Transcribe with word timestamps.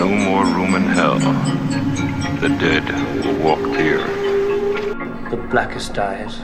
no 0.00 0.08
more 0.08 0.46
room 0.46 0.74
in 0.76 0.82
hell. 0.84 1.18
The 2.40 2.48
dead 2.58 2.86
will 3.22 3.44
walk 3.44 3.58
here. 3.76 3.98
The 5.28 5.36
blackest 5.50 5.98
eyes, 5.98 6.38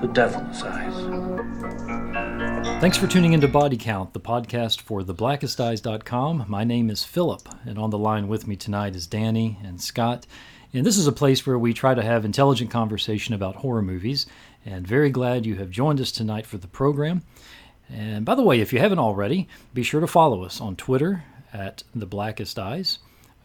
the 0.00 0.08
devil's 0.08 0.62
eyes. 0.62 0.94
Thanks 2.80 2.96
for 2.96 3.06
tuning 3.06 3.34
into 3.34 3.48
Body 3.48 3.76
Count, 3.76 4.14
the 4.14 4.18
podcast 4.18 4.80
for 4.80 5.02
theblackesteyes.com. 5.02 6.46
My 6.48 6.64
name 6.64 6.88
is 6.88 7.04
Philip, 7.04 7.46
and 7.66 7.78
on 7.78 7.90
the 7.90 7.98
line 7.98 8.28
with 8.28 8.46
me 8.46 8.56
tonight 8.56 8.96
is 8.96 9.06
Danny 9.06 9.58
and 9.62 9.78
Scott. 9.78 10.26
And 10.72 10.86
this 10.86 10.96
is 10.96 11.06
a 11.06 11.12
place 11.12 11.46
where 11.46 11.58
we 11.58 11.74
try 11.74 11.92
to 11.92 12.02
have 12.02 12.24
intelligent 12.24 12.70
conversation 12.70 13.34
about 13.34 13.56
horror 13.56 13.82
movies. 13.82 14.24
And 14.64 14.86
very 14.86 15.10
glad 15.10 15.44
you 15.44 15.56
have 15.56 15.68
joined 15.68 16.00
us 16.00 16.10
tonight 16.10 16.46
for 16.46 16.56
the 16.56 16.66
program. 16.66 17.24
And 17.90 18.24
by 18.24 18.34
the 18.34 18.42
way, 18.42 18.60
if 18.60 18.72
you 18.72 18.78
haven't 18.78 19.00
already, 19.00 19.48
be 19.74 19.82
sure 19.82 20.00
to 20.00 20.06
follow 20.06 20.44
us 20.44 20.62
on 20.62 20.76
Twitter 20.76 21.24
at 21.52 21.82
The 21.94 22.06
Blackest 22.06 22.58
Eyes. 22.58 22.98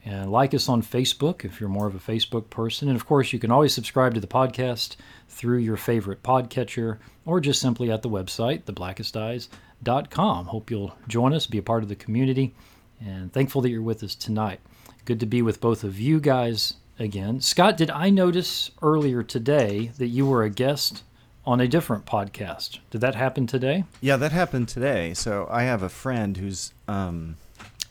And 0.06 0.32
like 0.32 0.54
us 0.54 0.70
on 0.70 0.82
Facebook 0.82 1.44
if 1.44 1.60
you're 1.60 1.70
more 1.70 1.88
of 1.88 1.96
a 1.96 2.00
Facebook 2.00 2.50
person. 2.50 2.88
And 2.88 2.96
of 2.96 3.06
course, 3.06 3.34
you 3.34 3.40
can 3.40 3.52
always 3.52 3.74
subscribe 3.74 4.14
to 4.14 4.22
the 4.22 4.28
podcast 4.28 4.96
through 5.28 5.58
your 5.58 5.76
favorite 5.76 6.24
podcatcher 6.24 6.98
or 7.26 7.42
just 7.42 7.62
simply 7.62 7.92
at 7.92 8.04
the 8.04 8.10
website, 8.10 8.64
theblackesteyes.com. 8.64 10.46
Hope 10.46 10.72
you'll 10.72 10.96
join 11.08 11.34
us, 11.34 11.46
be 11.46 11.58
a 11.58 11.64
part 11.64 11.84
of 11.84 11.90
the 11.90 11.96
community, 11.96 12.56
and 13.02 13.34
thankful 13.34 13.62
that 13.62 13.70
you're 13.70 13.82
with 13.82 14.02
us 14.02 14.16
tonight. 14.16 14.62
Good 15.04 15.20
to 15.20 15.26
be 15.26 15.42
with 15.42 15.60
both 15.60 15.84
of 15.84 16.00
you 16.00 16.22
guys 16.22 16.76
again. 17.00 17.42
Scott, 17.42 17.78
did 17.78 17.90
I 17.90 18.10
notice 18.10 18.72
earlier 18.82 19.24
today 19.24 19.92
that 19.98 20.08
you 20.08 20.26
were 20.26 20.44
a 20.44 20.50
guest 20.50 21.04
on 21.46 21.60
a 21.60 21.68
different 21.68 22.06
podcast? 22.06 22.80
Did 22.92 23.02
that 23.02 23.16
happen 23.16 23.48
today? 23.48 23.84
Yeah, 24.02 24.18
that 24.18 24.32
happened 24.32 24.70
today. 24.70 25.14
So 25.14 25.48
I 25.50 25.64
have 25.64 25.84
a 25.84 25.90
friend 25.90 26.38
who's 26.38 26.74
um, 26.88 27.38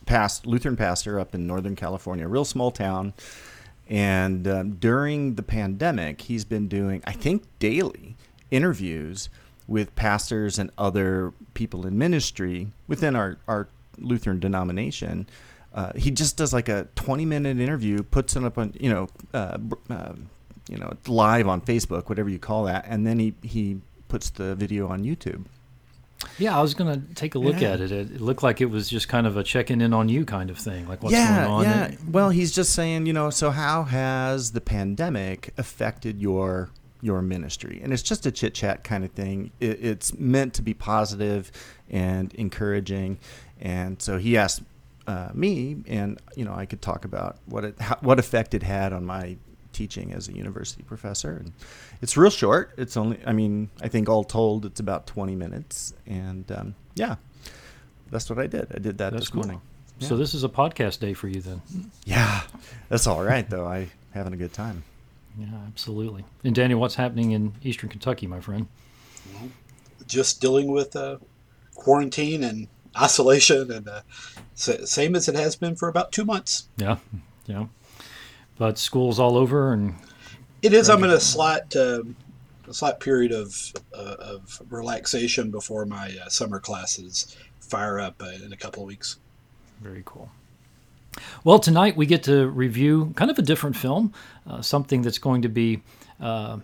past 0.07 0.47
Lutheran 0.47 0.75
pastor 0.75 1.19
up 1.19 1.35
in 1.35 1.45
Northern 1.45 1.75
California, 1.75 2.25
a 2.25 2.27
real 2.27 2.45
small 2.45 2.71
town. 2.71 3.13
And 3.87 4.47
um, 4.47 4.71
during 4.75 5.35
the 5.35 5.43
pandemic, 5.43 6.21
he's 6.21 6.43
been 6.43 6.67
doing, 6.67 7.03
I 7.05 7.11
think, 7.11 7.43
daily 7.59 8.15
interviews 8.49 9.29
with 9.67 9.95
pastors 9.95 10.57
and 10.57 10.71
other 10.77 11.33
people 11.53 11.85
in 11.85 11.97
ministry 11.97 12.67
within 12.87 13.15
our, 13.15 13.37
our 13.47 13.67
Lutheran 13.97 14.39
denomination. 14.39 15.27
Uh, 15.73 15.91
he 15.95 16.09
just 16.09 16.37
does 16.37 16.53
like 16.53 16.69
a 16.69 16.87
20 16.95 17.25
minute 17.25 17.59
interview, 17.59 18.01
puts 18.01 18.35
it 18.35 18.43
up 18.43 18.57
on, 18.57 18.73
you 18.79 18.89
know, 18.89 19.07
uh, 19.33 19.57
uh, 19.89 20.13
you 20.69 20.77
know, 20.77 20.91
live 21.07 21.47
on 21.47 21.61
Facebook, 21.61 22.09
whatever 22.09 22.29
you 22.29 22.39
call 22.39 22.63
that, 22.63 22.85
and 22.87 23.05
then 23.05 23.19
he, 23.19 23.33
he 23.41 23.79
puts 24.07 24.29
the 24.31 24.55
video 24.55 24.87
on 24.87 25.03
YouTube. 25.03 25.45
Yeah, 26.39 26.57
I 26.57 26.61
was 26.61 26.73
going 26.73 26.93
to 27.01 27.13
take 27.15 27.35
a 27.35 27.39
look 27.39 27.59
Yeah. 27.61 27.73
at 27.73 27.81
it. 27.81 27.91
it. 27.91 28.11
It 28.11 28.21
looked 28.21 28.43
like 28.43 28.61
it 28.61 28.67
was 28.67 28.89
just 28.89 29.07
kind 29.07 29.27
of 29.27 29.37
a 29.37 29.43
checking 29.43 29.81
in 29.81 29.93
on 29.93 30.09
you 30.09 30.25
kind 30.25 30.49
of 30.49 30.57
thing, 30.57 30.87
like 30.87 31.03
what's 31.03 31.13
yeah, 31.13 31.45
going 31.45 31.51
on. 31.51 31.63
Yeah. 31.63 31.83
And- 31.85 32.13
Well, 32.13 32.29
he's 32.29 32.51
just 32.51 32.73
saying, 32.73 33.05
you 33.05 33.13
know, 33.13 33.29
so 33.29 33.51
how 33.51 33.83
has 33.83 34.51
the 34.51 34.61
pandemic 34.61 35.53
affected 35.57 36.21
your 36.21 36.69
your 37.01 37.21
ministry? 37.21 37.79
And 37.83 37.93
it's 37.93 38.01
just 38.01 38.25
a 38.25 38.31
chit 38.31 38.55
chat 38.55 38.83
kind 38.83 39.03
of 39.05 39.11
thing. 39.11 39.51
It, 39.59 39.83
it's 39.83 40.17
meant 40.17 40.55
to 40.55 40.63
be 40.63 40.73
positive 40.73 41.51
and 41.89 42.33
encouraging. 42.33 43.19
And 43.61 44.01
so 44.01 44.17
he 44.17 44.35
asked 44.37 44.63
uh, 45.05 45.29
me, 45.33 45.77
and 45.87 46.19
you 46.35 46.43
know, 46.43 46.53
I 46.53 46.65
could 46.65 46.81
talk 46.81 47.05
about 47.05 47.37
what 47.45 47.63
it 47.63 47.79
how, 47.79 47.97
what 48.01 48.17
effect 48.19 48.53
it 48.55 48.63
had 48.63 48.91
on 48.93 49.05
my 49.05 49.37
teaching 49.77 50.13
as 50.13 50.27
a 50.27 50.33
university 50.33 50.83
professor. 50.83 51.37
And 51.37 51.53
it's 52.01 52.17
real 52.17 52.31
short. 52.31 52.71
It's 52.77 52.97
only, 52.97 53.19
I 53.25 53.33
mean, 53.33 53.69
I 53.81 53.87
think 53.87 54.09
all 54.09 54.23
told, 54.23 54.65
it's 54.65 54.79
about 54.79 55.05
twenty 55.07 55.35
minutes. 55.35 55.93
And 56.05 56.51
um, 56.51 56.75
yeah, 56.95 57.15
that's 58.09 58.29
what 58.29 58.39
I 58.39 58.47
did. 58.47 58.67
I 58.73 58.79
did 58.79 58.97
that 58.97 59.11
That's 59.11 59.23
this 59.23 59.29
cool. 59.29 59.43
morning. 59.43 59.61
So 59.99 60.15
this 60.15 60.33
is 60.35 60.43
a 60.43 60.49
podcast 60.49 60.99
day 60.99 61.13
for 61.13 61.27
you 61.27 61.41
then. 61.41 61.61
Yeah, 62.05 62.41
that's 62.89 63.07
all 63.07 63.23
right 63.23 63.49
though. 63.49 63.65
I 63.65 63.89
having 64.13 64.33
a 64.33 64.37
good 64.37 64.53
time. 64.53 64.83
Yeah, 65.39 65.47
absolutely. 65.67 66.23
And 66.43 66.55
Danny, 66.55 66.75
what's 66.75 66.95
happening 66.95 67.31
in 67.31 67.53
Eastern 67.63 67.89
Kentucky, 67.89 68.27
my 68.27 68.39
friend? 68.39 68.67
just 70.07 70.39
dealing 70.39 70.71
with 70.71 70.95
uh, 70.95 71.17
quarantine 71.75 72.43
and 72.43 72.67
isolation, 72.99 73.71
and 73.71 73.87
uh, 73.87 74.01
same 74.55 75.15
as 75.15 75.27
it 75.27 75.35
has 75.35 75.55
been 75.55 75.75
for 75.75 75.87
about 75.89 76.11
two 76.11 76.25
months. 76.25 76.67
Yeah, 76.77 76.97
yeah. 77.45 77.65
But 78.57 78.77
school's 78.77 79.19
all 79.19 79.37
over, 79.37 79.73
and 79.73 79.95
It 80.61 80.73
is. 80.73 80.89
I'm 80.89 81.03
in 81.03 81.11
a 81.11 81.19
slight, 81.19 81.75
um, 81.75 82.15
a 82.67 82.73
slight 82.73 82.99
period 82.99 83.31
of 83.31 83.55
uh, 83.93 84.15
of 84.19 84.61
relaxation 84.69 85.51
before 85.51 85.85
my 85.85 86.15
uh, 86.23 86.29
summer 86.29 86.59
classes 86.59 87.37
fire 87.59 87.99
up 87.99 88.21
uh, 88.21 88.29
in 88.43 88.53
a 88.53 88.57
couple 88.57 88.81
of 88.83 88.87
weeks. 88.87 89.17
very 89.81 90.01
cool. 90.05 90.31
Well, 91.43 91.59
tonight 91.59 91.97
we 91.97 92.05
get 92.05 92.23
to 92.23 92.47
review 92.47 93.13
kind 93.15 93.31
of 93.31 93.39
a 93.39 93.41
different 93.41 93.75
film, 93.75 94.13
uh, 94.47 94.61
something 94.61 95.01
that's 95.01 95.17
going 95.17 95.41
to 95.41 95.49
be 95.49 95.81
uh, 96.19 96.59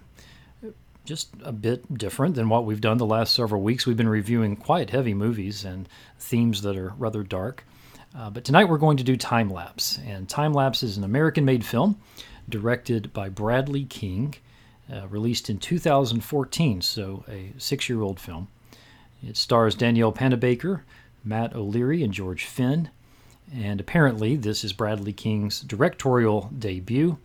just 1.05 1.29
a 1.43 1.51
bit 1.51 1.97
different 1.97 2.35
than 2.35 2.49
what 2.49 2.65
we've 2.65 2.81
done 2.81 2.97
the 2.97 3.05
last 3.05 3.33
several 3.33 3.61
weeks. 3.61 3.85
We've 3.85 3.97
been 3.97 4.07
reviewing 4.07 4.55
quite 4.55 4.91
heavy 4.91 5.13
movies 5.13 5.65
and 5.65 5.89
themes 6.19 6.61
that 6.61 6.77
are 6.77 6.93
rather 6.97 7.23
dark. 7.23 7.65
Uh, 8.15 8.29
but 8.29 8.43
tonight 8.43 8.65
we're 8.65 8.77
going 8.77 8.97
to 8.97 9.03
do 9.03 9.17
Time 9.17 9.49
Lapse. 9.49 9.99
And 10.05 10.29
Time 10.29 10.53
Lapse 10.53 10.83
is 10.83 10.97
an 10.97 11.03
American 11.03 11.45
made 11.45 11.65
film 11.65 11.99
directed 12.47 13.11
by 13.11 13.29
Bradley 13.29 13.85
King, 13.85 14.35
uh, 14.91 15.07
released 15.07 15.49
in 15.49 15.57
2014, 15.57 16.81
so 16.81 17.23
a 17.27 17.53
six 17.57 17.89
year 17.89 18.01
old 18.01 18.19
film. 18.19 18.49
It 19.25 19.37
stars 19.37 19.73
Danielle 19.73 20.11
Panabaker, 20.11 20.81
Matt 21.23 21.55
O'Leary, 21.55 22.03
and 22.03 22.13
George 22.13 22.45
Finn. 22.45 22.89
And 23.53 23.79
apparently, 23.79 24.35
this 24.35 24.63
is 24.63 24.73
Bradley 24.73 25.13
King's 25.13 25.61
directorial 25.61 26.51
debut. 26.57 27.17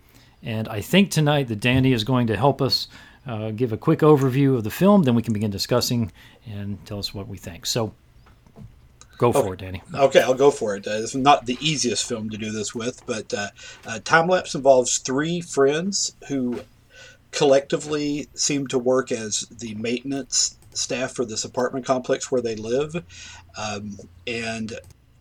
And 0.43 0.69
I 0.69 0.81
think 0.81 1.10
tonight 1.10 1.49
that 1.49 1.60
Danny 1.60 1.93
is 1.93 2.05
going 2.05 2.28
to 2.28 2.37
help 2.37 2.62
us 2.62 2.88
uh, 3.26 3.50
give 3.50 3.72
a 3.72 3.76
quick 3.76 4.00
overview 4.00 4.56
of 4.56 4.65
the 4.65 4.70
film. 4.70 5.03
Then 5.03 5.15
we 5.15 5.22
can 5.22 5.34
begin 5.34 5.50
discussing 5.50 6.12
and 6.47 6.84
tell 6.87 6.99
us 6.99 7.12
what 7.12 7.28
we 7.28 7.37
think. 7.37 7.66
So 7.66 7.93
go 9.19 9.33
for 9.33 9.55
it, 9.55 9.61
Danny. 9.61 9.83
Okay, 9.93 10.23
I'll 10.23 10.34
go 10.34 10.51
for 10.51 10.77
it. 10.77 10.87
Uh, 10.87 10.93
it's 10.93 11.15
not 11.15 11.47
the 11.47 11.59
easiest 11.61 12.09
film 12.09 12.31
to 12.31 12.39
do 12.39 12.51
this 12.51 12.75
with, 12.75 13.05
but 13.05 13.34
uh, 13.34 13.49
uh, 13.87 13.99
Time 14.05 14.29
Lapse 14.29 14.55
involves 14.55 14.99
three 14.99 15.41
friends 15.41 16.15
who 16.29 16.61
collectively 17.31 18.29
seem 18.34 18.67
to 18.69 18.79
work 18.79 19.12
as 19.12 19.41
the 19.51 19.75
maintenance 19.75 20.56
staff 20.73 21.12
for 21.12 21.25
this 21.25 21.45
apartment 21.45 21.84
complex 21.84 22.31
where 22.31 22.41
they 22.41 22.56
live. 22.56 23.05
Um, 23.56 23.99
and 24.27 24.73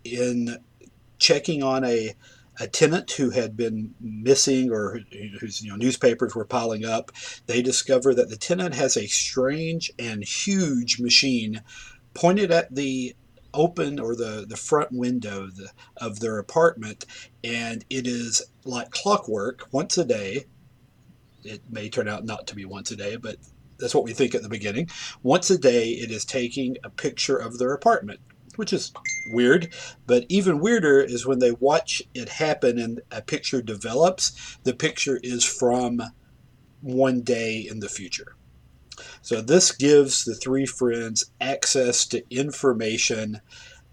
in 0.03 0.58
checking 1.18 1.64
on 1.64 1.84
a, 1.84 2.16
a 2.59 2.68
tenant 2.68 3.12
who 3.12 3.31
had 3.31 3.58
been 3.58 3.94
missing 4.00 4.72
or 4.72 5.02
whose 5.40 5.62
you 5.64 5.72
know, 5.72 5.75
newspapers 5.75 6.35
were 6.35 6.46
piling 6.46 6.85
up, 6.85 7.12
they 7.47 7.62
discover 7.62 8.14
that 8.14 8.29
the 8.29 8.38
tenant 8.38 8.75
has 8.75 8.96
a 8.96 9.08
strange 9.08 9.91
and 9.97 10.24
huge 10.24 11.00
machine 11.00 11.62
pointed 12.14 12.52
at 12.52 12.74
the 12.74 13.16
open 13.57 14.00
or 14.00 14.16
the, 14.16 14.45
the 14.47 14.56
front 14.56 14.91
window 14.91 15.47
the, 15.47 15.69
of 15.97 16.19
their 16.19 16.38
apartment 16.38 17.06
and 17.44 17.84
it 17.90 18.07
is 18.07 18.41
like 18.63 18.91
clockwork 18.91 19.68
once 19.72 19.97
a 19.97 20.06
day. 20.06 20.45
It 21.44 21.62
may 21.69 21.90
turn 21.90 22.07
out 22.07 22.23
not 22.23 22.47
to 22.47 22.56
be 22.56 22.66
once 22.66 22.91
a 22.91 22.96
day 22.96 23.16
but 23.17 23.38
that's 23.79 23.96
what 23.96 24.03
we 24.03 24.13
think 24.13 24.35
at 24.35 24.44
the 24.44 24.50
beginning. 24.50 24.90
Once 25.23 25.50
a 25.50 25.57
day 25.57 25.90
it 25.90 26.12
is 26.12 26.23
taking 26.23 26.78
a 26.84 26.90
picture 26.90 27.38
of 27.38 27.57
their 27.57 27.73
apartment 27.73 28.19
which 28.56 28.72
is 28.72 28.91
weird 29.34 29.73
but 30.06 30.25
even 30.29 30.59
weirder 30.59 31.01
is 31.01 31.25
when 31.25 31.40
they 31.40 31.51
watch 31.51 32.01
it 32.13 32.29
happen 32.29 32.79
and 32.79 33.01
a 33.12 33.22
picture 33.22 33.62
develops. 33.62 34.57
The 34.63 34.73
picture 34.73 35.19
is 35.23 35.44
from 35.44 36.01
one 36.81 37.22
day 37.22 37.59
in 37.59 37.79
the 37.79 37.90
future 37.90 38.37
so 39.22 39.41
this 39.41 39.72
gives 39.72 40.25
the 40.25 40.35
three 40.35 40.66
friends 40.66 41.31
access 41.40 42.06
to 42.08 42.24
information 42.30 43.41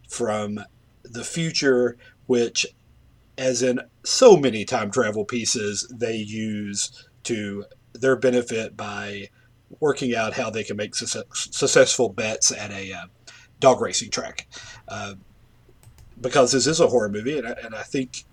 from 0.09 0.61
the 1.03 1.25
future, 1.25 1.97
which, 2.27 2.67
as 3.37 3.63
in 3.63 3.81
so 4.05 4.37
many 4.37 4.65
time 4.65 4.91
travel 4.91 5.25
pieces, 5.25 5.87
they 5.91 6.17
use 6.17 7.09
to 7.25 7.65
their 7.93 8.17
benefit 8.17 8.77
by 8.77 9.29
working 9.81 10.15
out 10.15 10.35
how 10.35 10.51
they 10.51 10.65
can 10.65 10.77
make 10.77 10.95
success, 10.95 11.25
successful 11.33 12.09
bets 12.09 12.53
at 12.53 12.71
a 12.71 12.93
uh, 12.93 13.07
dog 13.61 13.81
racing 13.81 14.11
track. 14.11 14.47
Uh, 14.89 15.15
because 16.21 16.53
this 16.53 16.67
is 16.67 16.81
a 16.81 16.87
horror 16.87 17.09
movie, 17.09 17.39
and 17.39 17.47
I, 17.47 17.53
and 17.65 17.75
I 17.75 17.83
think 17.83 18.25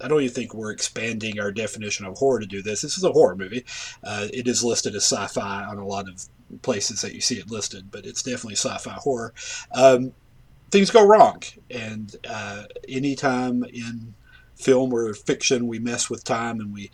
I 0.00 0.08
don't 0.08 0.22
even 0.22 0.34
think 0.34 0.54
we're 0.54 0.72
expanding 0.72 1.40
our 1.40 1.52
definition 1.52 2.06
of 2.06 2.18
horror 2.18 2.40
to 2.40 2.46
do 2.46 2.62
this. 2.62 2.82
This 2.82 2.98
is 2.98 3.04
a 3.04 3.12
horror 3.12 3.36
movie. 3.36 3.64
Uh, 4.02 4.28
it 4.32 4.46
is 4.46 4.62
listed 4.62 4.94
as 4.94 5.04
sci-fi 5.04 5.64
on 5.64 5.78
a 5.78 5.86
lot 5.86 6.08
of 6.08 6.24
places 6.62 7.00
that 7.00 7.14
you 7.14 7.20
see 7.20 7.38
it 7.38 7.50
listed, 7.50 7.90
but 7.90 8.06
it's 8.06 8.22
definitely 8.22 8.56
sci-fi 8.56 8.92
horror. 8.92 9.32
Um, 9.72 10.12
things 10.70 10.90
go 10.90 11.06
wrong, 11.06 11.42
and 11.70 12.14
uh, 12.28 12.64
anytime 12.88 13.64
in 13.64 14.14
film 14.56 14.92
or 14.92 15.12
fiction 15.12 15.66
we 15.66 15.78
mess 15.78 16.08
with 16.08 16.24
time 16.24 16.60
and 16.60 16.72
we 16.72 16.90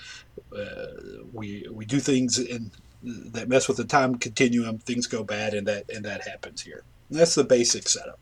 uh, 0.57 0.87
we 1.33 1.67
we 1.71 1.85
do 1.85 2.01
things 2.01 2.39
in 2.39 2.73
that 3.03 3.49
mess 3.49 3.69
with 3.69 3.77
the 3.77 3.85
time 3.85 4.17
continuum, 4.17 4.79
things 4.79 5.07
go 5.07 5.25
bad, 5.25 5.55
and 5.55 5.67
that 5.67 5.91
and 5.91 6.05
that 6.05 6.27
happens 6.27 6.63
here. 6.63 6.85
And 7.11 7.19
that's 7.19 7.35
the 7.35 7.45
basic 7.45 7.89
setup. 7.89 8.19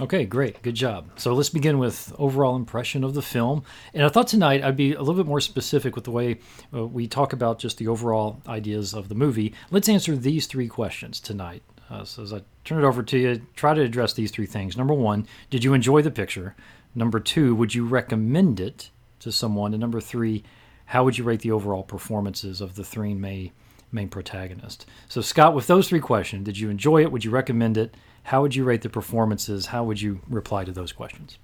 Okay, 0.00 0.24
great. 0.24 0.62
Good 0.62 0.76
job. 0.76 1.10
So 1.16 1.34
let's 1.34 1.50
begin 1.50 1.78
with 1.78 2.14
overall 2.18 2.56
impression 2.56 3.04
of 3.04 3.12
the 3.12 3.20
film. 3.20 3.64
And 3.92 4.02
I 4.02 4.08
thought 4.08 4.28
tonight 4.28 4.64
I'd 4.64 4.76
be 4.76 4.94
a 4.94 5.00
little 5.00 5.22
bit 5.22 5.26
more 5.26 5.42
specific 5.42 5.94
with 5.94 6.04
the 6.04 6.10
way 6.10 6.38
uh, 6.72 6.86
we 6.86 7.06
talk 7.06 7.34
about 7.34 7.58
just 7.58 7.76
the 7.76 7.88
overall 7.88 8.40
ideas 8.48 8.94
of 8.94 9.10
the 9.10 9.14
movie. 9.14 9.52
Let's 9.70 9.90
answer 9.90 10.16
these 10.16 10.46
three 10.46 10.68
questions 10.68 11.20
tonight. 11.20 11.62
Uh, 11.90 12.04
so 12.04 12.22
as 12.22 12.32
I 12.32 12.40
turn 12.64 12.82
it 12.82 12.86
over 12.86 13.02
to 13.02 13.18
you, 13.18 13.42
try 13.56 13.74
to 13.74 13.82
address 13.82 14.14
these 14.14 14.30
three 14.30 14.46
things. 14.46 14.74
Number 14.74 14.94
one, 14.94 15.26
did 15.50 15.64
you 15.64 15.74
enjoy 15.74 16.00
the 16.00 16.10
picture? 16.10 16.56
Number 16.94 17.20
two, 17.20 17.54
would 17.54 17.74
you 17.74 17.84
recommend 17.84 18.58
it 18.58 18.88
to 19.18 19.30
someone? 19.30 19.74
And 19.74 19.82
number 19.82 20.00
three, 20.00 20.44
how 20.86 21.04
would 21.04 21.18
you 21.18 21.24
rate 21.24 21.40
the 21.40 21.52
overall 21.52 21.82
performances 21.82 22.62
of 22.62 22.74
the 22.74 22.84
three 22.84 23.12
main 23.12 23.52
main 23.92 24.08
protagonists? 24.08 24.86
So 25.08 25.20
Scott, 25.20 25.54
with 25.54 25.66
those 25.66 25.88
three 25.88 26.00
questions, 26.00 26.44
did 26.44 26.58
you 26.58 26.70
enjoy 26.70 27.02
it? 27.02 27.12
Would 27.12 27.24
you 27.24 27.30
recommend 27.30 27.76
it? 27.76 27.94
How 28.24 28.42
would 28.42 28.54
you 28.54 28.64
rate 28.64 28.82
the 28.82 28.90
performances? 28.90 29.66
How 29.66 29.84
would 29.84 30.00
you 30.00 30.20
reply 30.28 30.64
to 30.64 30.72
those 30.72 30.92
questions? 30.92 31.38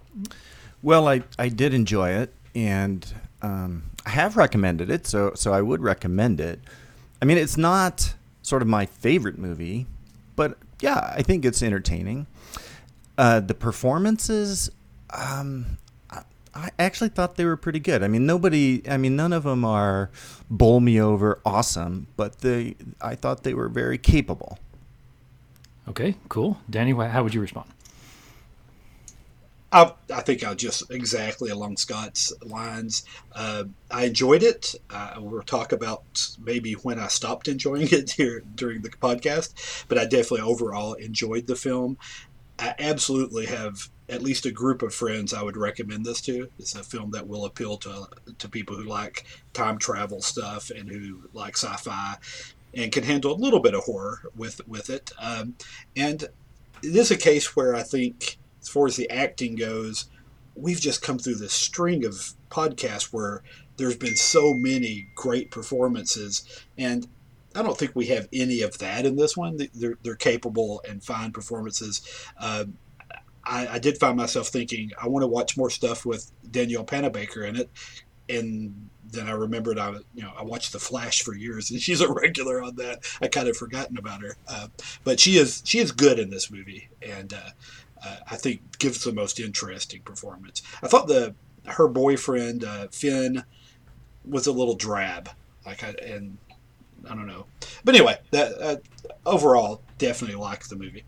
Well, 0.82 1.08
I, 1.08 1.22
I 1.38 1.48
did 1.48 1.74
enjoy 1.74 2.10
it, 2.10 2.32
and 2.54 3.06
um, 3.42 3.90
I 4.04 4.10
have 4.10 4.36
recommended 4.36 4.90
it, 4.90 5.06
so 5.06 5.32
so 5.34 5.52
I 5.52 5.62
would 5.62 5.82
recommend 5.82 6.40
it. 6.40 6.60
I 7.20 7.24
mean, 7.24 7.38
it's 7.38 7.56
not 7.56 8.14
sort 8.42 8.62
of 8.62 8.68
my 8.68 8.86
favorite 8.86 9.38
movie, 9.38 9.86
but 10.36 10.58
yeah, 10.80 11.12
I 11.16 11.22
think 11.22 11.44
it's 11.44 11.62
entertaining. 11.62 12.26
Uh, 13.18 13.40
the 13.40 13.54
performances, 13.54 14.70
um, 15.10 15.78
I, 16.56 16.70
actually 16.78 17.08
thought 17.10 17.36
they 17.36 17.44
were 17.44 17.56
pretty 17.56 17.80
good. 17.80 18.02
I 18.02 18.08
mean, 18.08 18.26
nobody, 18.26 18.82
I 18.88 18.96
mean, 18.96 19.16
none 19.16 19.32
of 19.32 19.44
them 19.44 19.64
are 19.64 20.10
bowl 20.50 20.80
me 20.80 21.00
over 21.00 21.40
awesome, 21.44 22.06
but 22.16 22.40
they, 22.40 22.76
I 23.00 23.14
thought 23.14 23.42
they 23.42 23.54
were 23.54 23.68
very 23.68 23.98
capable. 23.98 24.58
Okay, 25.88 26.16
cool. 26.28 26.58
Danny, 26.68 26.92
how 26.92 27.22
would 27.22 27.34
you 27.34 27.40
respond? 27.40 27.70
I, 29.72 29.92
I 30.14 30.20
think 30.22 30.44
I'll 30.44 30.54
just 30.54 30.90
exactly 30.90 31.50
along 31.50 31.76
Scott's 31.76 32.32
lines. 32.42 33.04
Uh, 33.32 33.64
I 33.90 34.04
enjoyed 34.06 34.42
it. 34.42 34.74
Uh, 34.90 35.16
we'll 35.18 35.42
talk 35.42 35.72
about 35.72 36.02
maybe 36.42 36.74
when 36.74 36.98
I 36.98 37.08
stopped 37.08 37.48
enjoying 37.48 37.88
it 37.92 38.12
here 38.12 38.42
during 38.54 38.82
the 38.82 38.90
podcast, 38.90 39.84
but 39.88 39.98
I 39.98 40.04
definitely 40.04 40.40
overall 40.40 40.94
enjoyed 40.94 41.46
the 41.46 41.56
film. 41.56 41.98
I 42.58 42.74
absolutely 42.78 43.46
have 43.46 43.90
at 44.08 44.22
least 44.22 44.46
a 44.46 44.52
group 44.52 44.82
of 44.82 44.94
friends 44.94 45.34
I 45.34 45.42
would 45.42 45.56
recommend 45.56 46.06
this 46.06 46.20
to. 46.22 46.48
It's 46.58 46.74
a 46.74 46.82
film 46.82 47.10
that 47.10 47.26
will 47.26 47.44
appeal 47.44 47.76
to 47.78 48.06
to 48.38 48.48
people 48.48 48.76
who 48.76 48.84
like 48.84 49.26
time 49.52 49.78
travel 49.78 50.22
stuff 50.22 50.70
and 50.70 50.88
who 50.88 51.28
like 51.32 51.56
sci-fi 51.56 52.16
and 52.74 52.92
can 52.92 53.04
handle 53.04 53.32
a 53.32 53.36
little 53.36 53.60
bit 53.60 53.74
of 53.74 53.84
horror 53.84 54.22
with 54.36 54.66
with 54.66 54.90
it. 54.90 55.12
Um, 55.18 55.54
and 55.94 56.24
it 56.82 56.96
is 56.96 57.10
a 57.10 57.16
case 57.16 57.56
where 57.56 57.74
I 57.74 57.82
think, 57.82 58.38
as 58.60 58.68
far 58.68 58.86
as 58.86 58.96
the 58.96 59.10
acting 59.10 59.56
goes, 59.56 60.06
we've 60.54 60.80
just 60.80 61.02
come 61.02 61.18
through 61.18 61.36
this 61.36 61.52
string 61.52 62.04
of 62.04 62.32
podcasts 62.50 63.12
where 63.12 63.42
there's 63.76 63.96
been 63.96 64.16
so 64.16 64.54
many 64.54 65.08
great 65.14 65.50
performances, 65.50 66.44
and 66.78 67.06
I 67.54 67.62
don't 67.62 67.76
think 67.76 67.94
we 67.94 68.06
have 68.06 68.28
any 68.32 68.62
of 68.62 68.78
that 68.78 69.06
in 69.06 69.16
this 69.16 69.36
one. 69.36 69.58
They're, 69.74 69.98
they're 70.02 70.14
capable 70.14 70.82
and 70.88 71.02
fine 71.02 71.32
performances. 71.32 72.02
Um, 72.38 72.76
I, 73.44 73.66
I, 73.68 73.78
did 73.78 73.98
find 73.98 74.16
myself 74.16 74.48
thinking 74.48 74.90
I 75.00 75.08
want 75.08 75.22
to 75.22 75.28
watch 75.28 75.56
more 75.56 75.70
stuff 75.70 76.04
with 76.04 76.30
Danielle 76.50 76.84
Panabaker 76.84 77.48
in 77.48 77.56
it, 77.56 77.70
and 78.28 78.90
then 79.10 79.28
I 79.28 79.32
remembered 79.32 79.78
I 79.78 79.92
you 80.14 80.22
know 80.22 80.32
I 80.36 80.42
watched 80.42 80.72
The 80.72 80.78
Flash 80.78 81.22
for 81.22 81.34
years, 81.34 81.70
and 81.70 81.80
she's 81.82 82.00
a 82.00 82.12
regular 82.12 82.62
on 82.62 82.76
that. 82.76 83.04
I 83.20 83.28
kind 83.28 83.48
of 83.48 83.56
forgotten 83.56 83.98
about 83.98 84.22
her, 84.22 84.36
uh, 84.48 84.68
but 85.04 85.20
she 85.20 85.36
is 85.36 85.62
she 85.64 85.78
is 85.78 85.92
good 85.92 86.18
in 86.18 86.30
this 86.30 86.50
movie, 86.50 86.88
and 87.02 87.32
uh, 87.32 87.50
uh, 88.04 88.16
I 88.30 88.36
think 88.36 88.78
gives 88.78 89.04
the 89.04 89.12
most 89.12 89.40
interesting 89.40 90.02
performance. 90.02 90.62
I 90.82 90.88
thought 90.88 91.06
the 91.06 91.34
her 91.66 91.88
boyfriend 91.88 92.64
uh, 92.64 92.88
Finn 92.88 93.44
was 94.24 94.46
a 94.46 94.52
little 94.52 94.74
drab, 94.74 95.30
like 95.64 95.82
I, 95.82 95.94
and 96.04 96.38
I 97.08 97.14
don't 97.14 97.26
know, 97.26 97.46
but 97.84 97.94
anyway, 97.94 98.18
that 98.30 98.82
overall 99.24 99.82
definitely 99.98 100.36
liked 100.36 100.68
the 100.68 100.76
movie. 100.76 101.04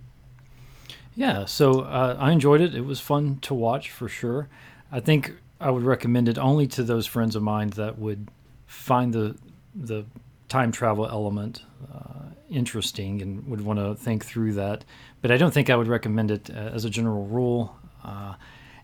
Yeah, 1.18 1.46
so 1.46 1.80
uh, 1.80 2.16
I 2.16 2.30
enjoyed 2.30 2.60
it. 2.60 2.76
It 2.76 2.84
was 2.84 3.00
fun 3.00 3.38
to 3.42 3.52
watch 3.52 3.90
for 3.90 4.08
sure. 4.08 4.48
I 4.92 5.00
think 5.00 5.34
I 5.60 5.70
would 5.70 5.82
recommend 5.82 6.28
it 6.28 6.38
only 6.38 6.66
to 6.68 6.82
those 6.82 7.06
friends 7.06 7.34
of 7.36 7.42
mine 7.42 7.70
that 7.70 7.98
would 7.98 8.28
find 8.66 9.12
the 9.12 9.36
the 9.74 10.04
time 10.48 10.72
travel 10.72 11.06
element 11.06 11.62
uh, 11.94 12.24
interesting 12.50 13.20
and 13.20 13.46
would 13.48 13.60
want 13.60 13.78
to 13.78 13.94
think 13.94 14.24
through 14.24 14.54
that. 14.54 14.84
But 15.20 15.30
I 15.30 15.36
don't 15.36 15.52
think 15.52 15.70
I 15.70 15.76
would 15.76 15.88
recommend 15.88 16.30
it 16.30 16.50
uh, 16.50 16.54
as 16.54 16.84
a 16.84 16.90
general 16.90 17.26
rule. 17.26 17.76
Uh, 18.02 18.34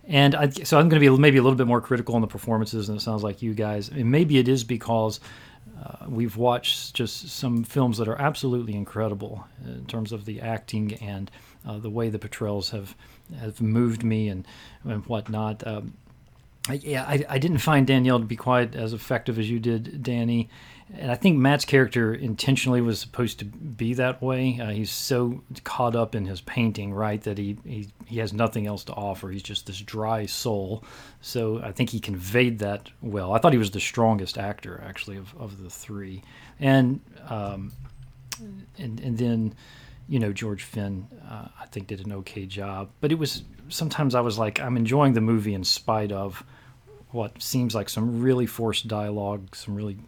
and 0.06 0.34
I, 0.34 0.50
so 0.50 0.78
I'm 0.78 0.88
going 0.88 1.00
to 1.00 1.10
be 1.10 1.16
maybe 1.16 1.38
a 1.38 1.42
little 1.42 1.56
bit 1.56 1.66
more 1.66 1.80
critical 1.80 2.14
on 2.14 2.20
the 2.20 2.26
performances, 2.26 2.88
and 2.88 2.98
it 2.98 3.00
sounds 3.00 3.22
like 3.22 3.40
you 3.40 3.54
guys. 3.54 3.88
And 3.88 4.10
maybe 4.10 4.38
it 4.38 4.48
is 4.48 4.62
because 4.62 5.20
uh, 5.82 6.06
we've 6.08 6.36
watched 6.36 6.94
just 6.94 7.28
some 7.30 7.64
films 7.64 7.96
that 7.98 8.08
are 8.08 8.20
absolutely 8.20 8.74
incredible 8.74 9.46
in 9.64 9.86
terms 9.86 10.12
of 10.12 10.26
the 10.26 10.42
acting 10.42 10.94
and 10.94 11.30
uh, 11.66 11.78
the 11.78 11.88
way 11.88 12.10
the 12.10 12.18
portrayals 12.18 12.70
have 12.70 12.94
have 13.40 13.60
moved 13.62 14.04
me 14.04 14.28
and 14.28 14.46
and 14.84 15.06
whatnot. 15.06 15.66
Um, 15.66 15.94
I, 16.68 16.74
yeah, 16.74 17.04
I, 17.04 17.24
I 17.28 17.38
didn't 17.38 17.58
find 17.58 17.86
Danielle 17.86 18.18
to 18.18 18.24
be 18.24 18.36
quite 18.36 18.74
as 18.74 18.92
effective 18.92 19.38
as 19.38 19.50
you 19.50 19.58
did, 19.58 20.02
Danny. 20.02 20.48
And 20.96 21.10
I 21.10 21.14
think 21.14 21.38
Matt's 21.38 21.64
character 21.64 22.14
intentionally 22.14 22.80
was 22.80 23.00
supposed 23.00 23.38
to 23.38 23.44
be 23.46 23.94
that 23.94 24.22
way. 24.22 24.60
Uh, 24.60 24.68
he's 24.70 24.90
so 24.90 25.42
caught 25.64 25.96
up 25.96 26.14
in 26.14 26.26
his 26.26 26.42
painting, 26.42 26.92
right, 26.92 27.22
that 27.22 27.38
he, 27.38 27.56
he 27.64 27.88
he 28.06 28.18
has 28.18 28.32
nothing 28.32 28.66
else 28.66 28.84
to 28.84 28.92
offer. 28.92 29.30
He's 29.30 29.42
just 29.42 29.66
this 29.66 29.80
dry 29.80 30.26
soul. 30.26 30.84
So 31.20 31.60
I 31.62 31.72
think 31.72 31.90
he 31.90 32.00
conveyed 32.00 32.58
that 32.58 32.90
well. 33.00 33.32
I 33.32 33.38
thought 33.38 33.52
he 33.52 33.58
was 33.58 33.70
the 33.70 33.80
strongest 33.80 34.36
actor, 34.36 34.82
actually, 34.86 35.16
of, 35.16 35.34
of 35.38 35.62
the 35.62 35.70
three. 35.70 36.22
And 36.60 37.00
um, 37.28 37.72
and 38.78 39.00
and 39.00 39.18
then, 39.18 39.54
you 40.08 40.18
know, 40.18 40.32
George 40.32 40.62
Finn, 40.62 41.06
uh, 41.28 41.48
I 41.60 41.66
think 41.66 41.86
did 41.86 42.04
an 42.04 42.12
okay 42.12 42.46
job. 42.46 42.90
But 43.00 43.12
it 43.12 43.18
was 43.18 43.42
sometimes 43.68 44.14
I 44.14 44.20
was 44.20 44.38
like, 44.38 44.60
I'm 44.60 44.76
enjoying 44.76 45.14
the 45.14 45.20
movie 45.20 45.54
in 45.54 45.64
spite 45.64 46.12
of 46.12 46.44
what 47.10 47.40
seems 47.42 47.74
like 47.74 47.88
some 47.88 48.20
really 48.20 48.46
forced 48.46 48.88
dialogue, 48.88 49.54
some 49.54 49.74
really 49.74 49.98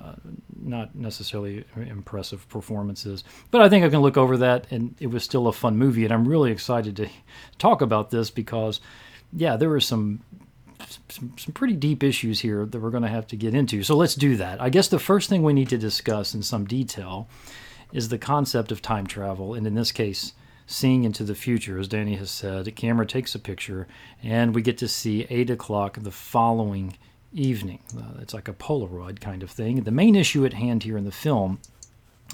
uh, 0.00 0.14
not 0.62 0.94
necessarily 0.94 1.64
impressive 1.76 2.48
performances. 2.48 3.24
But 3.50 3.62
I 3.62 3.68
think 3.68 3.84
I 3.84 3.88
can 3.88 4.00
look 4.00 4.16
over 4.16 4.36
that, 4.38 4.66
and 4.70 4.94
it 5.00 5.06
was 5.06 5.24
still 5.24 5.46
a 5.46 5.52
fun 5.52 5.76
movie. 5.76 6.04
And 6.04 6.12
I'm 6.12 6.28
really 6.28 6.52
excited 6.52 6.96
to 6.96 7.08
talk 7.58 7.80
about 7.80 8.10
this 8.10 8.30
because, 8.30 8.80
yeah, 9.32 9.56
there 9.56 9.70
were 9.70 9.80
some 9.80 10.20
some, 11.08 11.32
some 11.38 11.54
pretty 11.54 11.74
deep 11.74 12.02
issues 12.02 12.40
here 12.40 12.66
that 12.66 12.80
we're 12.80 12.90
going 12.90 13.04
to 13.04 13.08
have 13.08 13.26
to 13.28 13.36
get 13.36 13.54
into. 13.54 13.82
So 13.84 13.96
let's 13.96 14.16
do 14.16 14.36
that. 14.36 14.60
I 14.60 14.68
guess 14.68 14.88
the 14.88 14.98
first 14.98 15.28
thing 15.28 15.42
we 15.42 15.52
need 15.52 15.68
to 15.68 15.78
discuss 15.78 16.34
in 16.34 16.42
some 16.42 16.64
detail 16.66 17.28
is 17.92 18.08
the 18.08 18.18
concept 18.18 18.72
of 18.72 18.82
time 18.82 19.06
travel, 19.06 19.54
and 19.54 19.66
in 19.66 19.74
this 19.74 19.92
case, 19.92 20.32
seeing 20.66 21.04
into 21.04 21.24
the 21.24 21.34
future, 21.34 21.78
as 21.78 21.88
Danny 21.88 22.16
has 22.16 22.30
said. 22.30 22.64
The 22.64 22.72
camera 22.72 23.06
takes 23.06 23.34
a 23.34 23.38
picture, 23.38 23.86
and 24.22 24.54
we 24.54 24.62
get 24.62 24.78
to 24.78 24.88
see 24.88 25.26
8 25.28 25.50
o'clock 25.50 25.98
the 26.00 26.10
following 26.10 26.96
evening. 27.32 27.80
Uh, 27.96 28.20
it's 28.20 28.34
like 28.34 28.48
a 28.48 28.52
Polaroid 28.52 29.20
kind 29.20 29.42
of 29.42 29.50
thing. 29.50 29.82
The 29.82 29.90
main 29.90 30.14
issue 30.14 30.44
at 30.44 30.54
hand 30.54 30.82
here 30.82 30.96
in 30.96 31.04
the 31.04 31.12
film 31.12 31.60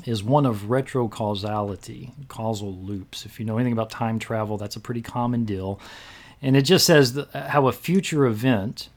is 0.04 0.22
one 0.22 0.46
of 0.46 0.66
retrocausality, 0.68 2.12
causal 2.28 2.74
loops. 2.74 3.26
If 3.26 3.40
you 3.40 3.46
know 3.46 3.56
anything 3.56 3.72
about 3.72 3.90
time 3.90 4.18
travel, 4.18 4.56
that's 4.56 4.76
a 4.76 4.80
pretty 4.80 5.02
common 5.02 5.44
deal. 5.44 5.80
And 6.40 6.56
it 6.56 6.62
just 6.62 6.86
says 6.86 7.18
how 7.34 7.66
a 7.66 7.72
future 7.72 8.26
event 8.26 8.90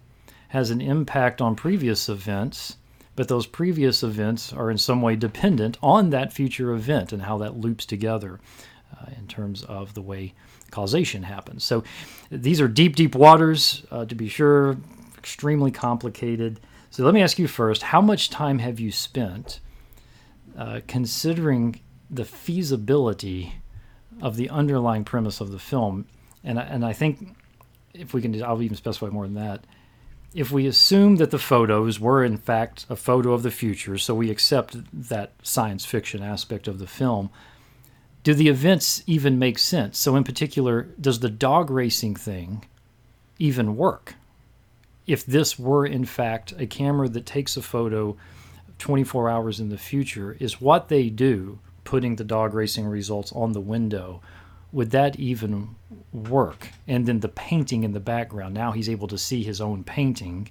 has 0.50 0.70
an 0.70 0.82
impact 0.82 1.42
on 1.42 1.56
previous 1.56 2.08
events, 2.10 2.78
but 3.16 3.28
those 3.28 3.46
previous 3.46 4.04
events 4.04 4.54
are 4.54 4.72
in 4.72 4.78
some 4.78 5.02
way 5.02 5.16
dependent 5.16 5.78
on 5.82 6.10
that 6.10 6.34
future 6.34 6.72
event 6.72 7.12
and 7.12 7.24
how 7.24 7.38
that 7.38 7.58
loops 7.58 7.86
together 7.86 8.40
uh, 8.98 9.12
in 9.18 9.28
terms 9.28 9.64
of 9.64 9.94
the 9.94 10.02
way 10.02 10.34
causation 10.72 11.24
happens. 11.24 11.64
So 11.64 11.84
these 12.30 12.62
are 12.62 12.68
deep, 12.68 12.96
deep 12.96 13.16
waters, 13.16 13.84
uh, 13.92 14.06
to 14.06 14.16
be 14.16 14.30
sure, 14.30 14.78
extremely 15.18 15.72
complicated. 15.72 16.60
So 16.90 17.04
let 17.04 17.14
me 17.14 17.22
ask 17.22 17.38
you 17.38 17.48
first 17.48 17.84
how 17.84 18.02
much 18.02 18.30
time 18.30 18.60
have 18.60 18.80
you 18.80 18.92
spent 18.92 19.60
uh, 20.58 20.82
considering 20.88 21.80
the 22.10 22.26
feasibility 22.26 23.56
of 24.22 24.36
the 24.36 24.50
underlying 24.50 25.04
premise 25.04 25.42
of 25.42 25.52
the 25.52 25.60
film? 25.60 26.06
And, 26.44 26.58
and 26.58 26.86
I 26.86 26.94
think 26.94 27.36
if 27.94 28.14
we 28.14 28.22
can, 28.22 28.42
I'll 28.42 28.62
even 28.62 28.78
specify 28.78 29.08
more 29.08 29.26
than 29.26 29.36
that. 29.36 29.66
If 30.34 30.50
we 30.50 30.66
assume 30.66 31.18
that 31.18 31.32
the 31.32 31.40
photos 31.40 32.00
were 32.00 32.24
in 32.24 32.38
fact 32.38 32.86
a 32.90 32.96
photo 32.96 33.34
of 33.34 33.44
the 33.44 33.52
future, 33.52 33.98
so 33.98 34.16
we 34.16 34.32
accept 34.32 34.78
that 35.10 35.34
science 35.44 35.84
fiction 35.86 36.24
aspect 36.24 36.68
of 36.70 36.80
the 36.80 36.88
film, 36.88 37.30
do 38.24 38.34
the 38.34 38.48
events 38.48 39.04
even 39.08 39.40
make 39.40 39.60
sense? 39.60 39.98
So, 39.98 40.16
in 40.16 40.24
particular, 40.24 40.84
does 41.00 41.20
the 41.20 41.30
dog 41.30 41.70
racing 41.70 42.16
thing 42.16 42.66
even 43.40 43.76
work? 43.76 44.16
If 45.08 45.26
this 45.26 45.60
were, 45.60 45.86
in 45.86 46.06
fact, 46.06 46.54
a 46.58 46.68
camera 46.68 47.10
that 47.10 47.26
takes 47.26 47.58
a 47.58 47.62
photo 47.62 48.16
24 48.78 49.30
hours 49.30 49.60
in 49.60 49.70
the 49.70 49.78
future, 49.78 50.38
is 50.40 50.62
what 50.62 50.88
they 50.88 51.10
do 51.10 51.60
putting 51.84 52.16
the 52.16 52.24
dog 52.24 52.54
racing 52.54 52.86
results 52.86 53.32
on 53.34 53.52
the 53.52 53.60
window 53.60 54.22
would 54.72 54.92
that 54.92 55.20
even 55.20 55.76
work? 56.14 56.70
And 56.88 57.06
then 57.06 57.20
the 57.20 57.30
painting 57.30 57.84
in 57.84 57.94
the 57.94 58.00
background. 58.00 58.54
Now 58.54 58.72
he's 58.72 58.90
able 58.90 59.08
to 59.10 59.18
see 59.18 59.44
his 59.44 59.60
own 59.60 59.84
painting 59.84 60.50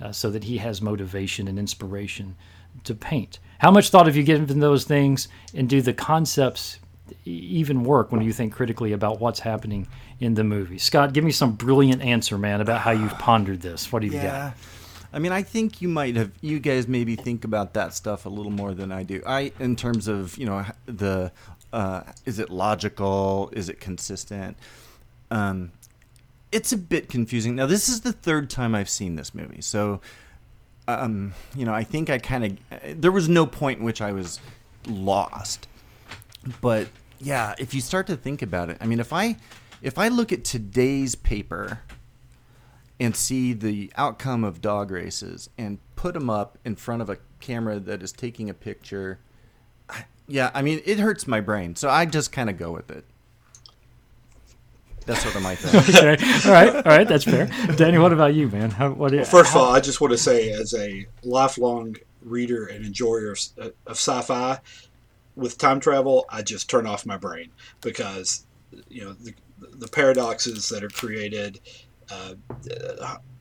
uh, 0.00 0.12
so 0.12 0.30
that 0.30 0.44
he 0.44 0.58
has 0.58 0.80
motivation 0.80 1.48
and 1.48 1.58
inspiration 1.58 2.36
to 2.84 2.94
paint. 2.94 3.38
How 3.58 3.70
much 3.70 3.90
thought 3.90 4.06
have 4.06 4.16
you 4.16 4.22
given 4.22 4.60
those 4.60 4.84
things, 4.84 5.28
and 5.54 5.68
do 5.68 5.82
the 5.82 5.92
concepts 5.92 6.78
even 7.24 7.84
work 7.84 8.10
when 8.10 8.22
you 8.22 8.32
think 8.32 8.52
critically 8.54 8.92
about 8.92 9.20
what's 9.20 9.40
happening 9.40 9.86
in 10.18 10.34
the 10.34 10.42
movie? 10.42 10.78
Scott, 10.78 11.12
give 11.12 11.22
me 11.22 11.30
some 11.30 11.52
brilliant 11.52 12.02
answer, 12.02 12.38
man, 12.38 12.60
about 12.60 12.80
how 12.80 12.90
you've 12.90 13.16
pondered 13.18 13.60
this. 13.60 13.92
What 13.92 14.00
do 14.00 14.08
you 14.08 14.14
got? 14.14 14.54
I 15.12 15.18
mean, 15.18 15.30
I 15.30 15.42
think 15.42 15.82
you 15.82 15.88
might 15.88 16.16
have, 16.16 16.32
you 16.40 16.58
guys 16.58 16.88
maybe 16.88 17.14
think 17.14 17.44
about 17.44 17.74
that 17.74 17.92
stuff 17.92 18.24
a 18.24 18.30
little 18.30 18.50
more 18.50 18.72
than 18.72 18.90
I 18.90 19.02
do. 19.02 19.22
I, 19.26 19.52
in 19.60 19.76
terms 19.76 20.08
of, 20.08 20.38
you 20.38 20.46
know, 20.46 20.64
the, 20.86 21.30
uh, 21.72 22.02
is 22.24 22.38
it 22.38 22.50
logical? 22.50 23.50
Is 23.52 23.68
it 23.68 23.80
consistent? 23.80 24.56
Um, 25.30 25.72
it's 26.50 26.72
a 26.72 26.76
bit 26.76 27.08
confusing. 27.08 27.56
Now, 27.56 27.66
this 27.66 27.88
is 27.88 28.02
the 28.02 28.12
third 28.12 28.50
time 28.50 28.74
I've 28.74 28.90
seen 28.90 29.16
this 29.16 29.34
movie. 29.34 29.62
So, 29.62 30.00
um, 30.86 31.32
you 31.56 31.64
know, 31.64 31.72
I 31.72 31.84
think 31.84 32.10
I 32.10 32.18
kind 32.18 32.58
of, 32.72 33.00
there 33.00 33.12
was 33.12 33.28
no 33.28 33.46
point 33.46 33.78
in 33.78 33.84
which 33.84 34.00
I 34.00 34.12
was 34.12 34.40
lost. 34.86 35.66
But 36.60 36.88
yeah, 37.20 37.54
if 37.58 37.72
you 37.72 37.80
start 37.80 38.06
to 38.08 38.16
think 38.16 38.42
about 38.42 38.68
it, 38.68 38.76
I 38.80 38.86
mean, 38.86 39.00
if 39.00 39.12
I, 39.12 39.36
if 39.80 39.98
I 39.98 40.08
look 40.08 40.32
at 40.32 40.44
today's 40.44 41.14
paper, 41.14 41.80
and 43.02 43.16
see 43.16 43.52
the 43.52 43.92
outcome 43.96 44.44
of 44.44 44.60
dog 44.60 44.92
races 44.92 45.50
and 45.58 45.78
put 45.96 46.14
them 46.14 46.30
up 46.30 46.56
in 46.64 46.76
front 46.76 47.02
of 47.02 47.10
a 47.10 47.18
camera 47.40 47.80
that 47.80 48.00
is 48.00 48.12
taking 48.12 48.48
a 48.48 48.54
picture. 48.54 49.18
Yeah, 50.28 50.50
I 50.54 50.62
mean, 50.62 50.80
it 50.84 50.98
hurts 50.98 51.26
my 51.26 51.40
brain. 51.40 51.76
So 51.76 51.88
I 51.88 52.06
just 52.06 52.32
kind 52.32 52.48
of 52.48 52.58
go 52.58 52.72
with 52.72 52.90
it. 52.90 53.04
That's 55.04 55.20
sort 55.22 55.34
of 55.34 55.42
my 55.42 55.56
thing. 55.56 55.80
okay. 56.16 56.24
All 56.46 56.52
right. 56.52 56.74
All 56.74 56.96
right. 56.96 57.08
That's 57.08 57.24
fair. 57.24 57.46
Danny, 57.76 57.98
what 57.98 58.12
about 58.12 58.34
you, 58.34 58.48
man? 58.48 58.70
How, 58.70 58.90
what, 58.90 59.12
well, 59.12 59.24
first 59.24 59.50
of 59.50 59.56
all, 59.56 59.72
I 59.72 59.80
just 59.80 60.00
want 60.00 60.12
to 60.12 60.18
say, 60.18 60.50
as 60.52 60.74
a 60.74 61.06
lifelong 61.24 61.96
reader 62.22 62.66
and 62.66 62.84
enjoyer 62.84 63.32
of, 63.32 63.38
of 63.58 63.96
sci-fi, 63.96 64.60
with 65.34 65.58
time 65.58 65.80
travel, 65.80 66.24
I 66.28 66.42
just 66.42 66.70
turn 66.70 66.86
off 66.86 67.04
my 67.04 67.16
brain 67.16 67.50
because 67.80 68.46
you 68.88 69.02
know 69.02 69.12
the, 69.14 69.34
the 69.58 69.88
paradoxes 69.88 70.68
that 70.68 70.84
are 70.84 70.88
created 70.88 71.58
uh, 72.10 72.34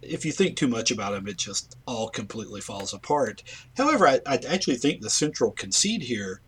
if 0.01 0.25
you 0.25 0.31
think 0.31 0.55
too 0.55 0.67
much 0.67 0.91
about 0.91 1.11
them, 1.11 1.27
it 1.27 1.37
just 1.37 1.77
all 1.85 2.09
completely 2.09 2.61
falls 2.61 2.93
apart. 2.93 3.43
However, 3.77 4.07
I, 4.07 4.19
I 4.25 4.39
actually 4.49 4.77
think 4.77 5.01
the 5.01 5.09
central 5.09 5.51
conceit 5.51 6.01
here 6.01 6.41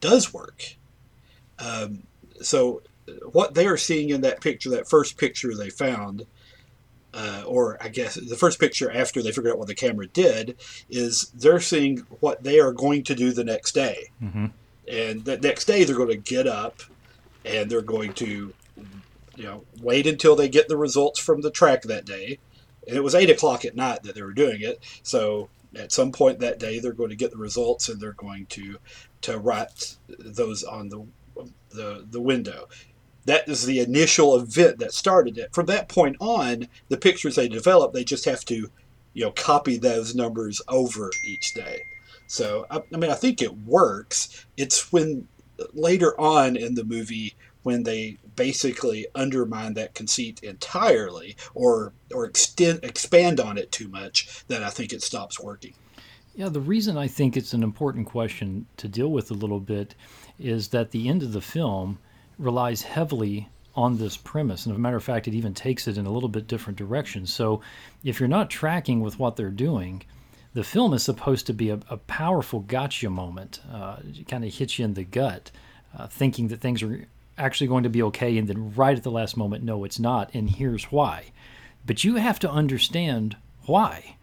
does 0.00 0.32
work. 0.32 0.76
Um, 1.58 2.04
so, 2.40 2.82
what 3.32 3.54
they 3.54 3.66
are 3.66 3.76
seeing 3.76 4.10
in 4.10 4.20
that 4.22 4.40
picture, 4.40 4.70
that 4.70 4.88
first 4.88 5.16
picture 5.16 5.54
they 5.54 5.70
found, 5.70 6.26
uh, 7.12 7.42
or 7.46 7.76
I 7.80 7.88
guess 7.88 8.14
the 8.14 8.36
first 8.36 8.60
picture 8.60 8.90
after 8.90 9.22
they 9.22 9.32
figured 9.32 9.52
out 9.52 9.58
what 9.58 9.68
the 9.68 9.74
camera 9.74 10.06
did, 10.06 10.56
is 10.88 11.30
they're 11.34 11.60
seeing 11.60 11.98
what 12.20 12.42
they 12.42 12.60
are 12.60 12.72
going 12.72 13.02
to 13.04 13.14
do 13.14 13.32
the 13.32 13.44
next 13.44 13.72
day. 13.72 14.10
Mm-hmm. 14.22 14.46
And 14.90 15.24
the 15.24 15.38
next 15.38 15.64
day, 15.66 15.84
they're 15.84 15.96
going 15.96 16.08
to 16.08 16.16
get 16.16 16.46
up 16.46 16.82
and 17.44 17.70
they're 17.70 17.82
going 17.82 18.12
to 18.14 18.52
you 19.40 19.46
know, 19.46 19.64
wait 19.80 20.06
until 20.06 20.36
they 20.36 20.50
get 20.50 20.68
the 20.68 20.76
results 20.76 21.18
from 21.18 21.40
the 21.40 21.50
track 21.50 21.82
that 21.82 22.04
day. 22.04 22.38
And 22.86 22.94
it 22.94 23.02
was 23.02 23.14
eight 23.14 23.30
o'clock 23.30 23.64
at 23.64 23.74
night 23.74 24.02
that 24.02 24.14
they 24.14 24.22
were 24.22 24.32
doing 24.32 24.60
it. 24.60 24.82
So 25.02 25.48
at 25.74 25.92
some 25.92 26.12
point 26.12 26.40
that 26.40 26.58
day, 26.58 26.78
they're 26.78 26.92
going 26.92 27.08
to 27.08 27.16
get 27.16 27.30
the 27.30 27.38
results 27.38 27.88
and 27.88 27.98
they're 27.98 28.12
going 28.12 28.46
to 28.46 28.78
to 29.22 29.38
write 29.38 29.96
those 30.08 30.64
on 30.64 30.88
the 30.88 31.06
the 31.70 32.06
the 32.10 32.20
window. 32.20 32.68
That 33.26 33.48
is 33.48 33.66
the 33.66 33.80
initial 33.80 34.36
event 34.36 34.78
that 34.78 34.94
started 34.94 35.38
it. 35.38 35.54
From 35.54 35.66
that 35.66 35.88
point 35.88 36.16
on, 36.20 36.68
the 36.88 36.96
pictures 36.96 37.36
they 37.36 37.48
develop, 37.48 37.92
they 37.92 38.02
just 38.02 38.24
have 38.24 38.44
to, 38.46 38.70
you 39.12 39.24
know, 39.24 39.30
copy 39.30 39.76
those 39.76 40.14
numbers 40.14 40.62
over 40.68 41.10
each 41.26 41.52
day. 41.54 41.82
So 42.26 42.66
I, 42.70 42.82
I 42.92 42.96
mean, 42.96 43.10
I 43.10 43.14
think 43.14 43.42
it 43.42 43.58
works. 43.58 44.46
It's 44.56 44.90
when 44.90 45.28
later 45.74 46.18
on 46.18 46.56
in 46.56 46.74
the 46.74 46.84
movie 46.84 47.34
when 47.62 47.82
they 47.82 48.16
basically 48.36 49.06
undermine 49.14 49.74
that 49.74 49.94
conceit 49.94 50.40
entirely 50.42 51.36
or 51.54 51.92
or 52.14 52.24
extend 52.24 52.80
expand 52.82 53.38
on 53.38 53.58
it 53.58 53.70
too 53.70 53.88
much 53.88 54.44
that 54.48 54.62
I 54.62 54.70
think 54.70 54.92
it 54.92 55.02
stops 55.02 55.38
working. 55.38 55.74
Yeah, 56.34 56.48
the 56.48 56.60
reason 56.60 56.96
I 56.96 57.08
think 57.08 57.36
it's 57.36 57.52
an 57.52 57.62
important 57.62 58.06
question 58.06 58.66
to 58.76 58.88
deal 58.88 59.10
with 59.10 59.30
a 59.30 59.34
little 59.34 59.60
bit 59.60 59.94
is 60.38 60.68
that 60.68 60.90
the 60.90 61.08
end 61.08 61.22
of 61.22 61.32
the 61.32 61.40
film 61.40 61.98
relies 62.38 62.82
heavily 62.82 63.48
on 63.74 63.98
this 63.98 64.16
premise. 64.16 64.64
And 64.64 64.72
as 64.72 64.78
a 64.78 64.80
matter 64.80 64.96
of 64.96 65.04
fact, 65.04 65.28
it 65.28 65.34
even 65.34 65.54
takes 65.54 65.86
it 65.86 65.98
in 65.98 66.06
a 66.06 66.10
little 66.10 66.28
bit 66.28 66.46
different 66.46 66.78
direction. 66.78 67.26
So 67.26 67.60
if 68.04 68.20
you're 68.20 68.28
not 68.28 68.50
tracking 68.50 69.00
with 69.00 69.18
what 69.18 69.36
they're 69.36 69.50
doing, 69.50 70.02
the 70.54 70.64
film 70.64 70.92
is 70.94 71.02
supposed 71.02 71.46
to 71.46 71.52
be 71.52 71.70
a, 71.70 71.80
a 71.88 71.96
powerful 71.96 72.60
gotcha 72.60 73.10
moment. 73.10 73.60
Uh, 73.72 73.96
it 74.04 74.26
kind 74.26 74.44
of 74.44 74.52
hits 74.54 74.78
you 74.78 74.84
in 74.84 74.94
the 74.94 75.04
gut, 75.04 75.50
uh, 75.96 76.06
thinking 76.06 76.48
that 76.48 76.60
things 76.60 76.82
are 76.82 77.06
actually 77.40 77.66
going 77.66 77.84
to 77.84 77.88
be 77.88 78.02
okay 78.02 78.36
and 78.36 78.48
then 78.48 78.72
right 78.74 78.96
at 78.96 79.02
the 79.02 79.10
last 79.10 79.36
moment 79.36 79.64
no 79.64 79.84
it's 79.84 79.98
not 79.98 80.30
and 80.34 80.50
here's 80.50 80.84
why 80.84 81.24
but 81.86 82.04
you 82.04 82.16
have 82.16 82.38
to 82.38 82.50
understand 82.50 83.36
why 83.64 84.16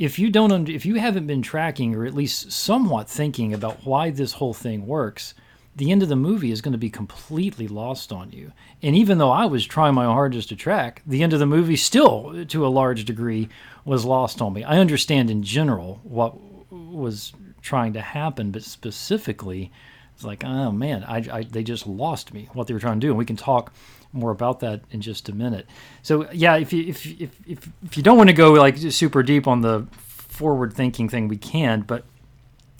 if 0.00 0.18
you 0.18 0.30
don't 0.30 0.68
if 0.68 0.86
you 0.86 0.94
haven't 0.94 1.26
been 1.26 1.42
tracking 1.42 1.94
or 1.94 2.06
at 2.06 2.14
least 2.14 2.50
somewhat 2.50 3.08
thinking 3.08 3.52
about 3.52 3.84
why 3.84 4.10
this 4.10 4.32
whole 4.32 4.54
thing 4.54 4.86
works 4.86 5.34
the 5.76 5.92
end 5.92 6.02
of 6.02 6.08
the 6.08 6.16
movie 6.16 6.50
is 6.50 6.62
going 6.62 6.72
to 6.72 6.78
be 6.78 6.90
completely 6.90 7.68
lost 7.68 8.10
on 8.10 8.32
you. 8.32 8.50
And 8.82 8.96
even 8.96 9.18
though 9.18 9.30
i 9.30 9.44
was 9.44 9.66
trying 9.66 9.94
my 9.94 10.06
hardest 10.06 10.48
to 10.48 10.56
track 10.56 11.02
the 11.06 11.22
end 11.22 11.34
of 11.34 11.38
the 11.38 11.46
movie 11.46 11.76
still 11.76 12.44
to 12.46 12.66
a 12.66 12.68
large 12.68 13.04
degree 13.04 13.50
was 13.84 14.06
lost 14.06 14.40
on 14.40 14.54
me. 14.54 14.64
I 14.64 14.78
understand 14.78 15.30
in 15.30 15.42
general 15.42 16.00
what 16.02 16.34
was 16.70 17.34
trying 17.60 17.92
to 17.92 18.00
happen 18.00 18.50
but 18.50 18.64
specifically 18.64 19.70
it's 20.14 20.24
like, 20.24 20.44
oh 20.44 20.70
man, 20.70 21.04
I, 21.04 21.24
I, 21.32 21.42
they 21.44 21.62
just 21.62 21.86
lost 21.86 22.34
me 22.34 22.48
what 22.52 22.66
they 22.66 22.74
were 22.74 22.80
trying 22.80 23.00
to 23.00 23.06
do, 23.06 23.08
and 23.08 23.16
we 23.16 23.24
can 23.24 23.36
talk 23.36 23.72
more 24.12 24.30
about 24.30 24.60
that 24.60 24.82
in 24.90 25.00
just 25.00 25.28
a 25.28 25.34
minute. 25.34 25.66
So 26.02 26.30
yeah, 26.32 26.56
if 26.56 26.72
you 26.72 26.84
if 26.86 27.06
if 27.06 27.30
if, 27.46 27.68
if 27.84 27.96
you 27.96 28.02
don't 28.02 28.16
want 28.16 28.28
to 28.28 28.34
go 28.34 28.52
like 28.52 28.76
super 28.78 29.22
deep 29.22 29.46
on 29.46 29.60
the 29.60 29.86
forward 29.92 30.72
thinking 30.72 31.08
thing, 31.08 31.28
we 31.28 31.36
can. 31.36 31.82
But 31.82 32.04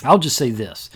I'll 0.05 0.19
just 0.19 0.37
say 0.37 0.51
this: 0.51 0.91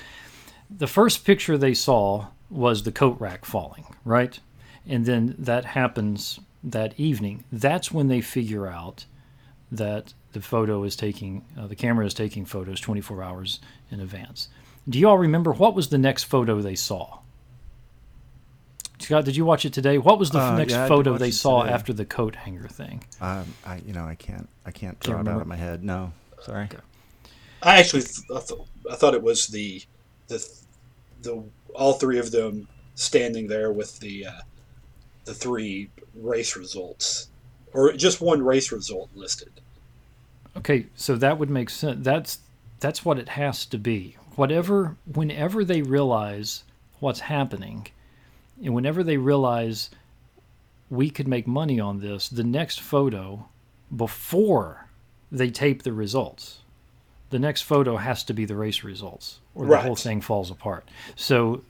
the 0.71 0.87
first 0.87 1.25
picture 1.25 1.57
they 1.57 1.75
saw 1.75 2.29
was 2.51 2.83
the 2.83 2.93
coat 2.93 3.21
rack 3.21 3.45
falling, 3.45 3.85
right? 4.05 4.39
And 4.87 5.07
then 5.07 5.35
that 5.39 5.65
happens 5.65 6.41
that 6.63 6.99
evening. 6.99 7.45
That's 7.51 7.91
when 7.91 8.09
they 8.09 8.21
figure 8.21 8.67
out 8.67 9.07
that 9.71 10.15
the 10.33 10.41
photo 10.41 10.85
is 10.85 10.97
taking, 10.97 11.45
uh, 11.59 11.67
the 11.67 11.77
camera 11.77 12.07
is 12.07 12.15
taking 12.15 12.45
photos 12.45 12.81
24 12.81 13.23
hours 13.23 13.61
in 13.91 14.01
advance. 14.01 14.49
Do 14.89 14.99
you 14.99 15.09
all 15.09 15.19
remember 15.19 15.53
what 15.53 15.75
was 15.75 15.89
the 15.89 15.99
next 15.99 16.25
photo 16.25 16.61
they 16.61 16.75
saw? 16.75 17.19
Scott, 19.05 19.25
did 19.25 19.37
you 19.37 19.45
watch 19.45 19.65
it 19.65 19.73
today? 19.73 19.99
What 19.99 20.19
was 20.19 20.31
the 20.31 20.41
uh, 20.41 20.57
next 20.57 20.73
yeah, 20.73 20.89
photo 20.89 21.17
they 21.19 21.31
saw 21.31 21.63
today. 21.63 21.75
after 21.75 21.93
the 21.93 22.05
coat 22.05 22.35
hanger 22.35 22.69
thing? 22.69 23.05
Um, 23.21 23.45
I, 23.65 23.77
you 23.87 23.93
know, 23.93 24.05
I 24.05 24.15
can't, 24.15 24.49
I 24.65 24.71
can't 24.71 24.99
draw 25.01 25.17
can't 25.17 25.29
it 25.29 25.31
out 25.31 25.41
of 25.41 25.47
my 25.47 25.57
head. 25.57 25.85
No, 25.85 26.13
sorry. 26.43 26.65
Okay. 26.65 26.79
I 27.63 27.79
actually, 27.79 28.03
th- 28.03 28.27
I, 28.35 28.41
th- 28.41 28.61
I 28.91 28.95
thought 28.97 29.15
it 29.15 29.23
was 29.23 29.47
the, 29.49 29.83
the, 30.29 30.47
the, 31.23 31.45
all 31.75 31.95
three 31.95 32.19
of 32.19 32.31
them 32.31 32.69
standing 32.95 33.47
there 33.47 33.73
with 33.73 33.99
the, 34.01 34.27
uh, 34.27 34.41
the 35.25 35.35
three 35.35 35.91
race 36.15 36.57
results, 36.57 37.29
or 37.73 37.93
just 37.93 38.21
one 38.21 38.43
race 38.43 38.73
result 38.73 39.11
listed. 39.15 39.51
Okay, 40.57 40.87
so 40.95 41.17
that 41.17 41.39
would 41.39 41.51
make 41.51 41.71
sense. 41.71 42.05
That's 42.05 42.39
that's 42.81 43.05
what 43.05 43.19
it 43.19 43.31
has 43.31 43.65
to 43.67 43.79
be 43.79 44.17
whatever 44.37 44.97
whenever 45.13 45.65
they 45.65 45.83
realize 45.83 46.65
what's 47.01 47.21
happening 47.21 47.87
and 48.63 48.75
whenever 48.75 49.03
they 49.03 49.17
realize 49.17 49.91
we 50.91 51.11
could 51.11 51.29
make 51.29 51.47
money 51.47 51.81
on 51.81 52.01
this 52.01 52.29
the 52.29 52.45
next 52.45 52.81
photo 52.81 53.49
before 53.95 54.87
they 55.31 55.51
tape 55.51 55.83
the 55.83 55.93
results 55.93 56.59
the 57.35 57.39
next 57.41 57.63
photo 57.63 57.97
has 57.97 58.23
to 58.23 58.33
be 58.33 58.45
the 58.45 58.55
race 58.55 58.85
results 58.85 59.41
or 59.57 59.67
the 59.67 59.77
whole 59.79 59.97
thing 59.97 60.21
falls 60.21 60.53
apart. 60.53 60.89
So 61.17 61.65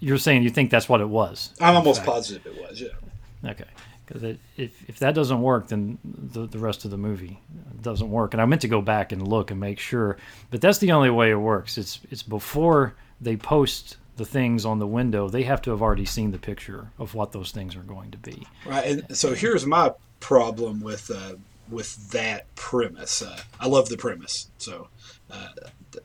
you're 0.00 0.16
saying 0.16 0.42
you 0.42 0.48
think 0.48 0.70
that's 0.70 0.88
what 0.88 1.00
it 1.02 1.08
was 1.08 1.52
i'm 1.60 1.76
almost 1.76 2.00
fact. 2.00 2.08
positive 2.08 2.46
it 2.46 2.62
was 2.62 2.80
yeah. 2.80 3.50
Okay. 3.50 3.64
Because 4.06 4.36
if, 4.56 4.88
if 4.88 4.98
that 5.00 5.14
doesn't 5.14 5.42
work 5.42 5.68
then 5.68 5.98
the, 6.04 6.46
the 6.46 6.58
rest 6.58 6.86
of 6.86 6.90
the 6.90 6.96
movie 6.96 7.40
doesn't 7.82 8.10
work. 8.10 8.32
And 8.32 8.40
i 8.40 8.46
meant 8.46 8.62
to 8.62 8.68
go 8.68 8.80
back 8.80 9.12
and 9.12 9.26
look 9.26 9.50
and 9.50 9.60
make 9.60 9.78
sure 9.78 10.16
but 10.50 10.62
that's 10.62 10.78
the 10.78 10.92
only 10.92 11.10
way 11.10 11.30
it 11.30 11.36
works. 11.36 11.76
It's 11.76 12.00
it's 12.10 12.22
before 12.22 12.94
they 13.20 13.36
post 13.36 13.98
the 14.16 14.24
things 14.24 14.64
on 14.64 14.78
the 14.78 14.86
window 14.86 15.28
they 15.28 15.42
have 15.42 15.60
to 15.62 15.70
have 15.70 15.82
already 15.82 16.04
seen 16.04 16.30
the 16.30 16.38
picture 16.38 16.90
of 16.98 17.14
what 17.14 17.32
those 17.32 17.50
things 17.50 17.76
are 17.76 17.82
going 17.82 18.10
to 18.10 18.18
be 18.18 18.46
right 18.64 18.86
and 18.86 19.16
so 19.16 19.34
here's 19.34 19.66
my 19.66 19.92
problem 20.20 20.80
with 20.80 21.10
uh, 21.10 21.34
with 21.70 22.10
that 22.10 22.52
premise. 22.54 23.22
Uh, 23.22 23.40
I 23.60 23.66
love 23.68 23.88
the 23.88 23.96
premise, 23.96 24.50
so 24.58 24.88
uh, 25.30 25.48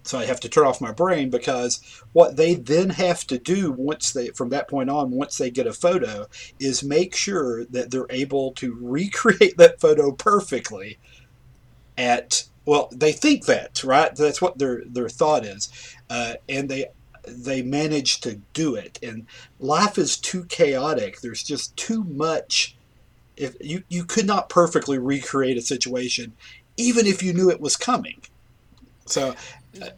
so 0.03 0.17
I 0.17 0.25
have 0.25 0.39
to 0.41 0.49
turn 0.49 0.65
off 0.65 0.81
my 0.81 0.91
brain 0.91 1.29
because 1.29 1.81
what 2.13 2.37
they 2.37 2.55
then 2.55 2.89
have 2.91 3.25
to 3.27 3.37
do 3.37 3.71
once 3.71 4.11
they 4.13 4.29
from 4.29 4.49
that 4.49 4.67
point 4.67 4.89
on 4.89 5.11
once 5.11 5.37
they 5.37 5.51
get 5.51 5.67
a 5.67 5.73
photo 5.73 6.27
is 6.59 6.83
make 6.83 7.15
sure 7.15 7.65
that 7.65 7.91
they're 7.91 8.07
able 8.09 8.51
to 8.53 8.77
recreate 8.79 9.57
that 9.57 9.79
photo 9.79 10.11
perfectly 10.11 10.97
at 11.97 12.45
well 12.65 12.89
they 12.91 13.11
think 13.11 13.45
that 13.45 13.83
right 13.83 14.15
that's 14.15 14.41
what 14.41 14.57
their 14.57 14.83
their 14.85 15.09
thought 15.09 15.45
is 15.45 15.69
uh, 16.09 16.35
and 16.47 16.69
they 16.69 16.87
they 17.23 17.61
manage 17.61 18.19
to 18.21 18.41
do 18.53 18.75
it. 18.75 18.99
And 19.03 19.25
life 19.59 19.97
is 19.97 20.17
too 20.17 20.45
chaotic. 20.45 21.21
There's 21.21 21.43
just 21.43 21.75
too 21.77 22.03
much. 22.03 22.75
If 23.37 23.55
you 23.59 23.83
you 23.89 24.03
could 24.03 24.25
not 24.25 24.49
perfectly 24.49 24.97
recreate 24.97 25.57
a 25.57 25.61
situation 25.61 26.33
even 26.77 27.05
if 27.05 27.21
you 27.21 27.33
knew 27.33 27.49
it 27.49 27.61
was 27.61 27.77
coming. 27.77 28.21
So 29.05 29.35
uh, 29.81 29.89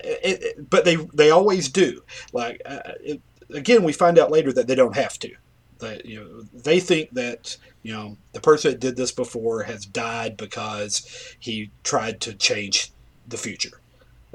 it, 0.00 0.42
it, 0.42 0.70
but 0.70 0.84
they 0.84 0.96
they 1.14 1.30
always 1.30 1.68
do. 1.68 2.02
Like 2.32 2.60
uh, 2.66 2.80
it, 3.00 3.20
again 3.52 3.82
we 3.82 3.92
find 3.92 4.18
out 4.18 4.30
later 4.30 4.52
that 4.52 4.66
they 4.66 4.74
don't 4.74 4.96
have 4.96 5.18
to. 5.20 5.32
They, 5.78 6.00
you 6.04 6.20
know, 6.20 6.42
they 6.54 6.80
think 6.80 7.10
that 7.12 7.56
you 7.82 7.92
know 7.92 8.16
the 8.32 8.40
person 8.40 8.72
that 8.72 8.80
did 8.80 8.96
this 8.96 9.12
before 9.12 9.62
has 9.64 9.84
died 9.86 10.36
because 10.36 11.36
he 11.38 11.70
tried 11.84 12.20
to 12.22 12.34
change 12.34 12.92
the 13.28 13.36
future. 13.36 13.80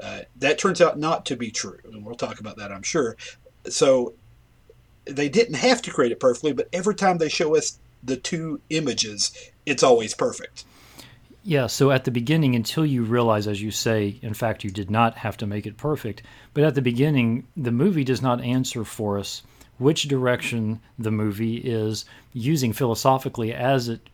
Uh, 0.00 0.20
that 0.36 0.58
turns 0.58 0.80
out 0.80 0.98
not 0.98 1.26
to 1.26 1.36
be 1.36 1.50
true, 1.50 1.78
and 1.84 2.04
we'll 2.04 2.14
talk 2.14 2.40
about 2.40 2.56
that, 2.56 2.72
I'm 2.72 2.82
sure. 2.82 3.16
So 3.68 4.14
they 5.04 5.28
didn't 5.28 5.54
have 5.54 5.82
to 5.82 5.90
create 5.90 6.12
it 6.12 6.20
perfectly, 6.20 6.52
but 6.52 6.68
every 6.72 6.94
time 6.94 7.18
they 7.18 7.28
show 7.28 7.56
us 7.56 7.78
the 8.02 8.16
two 8.16 8.60
images, 8.70 9.32
it's 9.66 9.82
always 9.82 10.14
perfect. 10.14 10.64
Yeah, 11.44 11.66
so 11.66 11.90
at 11.90 12.04
the 12.04 12.10
beginning, 12.12 12.54
until 12.54 12.86
you 12.86 13.02
realize, 13.02 13.48
as 13.48 13.60
you 13.60 13.72
say, 13.72 14.18
in 14.22 14.34
fact, 14.34 14.62
you 14.62 14.70
did 14.70 14.90
not 14.90 15.16
have 15.16 15.36
to 15.38 15.46
make 15.46 15.66
it 15.66 15.76
perfect, 15.76 16.22
but 16.54 16.62
at 16.62 16.76
the 16.76 16.82
beginning, 16.82 17.46
the 17.56 17.72
movie 17.72 18.04
does 18.04 18.22
not 18.22 18.40
answer 18.40 18.84
for 18.84 19.18
us 19.18 19.42
which 19.78 20.04
direction 20.04 20.80
the 20.98 21.10
movie 21.10 21.56
is 21.56 22.04
using 22.32 22.72
philosophically 22.72 23.52
as 23.52 23.88
it 23.88 24.08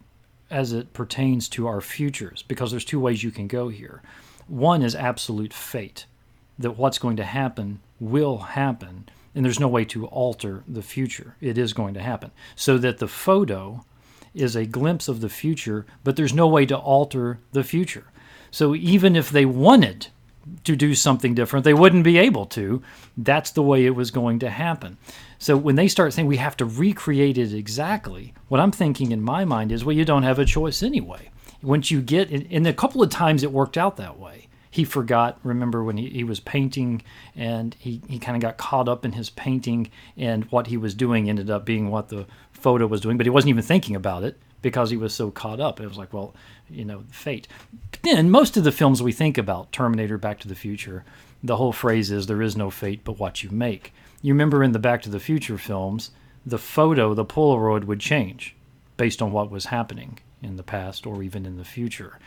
as 0.50 0.73
it 0.73 0.94
pertains 0.94 1.47
to 1.47 1.66
our 1.66 1.82
futures 1.82 2.42
because 2.49 2.70
there's 2.70 2.85
two 2.85 2.99
ways 2.99 3.23
you 3.23 3.30
can 3.30 3.47
go 3.47 3.68
here. 3.68 4.00
One 4.49 4.83
is 4.83 4.95
absolute 4.95 5.52
fate 5.52 6.07
that 6.59 6.73
what's 6.73 6.99
going 6.99 7.17
to 7.17 7.25
happen 7.25 7.81
will 8.00 8.38
happen 8.38 9.09
and 9.35 9.45
there's 9.45 9.61
no 9.61 9.69
way 9.69 9.85
to 9.85 10.07
alter 10.07 10.64
the 10.67 10.83
future. 10.83 11.37
It 11.40 11.59
is 11.59 11.73
going 11.73 11.95
to 11.95 12.02
happen. 12.02 12.33
So 12.57 12.76
that 12.78 12.99
the 12.99 13.07
photo 13.07 13.85
is 14.35 14.57
a 14.57 14.67
glimpse 14.67 15.07
of 15.07 15.21
the 15.21 15.28
future, 15.28 15.87
but 16.02 16.17
there's 16.17 16.35
no 16.35 16.49
way 16.49 16.67
to 16.67 16.76
alter 16.76 17.38
the 17.52 17.62
future. 17.62 18.05
So 18.50 18.75
even 18.75 19.14
if 19.14 19.31
they 19.31 19.45
wanted 19.45 20.09
to 20.64 20.75
do 20.75 20.95
something 20.95 21.35
different, 21.35 21.64
they 21.64 21.75
wouldn't 21.75 22.05
be 22.05 22.19
able 22.19 22.47
to. 22.47 22.83
That's 23.17 23.50
the 23.50 23.62
way 23.62 23.85
it 23.85 23.95
was 23.95 24.11
going 24.11 24.38
to 24.40 24.50
happen. 24.50 24.97
So 25.38 25.57
when 25.57 25.76
they 25.76 25.88
start 25.88 26.14
saying 26.14 26.26
we 26.26 26.38
have 26.38 26.57
to 26.57 26.64
recreate 26.64 27.38
it 27.38 27.52
exactly, 27.52 28.35
what 28.49 28.61
I'm 28.61 28.73
thinking 28.73 29.12
in 29.12 29.23
my 29.23 29.45
mind 29.45 29.71
is, 29.71 29.85
well, 29.85 29.95
you 29.95 30.05
don't 30.05 30.25
have 30.25 30.38
a 30.38 30.45
choice 30.45 30.83
anyway. 30.83 31.31
Once 31.62 31.91
you 31.91 32.00
get, 32.00 32.31
and 32.31 32.67
a 32.67 32.73
couple 32.73 33.03
of 33.03 33.11
times 33.11 33.43
it 33.43 33.53
worked 33.53 33.77
out 33.77 33.97
that 33.97 34.19
way. 34.19 34.49
He 34.71 34.85
forgot, 34.85 35.38
remember 35.43 35.83
when 35.83 35.97
he, 35.97 36.09
he 36.11 36.25
was 36.25 36.41
painting 36.41 37.03
and 37.35 37.75
he, 37.79 38.03
he 38.09 38.19
kind 38.19 38.37
of 38.37 38.43
got 38.43 38.59
caught 38.59 38.88
up 38.88 39.05
in 39.05 39.12
his 39.12 39.31
painting 39.31 39.91
and 40.17 40.45
what 40.47 40.67
he 40.67 40.77
was 40.77 40.95
doing 40.95 41.29
ended 41.29 41.50
up 41.50 41.65
being 41.65 41.91
what 41.91 42.11
the 42.11 42.27
photo 42.53 42.87
was 42.87 43.00
doing, 43.00 43.17
but 43.17 43.27
he 43.27 43.31
wasn't 43.31 43.49
even 43.49 43.62
thinking 43.62 43.97
about 43.97 44.25
it 44.25 44.38
because 44.61 44.91
he 44.91 44.97
was 44.97 45.15
so 45.15 45.31
caught 45.31 45.59
up. 45.59 45.81
It 45.81 45.88
was 45.88 45.97
like, 45.97 46.12
well, 46.12 46.35
you 46.69 46.85
know, 46.85 47.05
fate. 47.11 47.49
But 47.91 48.03
then 48.03 48.31
most 48.31 48.57
of 48.57 48.65
the 48.65 48.73
films 48.73 49.03
we 49.03 49.12
think 49.12 49.38
about, 49.38 49.73
Terminator, 49.73 50.19
Back 50.19 50.38
to 50.41 50.49
the 50.49 50.55
Future, 50.55 51.05
the 51.43 51.57
whole 51.57 51.73
phrase 51.73 52.11
is 52.11 52.27
there 52.27 52.43
is 52.43 52.57
no 52.57 52.71
fate 52.71 53.00
but 53.05 53.19
what 53.19 53.43
you 53.43 53.50
make 53.50 53.93
you 54.23 54.35
remember 54.35 54.62
in 54.62 54.73
the 54.73 54.79
Back 54.79 55.03
to 55.03 55.11
the 55.11 55.21
Future 55.21 55.59
films, 55.59 56.11
the 56.45 56.59
photo, 56.59 57.15
the 57.15 57.25
Polaroid 57.25 57.85
would 57.85 58.00
change 58.00 58.57
based 58.97 59.23
on 59.23 59.33
what 59.33 59.50
was 59.50 59.67
happening 59.67 60.19
in 60.42 60.57
the 60.57 60.62
past 60.62 61.07
or 61.07 61.23
even 61.23 61.47
in 61.47 61.57
the 61.57 61.64
future. 61.64 62.18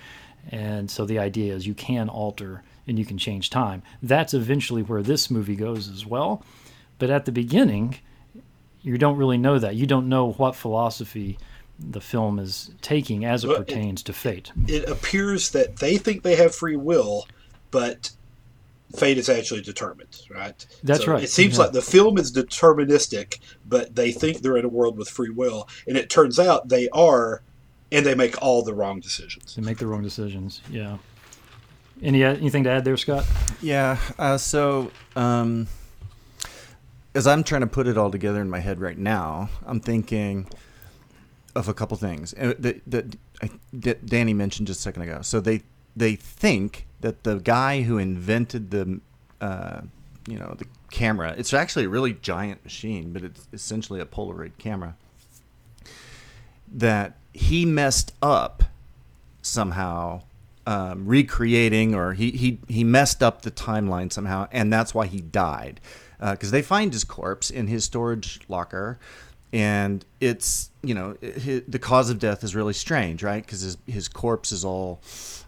And 0.50 0.90
so 0.90 1.06
the 1.06 1.20
idea 1.20 1.54
is 1.54 1.68
you 1.68 1.74
can 1.74 2.10
alter 2.10 2.64
and 2.88 2.98
you 2.98 3.06
can 3.06 3.18
change 3.18 3.50
time. 3.50 3.84
That's 4.02 4.34
eventually 4.34 4.82
where 4.82 5.04
this 5.04 5.30
movie 5.30 5.56
goes 5.56 5.88
as 5.88 6.06
well. 6.06 6.44
But 6.98 7.10
at 7.10 7.26
the 7.26 7.32
beginning, 7.32 7.98
you 8.82 8.98
don't 8.98 9.18
really 9.18 9.38
know 9.38 9.60
that. 9.60 9.76
You 9.76 9.86
don't 9.86 10.10
know 10.10 10.32
what 10.34 10.56
philosophy 10.56 11.38
the 11.80 12.02
film 12.02 12.40
is 12.40 12.72
taking 12.82 13.26
as 13.26 13.44
it 13.44 13.48
well, 13.48 13.58
pertains 13.58 14.02
it, 14.02 14.06
to 14.06 14.14
fate. 14.14 14.52
It 14.68 14.88
appears 14.90 15.52
that 15.52 15.78
they 15.78 15.98
think 15.98 16.24
they 16.24 16.36
have 16.36 16.54
free 16.54 16.76
will, 16.76 17.28
but 17.72 18.12
fate 18.96 19.18
is 19.18 19.30
actually 19.30 19.62
determined, 19.62 20.22
right? 20.30 20.66
That's 20.84 21.06
so 21.06 21.14
right. 21.14 21.24
It 21.24 21.30
seems 21.30 21.58
yeah. 21.58 21.64
like 21.64 21.72
the 21.72 21.82
film 21.82 22.18
is 22.18 22.32
deterministic, 22.32 23.40
but 23.66 23.96
they 23.96 24.12
think 24.12 24.40
they're 24.40 24.58
in 24.58 24.66
a 24.66 24.70
world 24.70 24.98
with 24.98 25.10
free 25.10 25.30
will, 25.30 25.68
and 25.88 25.98
it 25.98 26.10
turns 26.10 26.40
out 26.40 26.70
they 26.70 26.90
are, 26.90 27.42
and 27.92 28.06
they 28.06 28.16
make 28.16 28.42
all 28.42 28.64
the 28.64 28.74
wrong 28.74 29.00
decisions. 29.00 29.56
They 29.56 29.62
make 29.62 29.78
the 29.78 29.88
wrong 29.88 30.02
decisions. 30.02 30.62
Yeah. 30.70 30.98
Any 32.02 32.24
uh, 32.24 32.36
anything 32.36 32.64
to 32.64 32.72
add 32.72 32.86
there, 32.86 32.98
Scott? 32.98 33.26
Yeah. 33.62 33.98
Uh, 34.18 34.38
so. 34.38 34.92
Um, 35.16 35.68
as 37.14 37.28
I'm 37.28 37.44
trying 37.44 37.62
to 37.62 37.68
put 37.68 37.88
it 37.88 37.98
all 37.98 38.10
together 38.10 38.40
in 38.42 38.50
my 38.50 38.60
head 38.60 38.80
right 38.80 38.98
now, 38.98 39.50
I'm 39.66 39.82
thinking 39.82 40.48
of 41.56 41.68
a 41.68 41.74
couple 41.74 41.98
things 41.98 42.34
uh, 42.36 42.54
that, 42.60 42.82
that, 42.88 43.18
that 43.74 44.06
Danny 44.06 44.34
mentioned 44.34 44.68
just 44.68 44.80
a 44.80 44.84
second 44.84 45.02
ago. 45.04 45.22
So 45.22 45.42
they 45.42 45.64
they 45.96 46.16
think 46.16 46.88
that 47.02 47.24
the 47.24 47.40
guy 47.40 47.82
who 47.82 47.98
invented 47.98 48.72
the 48.72 49.02
uh, 49.42 49.82
you 50.28 50.38
know 50.38 50.56
the 50.58 50.66
camera 50.92 51.34
it's 51.38 51.54
actually 51.54 51.86
a 51.86 51.90
really 51.90 52.14
giant 52.14 52.64
machine 52.66 53.14
but 53.14 53.24
it's 53.24 53.48
essentially 53.54 54.02
a 54.02 54.06
polaroid 54.06 54.52
camera 54.58 54.96
that 56.70 57.16
he 57.34 57.66
messed 57.66 58.14
up 58.22 58.64
somehow 59.42 60.22
um, 60.68 61.06
recreating 61.06 61.96
or 61.96 62.14
he, 62.14 62.32
he 62.32 62.60
he 62.68 62.84
messed 62.84 63.24
up 63.24 63.42
the 63.42 63.50
timeline 63.52 64.12
somehow 64.12 64.48
and 64.52 64.72
that's 64.72 64.94
why 64.94 65.08
he 65.08 65.20
died 65.20 65.82
because 66.20 66.50
uh, 66.50 66.52
they 66.52 66.62
find 66.62 66.94
his 66.94 67.04
corpse 67.04 67.50
in 67.50 67.66
his 67.66 67.84
storage 67.84 68.40
locker 68.48 69.00
and 69.52 70.06
it's 70.20 70.70
you 70.84 70.94
know 70.94 71.14
the 71.14 71.80
cause 71.80 72.12
of 72.12 72.20
death 72.20 72.44
is 72.44 72.56
really 72.56 72.74
strange 72.74 73.24
right 73.24 73.44
because 73.44 73.62
his, 73.62 73.78
his 73.88 74.08
corpse 74.08 74.52
is 74.52 74.64
all 74.64 75.02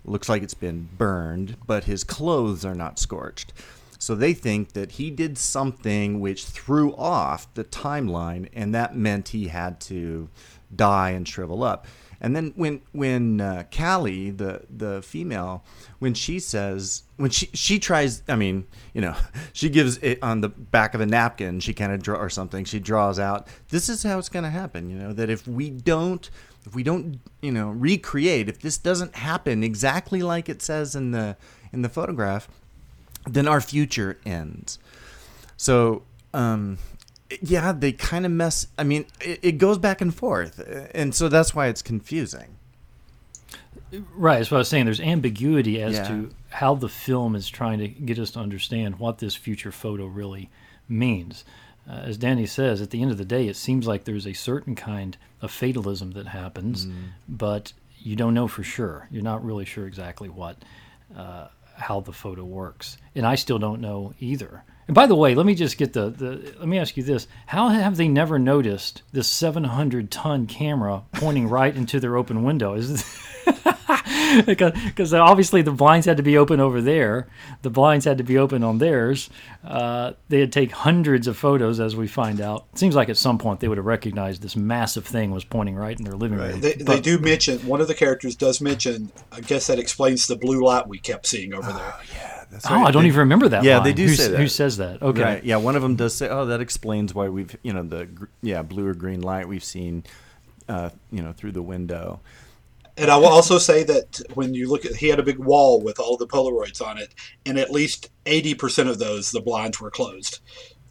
looks 0.05 0.29
like 0.29 0.43
it's 0.43 0.53
been 0.53 0.89
burned, 0.97 1.57
but 1.65 1.85
his 1.85 2.03
clothes 2.03 2.65
are 2.65 2.75
not 2.75 2.99
scorched. 2.99 3.53
So 3.97 4.15
they 4.15 4.33
think 4.33 4.73
that 4.73 4.93
he 4.93 5.09
did 5.09 5.37
something 5.37 6.19
which 6.19 6.45
threw 6.45 6.93
off 6.95 7.51
the 7.53 7.63
timeline, 7.63 8.49
and 8.53 8.75
that 8.75 8.95
meant 8.95 9.29
he 9.29 9.47
had 9.47 9.79
to 9.81 10.29
die 10.75 11.11
and 11.11 11.27
shrivel 11.27 11.63
up. 11.63 11.87
And 12.21 12.33
then 12.33 12.53
when 12.55 12.81
when 12.93 13.41
uh, 13.41 13.63
Callie, 13.75 14.29
the 14.29 14.61
the 14.69 15.01
female, 15.01 15.65
when 15.99 16.13
she 16.13 16.39
says 16.39 17.03
when 17.17 17.29
she 17.29 17.49
she 17.53 17.79
tries, 17.79 18.23
I 18.29 18.37
mean, 18.37 18.65
you 18.93 19.01
know, 19.01 19.15
she 19.53 19.69
gives 19.69 19.97
it 19.97 20.19
on 20.23 20.39
the 20.39 20.49
back 20.49 20.93
of 20.93 21.01
a 21.01 21.05
napkin. 21.05 21.59
She 21.59 21.73
kind 21.73 21.91
of 21.91 22.01
draw 22.01 22.17
or 22.17 22.29
something. 22.29 22.63
She 22.63 22.79
draws 22.79 23.19
out. 23.19 23.47
This 23.69 23.89
is 23.89 24.03
how 24.03 24.19
it's 24.19 24.29
going 24.29 24.43
to 24.43 24.49
happen. 24.49 24.89
You 24.89 24.97
know 24.97 25.13
that 25.13 25.29
if 25.29 25.45
we 25.47 25.69
don't 25.69 26.29
if 26.65 26.75
we 26.75 26.83
don't 26.83 27.19
you 27.41 27.51
know 27.51 27.69
recreate 27.69 28.49
if 28.49 28.59
this 28.59 28.77
doesn't 28.77 29.15
happen 29.15 29.63
exactly 29.63 30.21
like 30.21 30.49
it 30.49 30.61
says 30.61 30.95
in 30.95 31.11
the 31.11 31.35
in 31.71 31.81
the 31.81 31.89
photograph 31.89 32.47
then 33.27 33.47
our 33.47 33.61
future 33.61 34.19
ends 34.25 34.79
so 35.57 36.03
um 36.33 36.77
yeah 37.41 37.71
they 37.71 37.91
kind 37.91 38.25
of 38.25 38.31
mess 38.31 38.67
i 38.77 38.83
mean 38.83 39.05
it, 39.21 39.39
it 39.41 39.51
goes 39.53 39.77
back 39.77 40.01
and 40.01 40.13
forth 40.15 40.59
and 40.93 41.13
so 41.13 41.29
that's 41.29 41.55
why 41.55 41.67
it's 41.67 41.81
confusing 41.81 42.55
right 44.15 44.37
that's 44.39 44.51
what 44.51 44.57
i 44.57 44.59
was 44.59 44.67
saying 44.67 44.85
there's 44.85 45.01
ambiguity 45.01 45.81
as 45.81 45.95
yeah. 45.95 46.07
to 46.07 46.29
how 46.49 46.75
the 46.75 46.89
film 46.89 47.35
is 47.35 47.49
trying 47.49 47.79
to 47.79 47.87
get 47.87 48.19
us 48.19 48.31
to 48.31 48.39
understand 48.39 48.99
what 48.99 49.19
this 49.19 49.35
future 49.35 49.71
photo 49.71 50.05
really 50.05 50.49
means 50.87 51.43
uh, 51.89 51.95
as 51.95 52.17
Danny 52.17 52.45
says, 52.45 52.81
at 52.81 52.91
the 52.91 53.01
end 53.01 53.11
of 53.11 53.17
the 53.17 53.25
day, 53.25 53.47
it 53.47 53.55
seems 53.55 53.85
like 53.85 54.05
there's 54.05 54.25
a 54.25 54.33
certain 54.33 54.75
kind 54.75 55.17
of 55.41 55.51
fatalism 55.51 56.11
that 56.11 56.27
happens, 56.27 56.85
mm. 56.85 56.93
but 57.27 57.73
you 57.99 58.15
don't 58.15 58.33
know 58.33 58.47
for 58.47 58.63
sure. 58.63 59.07
You're 59.11 59.23
not 59.23 59.43
really 59.43 59.65
sure 59.65 59.85
exactly 59.85 60.29
what, 60.29 60.57
uh, 61.15 61.47
how 61.75 61.99
the 61.99 62.13
photo 62.13 62.45
works, 62.45 62.97
and 63.15 63.25
I 63.25 63.35
still 63.35 63.59
don't 63.59 63.81
know 63.81 64.13
either. 64.19 64.63
And 64.87 64.95
by 64.95 65.07
the 65.07 65.15
way, 65.15 65.35
let 65.35 65.45
me 65.45 65.55
just 65.55 65.77
get 65.77 65.93
the, 65.93 66.09
the 66.09 66.55
let 66.59 66.67
me 66.67 66.77
ask 66.79 66.97
you 66.97 67.03
this: 67.03 67.27
How 67.47 67.69
have 67.69 67.97
they 67.97 68.07
never 68.07 68.37
noticed 68.37 69.01
this 69.11 69.27
700 69.27 70.11
ton 70.11 70.45
camera 70.45 71.03
pointing 71.13 71.47
right 71.47 71.75
into 71.75 71.99
their 71.99 72.17
open 72.17 72.43
window? 72.43 72.73
Is 72.73 73.03
because 74.45 75.13
obviously 75.13 75.61
the 75.61 75.71
blinds 75.71 76.05
had 76.05 76.17
to 76.17 76.23
be 76.23 76.37
open 76.37 76.59
over 76.59 76.81
there. 76.81 77.27
The 77.61 77.69
blinds 77.69 78.05
had 78.05 78.17
to 78.17 78.23
be 78.23 78.37
open 78.37 78.63
on 78.63 78.77
theirs. 78.77 79.29
Uh, 79.63 80.13
they 80.29 80.39
had 80.39 80.51
take 80.51 80.71
hundreds 80.71 81.27
of 81.27 81.37
photos, 81.37 81.79
as 81.79 81.95
we 81.95 82.07
find 82.07 82.41
out. 82.41 82.65
It 82.73 82.79
seems 82.79 82.95
like 82.95 83.09
at 83.09 83.17
some 83.17 83.37
point 83.37 83.59
they 83.59 83.67
would 83.67 83.77
have 83.77 83.85
recognized 83.85 84.41
this 84.41 84.55
massive 84.55 85.05
thing 85.05 85.31
was 85.31 85.43
pointing 85.43 85.75
right 85.75 85.97
in 85.97 86.03
their 86.05 86.15
living 86.15 86.37
room. 86.37 86.59
They, 86.59 86.73
they 86.73 86.99
do 86.99 87.19
mention 87.19 87.59
one 87.59 87.81
of 87.81 87.87
the 87.87 87.95
characters 87.95 88.35
does 88.35 88.61
mention. 88.61 89.11
I 89.31 89.41
guess 89.41 89.67
that 89.67 89.79
explains 89.79 90.27
the 90.27 90.35
blue 90.35 90.63
light 90.63 90.87
we 90.87 90.99
kept 90.99 91.27
seeing 91.27 91.53
over 91.53 91.71
there. 91.71 91.93
Oh 91.93 92.01
yeah, 92.13 92.32
that's 92.53 92.65
Oh, 92.69 92.75
I 92.83 92.91
don't 92.91 93.03
They- 93.03 93.07
even 93.09 93.19
remember 93.19 93.49
that. 93.49 93.63
Yeah, 93.63 93.77
line. 93.77 93.83
they 93.85 93.93
do 93.93 94.07
Who, 94.07 94.15
say 94.15 94.27
that. 94.29 94.37
Who 94.39 94.47
says 94.47 94.77
that? 94.77 95.01
Okay. 95.01 95.21
Right. 95.21 95.43
Yeah, 95.43 95.57
one 95.57 95.75
of 95.75 95.81
them 95.81 95.95
does 95.95 96.15
say, 96.15 96.29
"Oh, 96.29 96.45
that 96.45 96.61
explains 96.61 97.13
why 97.13 97.27
we've, 97.29 97.55
you 97.63 97.73
know, 97.73 97.83
the 97.83 98.07
yeah 98.41 98.61
blue 98.61 98.87
or 98.87 98.93
green 98.93 99.21
light 99.21 99.47
we've 99.47 99.63
seen, 99.63 100.03
uh, 100.69 100.89
you 101.11 101.21
know, 101.21 101.33
through 101.33 101.51
the 101.51 101.61
window." 101.61 102.21
And 102.95 103.09
I 103.09 103.17
will 103.17 103.25
also 103.27 103.57
say 103.57 103.83
that 103.85 104.21
when 104.35 104.53
you 104.53 104.69
look 104.69 104.85
at, 104.85 104.95
he 104.95 105.07
had 105.09 105.19
a 105.19 105.23
big 105.23 105.39
wall 105.39 105.81
with 105.81 105.99
all 105.99 106.15
the 106.15 106.27
Polaroids 106.27 106.79
on 106.79 106.99
it, 106.99 107.13
and 107.45 107.57
at 107.57 107.71
least 107.71 108.09
eighty 108.27 108.53
percent 108.53 108.87
of 108.87 108.99
those 108.99 109.31
the 109.31 109.41
blinds 109.41 109.81
were 109.81 109.89
closed, 109.89 110.39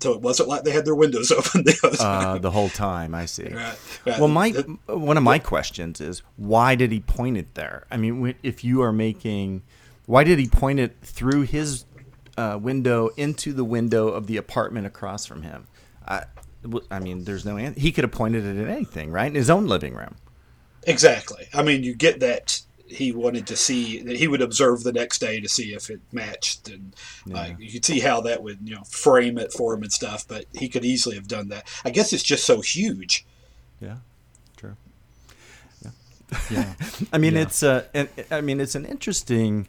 so 0.00 0.12
it 0.12 0.20
wasn't 0.20 0.48
like 0.48 0.64
they 0.64 0.72
had 0.72 0.84
their 0.84 0.96
windows 0.96 1.30
open. 1.38 1.62
the 1.62 1.78
other 1.84 1.96
Uh, 2.00 2.38
the 2.38 2.50
whole 2.50 2.70
time, 2.70 3.14
I 3.14 3.26
see. 3.26 3.44
Right, 3.44 3.78
right. 4.04 4.18
Well, 4.18 4.26
my 4.26 4.50
one 4.88 5.16
of 5.16 5.22
my 5.22 5.38
questions 5.38 6.00
is 6.00 6.22
why 6.36 6.74
did 6.74 6.90
he 6.90 6.98
point 6.98 7.36
it 7.36 7.54
there? 7.54 7.86
I 7.88 7.96
mean, 7.98 8.34
if 8.42 8.64
you 8.64 8.82
are 8.82 8.92
making, 8.92 9.62
why 10.12 10.24
did 10.24 10.38
he 10.38 10.46
point 10.46 10.78
it 10.78 10.94
through 11.00 11.40
his 11.42 11.86
uh, 12.36 12.58
window 12.60 13.08
into 13.16 13.54
the 13.54 13.64
window 13.64 14.08
of 14.08 14.26
the 14.26 14.36
apartment 14.36 14.86
across 14.86 15.24
from 15.24 15.42
him? 15.42 15.66
I 16.06 16.98
mean, 17.00 17.24
there's 17.24 17.46
no. 17.46 17.56
an- 17.56 17.76
He 17.76 17.92
could 17.92 18.04
have 18.04 18.12
pointed 18.12 18.44
it 18.44 18.62
at 18.62 18.68
anything, 18.68 19.10
right? 19.10 19.26
In 19.28 19.34
his 19.34 19.48
own 19.48 19.66
living 19.66 19.94
room. 19.94 20.16
Exactly. 20.82 21.48
I 21.54 21.62
mean, 21.62 21.82
you 21.82 21.94
get 21.94 22.20
that 22.20 22.60
he 22.86 23.10
wanted 23.10 23.46
to 23.46 23.56
see 23.56 24.02
that 24.02 24.16
he 24.16 24.28
would 24.28 24.42
observe 24.42 24.82
the 24.82 24.92
next 24.92 25.18
day 25.18 25.40
to 25.40 25.48
see 25.48 25.72
if 25.72 25.88
it 25.88 26.00
matched, 26.12 26.68
and 26.68 26.94
uh, 27.34 27.48
you 27.58 27.72
could 27.72 27.84
see 27.86 28.00
how 28.00 28.20
that 28.20 28.42
would 28.42 28.58
you 28.64 28.74
know 28.74 28.82
frame 28.82 29.38
it 29.38 29.50
for 29.50 29.72
him 29.72 29.82
and 29.82 29.92
stuff. 29.92 30.28
But 30.28 30.44
he 30.52 30.68
could 30.68 30.84
easily 30.84 31.14
have 31.14 31.26
done 31.26 31.48
that. 31.48 31.66
I 31.86 31.90
guess 31.90 32.12
it's 32.12 32.22
just 32.22 32.44
so 32.44 32.60
huge. 32.60 33.24
Yeah, 33.80 33.96
true. 34.58 34.76
Yeah. 35.82 35.90
yeah. 36.50 36.74
I 37.14 37.16
mean, 37.16 37.32
Yeah. 37.34 37.40
it's 37.42 37.62
uh, 37.62 37.84
and, 37.94 38.08
I 38.30 38.42
mean, 38.42 38.60
it's 38.60 38.74
an 38.74 38.84
interesting. 38.84 39.68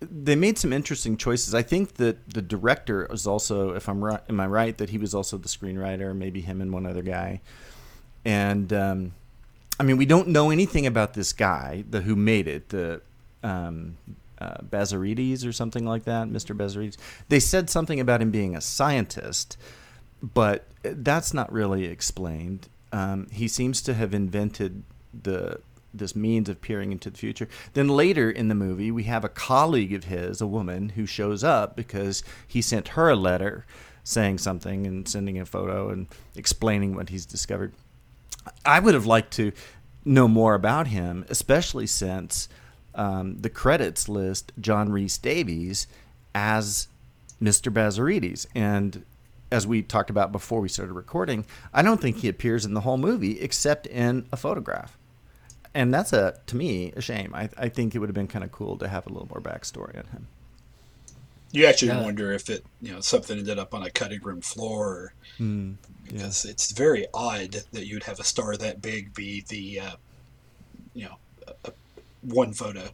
They 0.00 0.36
made 0.36 0.58
some 0.58 0.72
interesting 0.72 1.16
choices. 1.16 1.54
I 1.54 1.62
think 1.62 1.94
that 1.94 2.30
the 2.30 2.42
director 2.42 3.06
was 3.10 3.26
also, 3.26 3.74
if 3.74 3.88
I'm 3.88 4.02
right, 4.02 4.20
am 4.28 4.40
I 4.40 4.46
right 4.46 4.76
that 4.78 4.90
he 4.90 4.98
was 4.98 5.14
also 5.14 5.38
the 5.38 5.48
screenwriter? 5.48 6.14
Maybe 6.14 6.40
him 6.40 6.60
and 6.60 6.72
one 6.72 6.86
other 6.86 7.02
guy. 7.02 7.40
And 8.24 8.72
um, 8.72 9.12
I 9.78 9.82
mean, 9.82 9.96
we 9.96 10.06
don't 10.06 10.28
know 10.28 10.50
anything 10.50 10.86
about 10.86 11.14
this 11.14 11.32
guy, 11.32 11.84
the 11.88 12.02
who 12.02 12.16
made 12.16 12.48
it, 12.48 12.68
the 12.70 13.00
um, 13.42 13.96
uh, 14.40 14.58
Bezzerides 14.62 15.46
or 15.46 15.52
something 15.52 15.86
like 15.86 16.04
that, 16.04 16.28
Mr. 16.28 16.56
Bezzerides. 16.56 16.96
They 17.28 17.40
said 17.40 17.70
something 17.70 18.00
about 18.00 18.20
him 18.22 18.30
being 18.30 18.56
a 18.56 18.60
scientist, 18.60 19.56
but 20.22 20.66
that's 20.82 21.32
not 21.32 21.52
really 21.52 21.84
explained. 21.84 22.68
Um, 22.92 23.28
he 23.30 23.48
seems 23.48 23.80
to 23.82 23.94
have 23.94 24.12
invented 24.12 24.82
the 25.22 25.60
this 25.92 26.14
means 26.14 26.48
of 26.48 26.60
peering 26.60 26.92
into 26.92 27.10
the 27.10 27.18
future. 27.18 27.48
Then 27.74 27.88
later 27.88 28.30
in 28.30 28.48
the 28.48 28.54
movie, 28.54 28.90
we 28.90 29.04
have 29.04 29.24
a 29.24 29.28
colleague 29.28 29.92
of 29.92 30.04
his, 30.04 30.40
a 30.40 30.46
woman, 30.46 30.90
who 30.90 31.06
shows 31.06 31.42
up 31.42 31.76
because 31.76 32.22
he 32.46 32.62
sent 32.62 32.88
her 32.88 33.10
a 33.10 33.16
letter 33.16 33.66
saying 34.04 34.38
something 34.38 34.86
and 34.86 35.08
sending 35.08 35.38
a 35.38 35.46
photo 35.46 35.90
and 35.90 36.06
explaining 36.34 36.94
what 36.94 37.10
he's 37.10 37.26
discovered. 37.26 37.72
I 38.64 38.80
would 38.80 38.94
have 38.94 39.06
liked 39.06 39.32
to 39.34 39.52
know 40.04 40.28
more 40.28 40.54
about 40.54 40.86
him, 40.86 41.24
especially 41.28 41.86
since 41.86 42.48
um, 42.94 43.36
the 43.38 43.50
credits 43.50 44.08
list 44.08 44.52
John 44.60 44.90
Rhys-Davies 44.90 45.86
as 46.34 46.88
Mr. 47.42 47.72
Bezzerides. 47.72 48.46
And 48.54 49.04
as 49.52 49.66
we 49.66 49.82
talked 49.82 50.10
about 50.10 50.32
before 50.32 50.60
we 50.60 50.68
started 50.68 50.92
recording, 50.92 51.44
I 51.72 51.82
don't 51.82 52.00
think 52.00 52.18
he 52.18 52.28
appears 52.28 52.64
in 52.64 52.74
the 52.74 52.80
whole 52.80 52.98
movie 52.98 53.40
except 53.40 53.86
in 53.86 54.26
a 54.32 54.36
photograph. 54.36 54.96
And 55.74 55.94
that's 55.94 56.12
a 56.12 56.38
to 56.46 56.56
me 56.56 56.92
a 56.96 57.00
shame. 57.00 57.32
I, 57.34 57.48
I 57.56 57.68
think 57.68 57.94
it 57.94 57.98
would 58.00 58.08
have 58.08 58.14
been 58.14 58.26
kind 58.28 58.44
of 58.44 58.50
cool 58.50 58.76
to 58.78 58.88
have 58.88 59.06
a 59.06 59.10
little 59.10 59.28
more 59.28 59.40
backstory 59.40 59.96
on 59.98 60.06
him. 60.06 60.26
You 61.52 61.66
actually 61.66 61.88
Yeah. 61.88 62.02
wonder 62.02 62.32
if 62.32 62.48
it 62.50 62.64
you 62.82 62.92
know 62.92 63.00
something 63.00 63.38
ended 63.38 63.58
up 63.58 63.72
on 63.74 63.82
a 63.82 63.90
cutting 63.90 64.20
room 64.22 64.40
floor. 64.40 64.88
Or, 64.88 65.12
Hmm, 65.38 65.72
because 66.06 66.44
it's 66.44 66.72
very 66.72 67.06
odd 67.14 67.62
that 67.72 67.86
you'd 67.86 68.02
have 68.04 68.18
a 68.20 68.24
star 68.24 68.56
that 68.56 68.82
big 68.82 69.14
be 69.14 69.44
the 69.48 69.80
uh, 69.80 69.90
you 70.94 71.04
know 71.06 71.16
a, 71.46 71.68
a- 71.68 71.72
one 72.22 72.52
photo. 72.52 72.88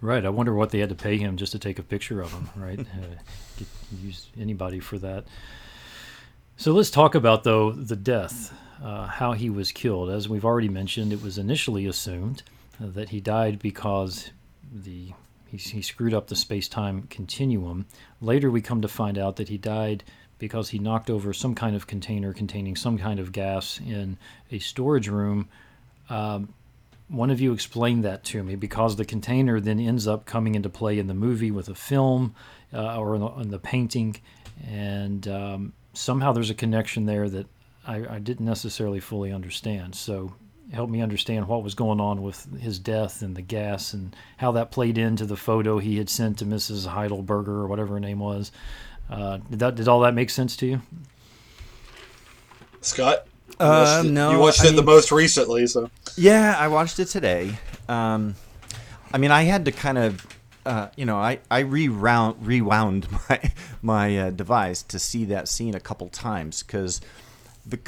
Right. 0.00 0.24
I 0.24 0.28
wonder 0.30 0.52
what 0.54 0.70
they 0.70 0.80
had 0.80 0.88
to 0.90 0.94
pay 0.94 1.16
him 1.18 1.36
just 1.36 1.52
to 1.52 1.58
take 1.58 1.78
a 1.78 1.82
picture 1.82 2.20
of 2.20 2.32
him. 2.32 2.48
Right. 2.56 2.80
uh, 2.80 3.16
get, 3.58 3.68
use 4.02 4.26
anybody 4.40 4.80
for 4.80 4.98
that. 4.98 5.24
So 6.56 6.72
let's 6.72 6.90
talk 6.90 7.14
about 7.14 7.44
though 7.44 7.72
the 7.72 7.96
death, 7.96 8.52
uh, 8.82 9.06
how 9.06 9.32
he 9.32 9.50
was 9.50 9.72
killed. 9.72 10.10
As 10.10 10.28
we've 10.28 10.44
already 10.44 10.68
mentioned, 10.68 11.12
it 11.12 11.22
was 11.22 11.38
initially 11.38 11.86
assumed 11.86 12.42
uh, 12.82 12.86
that 12.88 13.10
he 13.10 13.20
died 13.20 13.58
because 13.58 14.30
the 14.72 15.12
he, 15.46 15.56
he 15.56 15.82
screwed 15.82 16.14
up 16.14 16.26
the 16.26 16.36
space-time 16.36 17.06
continuum. 17.10 17.86
Later, 18.20 18.50
we 18.50 18.60
come 18.60 18.82
to 18.82 18.88
find 18.88 19.18
out 19.18 19.36
that 19.36 19.48
he 19.48 19.58
died 19.58 20.02
because 20.38 20.70
he 20.70 20.78
knocked 20.78 21.10
over 21.10 21.32
some 21.32 21.54
kind 21.54 21.76
of 21.76 21.86
container 21.86 22.32
containing 22.32 22.76
some 22.76 22.98
kind 22.98 23.20
of 23.20 23.30
gas 23.30 23.80
in 23.80 24.18
a 24.50 24.58
storage 24.58 25.08
room. 25.08 25.48
Um, 26.10 26.52
one 27.08 27.30
of 27.30 27.40
you 27.40 27.52
explained 27.52 28.04
that 28.04 28.24
to 28.24 28.42
me 28.42 28.56
because 28.56 28.96
the 28.96 29.04
container 29.04 29.60
then 29.60 29.78
ends 29.78 30.08
up 30.08 30.26
coming 30.26 30.54
into 30.54 30.68
play 30.68 30.98
in 30.98 31.06
the 31.06 31.14
movie 31.14 31.50
with 31.50 31.68
a 31.68 31.74
film 31.74 32.34
uh, 32.72 32.98
or 32.98 33.14
in 33.14 33.20
the, 33.20 33.28
in 33.28 33.50
the 33.50 33.58
painting, 33.58 34.16
and 34.66 35.28
um, 35.28 35.72
somehow 35.92 36.32
there's 36.32 36.50
a 36.50 36.54
connection 36.54 37.06
there 37.06 37.28
that 37.28 37.46
I, 37.86 38.14
I 38.16 38.18
didn't 38.18 38.46
necessarily 38.46 39.00
fully 39.00 39.32
understand. 39.32 39.94
So 39.94 40.34
help 40.72 40.88
me 40.90 41.02
understand 41.02 41.46
what 41.46 41.62
was 41.62 41.74
going 41.74 42.00
on 42.00 42.22
with 42.22 42.58
his 42.58 42.78
death 42.78 43.22
and 43.22 43.36
the 43.36 43.42
gas 43.42 43.92
and 43.92 44.16
how 44.38 44.52
that 44.52 44.70
played 44.70 44.96
into 44.98 45.26
the 45.26 45.36
photo 45.36 45.78
he 45.78 45.98
had 45.98 46.08
sent 46.08 46.38
to 46.38 46.44
Mrs. 46.46 46.86
Heidelberger 46.88 47.48
or 47.48 47.66
whatever 47.66 47.94
her 47.94 48.00
name 48.00 48.18
was. 48.18 48.50
Uh, 49.10 49.36
did 49.50 49.58
that 49.58 49.74
did 49.74 49.86
all 49.88 50.00
that 50.00 50.14
make 50.14 50.30
sense 50.30 50.56
to 50.56 50.66
you? 50.66 50.80
Scott, 52.80 53.26
you 53.48 53.54
Uh, 53.60 53.68
watched 53.68 54.06
it- 54.06 54.10
no, 54.10 54.30
you 54.32 54.38
watched 54.38 54.64
I 54.64 54.68
it 54.68 54.76
the 54.76 54.82
most 54.82 55.12
recently, 55.12 55.66
so 55.66 55.90
Yeah, 56.16 56.56
I 56.58 56.68
watched 56.68 56.98
it 56.98 57.06
today. 57.06 57.58
Um, 57.88 58.34
I 59.12 59.18
mean, 59.18 59.30
I 59.30 59.42
had 59.42 59.64
to 59.66 59.72
kind 59.72 59.98
of, 59.98 60.26
uh, 60.66 60.88
you 60.96 61.04
know, 61.06 61.16
I 61.16 61.38
I 61.50 61.60
rewound 61.60 62.46
rewound 62.46 63.06
my 63.28 63.52
my 63.82 64.18
uh, 64.18 64.30
device 64.30 64.82
to 64.84 64.98
see 64.98 65.24
that 65.26 65.48
scene 65.48 65.74
a 65.74 65.80
couple 65.80 66.08
times 66.08 66.62
because 66.62 67.00
the 67.66 67.78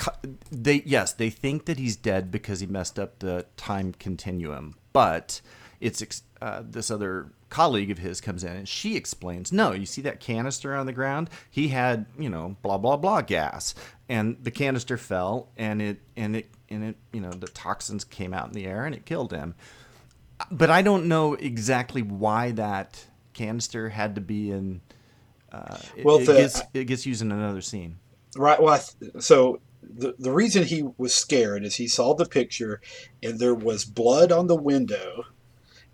they 0.51 0.83
yes 0.87 1.13
they 1.13 1.31
think 1.31 1.67
that 1.67 1.79
he's 1.79 1.97
dead 1.97 2.31
because 2.31 2.61
he 2.61 2.67
messed 2.67 2.99
up 2.99 3.19
the 3.19 3.47
time 3.57 3.93
continuum, 3.99 4.75
but 4.93 5.41
it's 5.81 6.23
uh, 6.41 6.63
this 6.65 6.91
other 6.91 7.33
colleague 7.49 7.91
of 7.91 7.99
his 7.99 8.21
comes 8.21 8.43
in 8.43 8.51
and 8.57 8.69
she 8.69 8.97
explains 8.97 9.53
no 9.53 9.71
you 9.73 9.87
see 9.87 10.03
that 10.03 10.19
canister 10.21 10.75
on 10.75 10.87
the 10.87 10.93
ground? 10.93 11.31
He 11.51 11.69
had 11.69 12.07
you 12.19 12.29
know 12.31 12.57
blah 12.63 12.79
blah 12.79 12.97
blah 12.97 13.21
gas. 13.23 13.75
And 14.09 14.37
the 14.43 14.51
canister 14.53 14.97
fell 14.97 15.49
and 15.57 15.83
it 15.83 16.01
and 16.17 16.37
it 16.37 16.49
and 16.69 16.85
it 16.85 16.97
you 17.13 17.21
know 17.21 17.31
the 17.31 17.49
toxins 17.49 18.05
came 18.05 18.33
out 18.33 18.47
in 18.47 18.53
the 18.53 18.67
air 18.67 18.85
and 18.85 18.95
it 18.95 19.05
killed 19.05 19.33
him. 19.33 19.55
But 20.51 20.71
i 20.71 20.83
don't 20.83 21.07
know 21.07 21.35
exactly 21.35 22.03
why 22.03 22.53
that 22.53 23.05
canister 23.33 23.89
had 23.91 24.15
to 24.15 24.21
be 24.21 24.51
in 24.51 24.81
uh, 25.53 25.79
Well, 26.03 26.17
it 26.19 26.27
the- 26.27 26.35
gets 26.35 26.63
it 26.75 26.85
gets 26.85 27.05
used 27.07 27.23
in 27.23 27.31
another 27.33 27.61
scene. 27.61 27.99
Right. 28.37 28.61
Well, 28.61 28.79
so 29.19 29.61
the 29.95 30.15
the 30.19 30.33
reason 30.33 30.65
he 30.65 30.85
was 30.99 31.15
scared 31.15 31.65
is 31.65 31.77
he 31.77 31.89
saw 31.89 32.15
the 32.15 32.27
picture, 32.27 32.81
and 33.23 33.39
there 33.39 33.55
was 33.55 33.85
blood 33.85 34.33
on 34.33 34.47
the 34.47 34.57
window, 34.57 35.25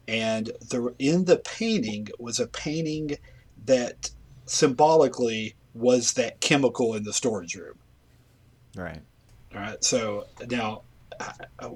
and 0.09 0.47
the 0.61 0.95
in 0.99 1.25
the 1.27 1.39
painting 1.39 2.09
was 2.19 2.41
a 2.41 2.47
painting 2.47 3.19
that 3.65 4.11
symbolically 4.47 5.55
was 5.75 6.15
that 6.15 6.41
chemical 6.41 6.95
in 6.95 7.05
the 7.05 7.13
storage 7.13 7.55
room. 7.57 7.79
right 8.77 9.01
All 9.55 9.61
right. 9.61 9.83
So 9.85 10.27
now, 10.51 10.83
I- 11.21 11.35
I- 11.61 11.71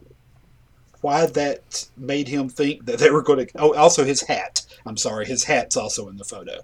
why 1.00 1.26
that 1.26 1.88
made 1.96 2.28
him 2.28 2.48
think 2.48 2.86
that 2.86 2.98
they 2.98 3.10
were 3.10 3.22
going 3.22 3.46
to? 3.46 3.52
Oh, 3.56 3.74
also 3.74 4.04
his 4.04 4.22
hat. 4.22 4.62
I'm 4.86 4.96
sorry, 4.96 5.26
his 5.26 5.44
hat's 5.44 5.76
also 5.76 6.08
in 6.08 6.16
the 6.16 6.24
photo. 6.24 6.60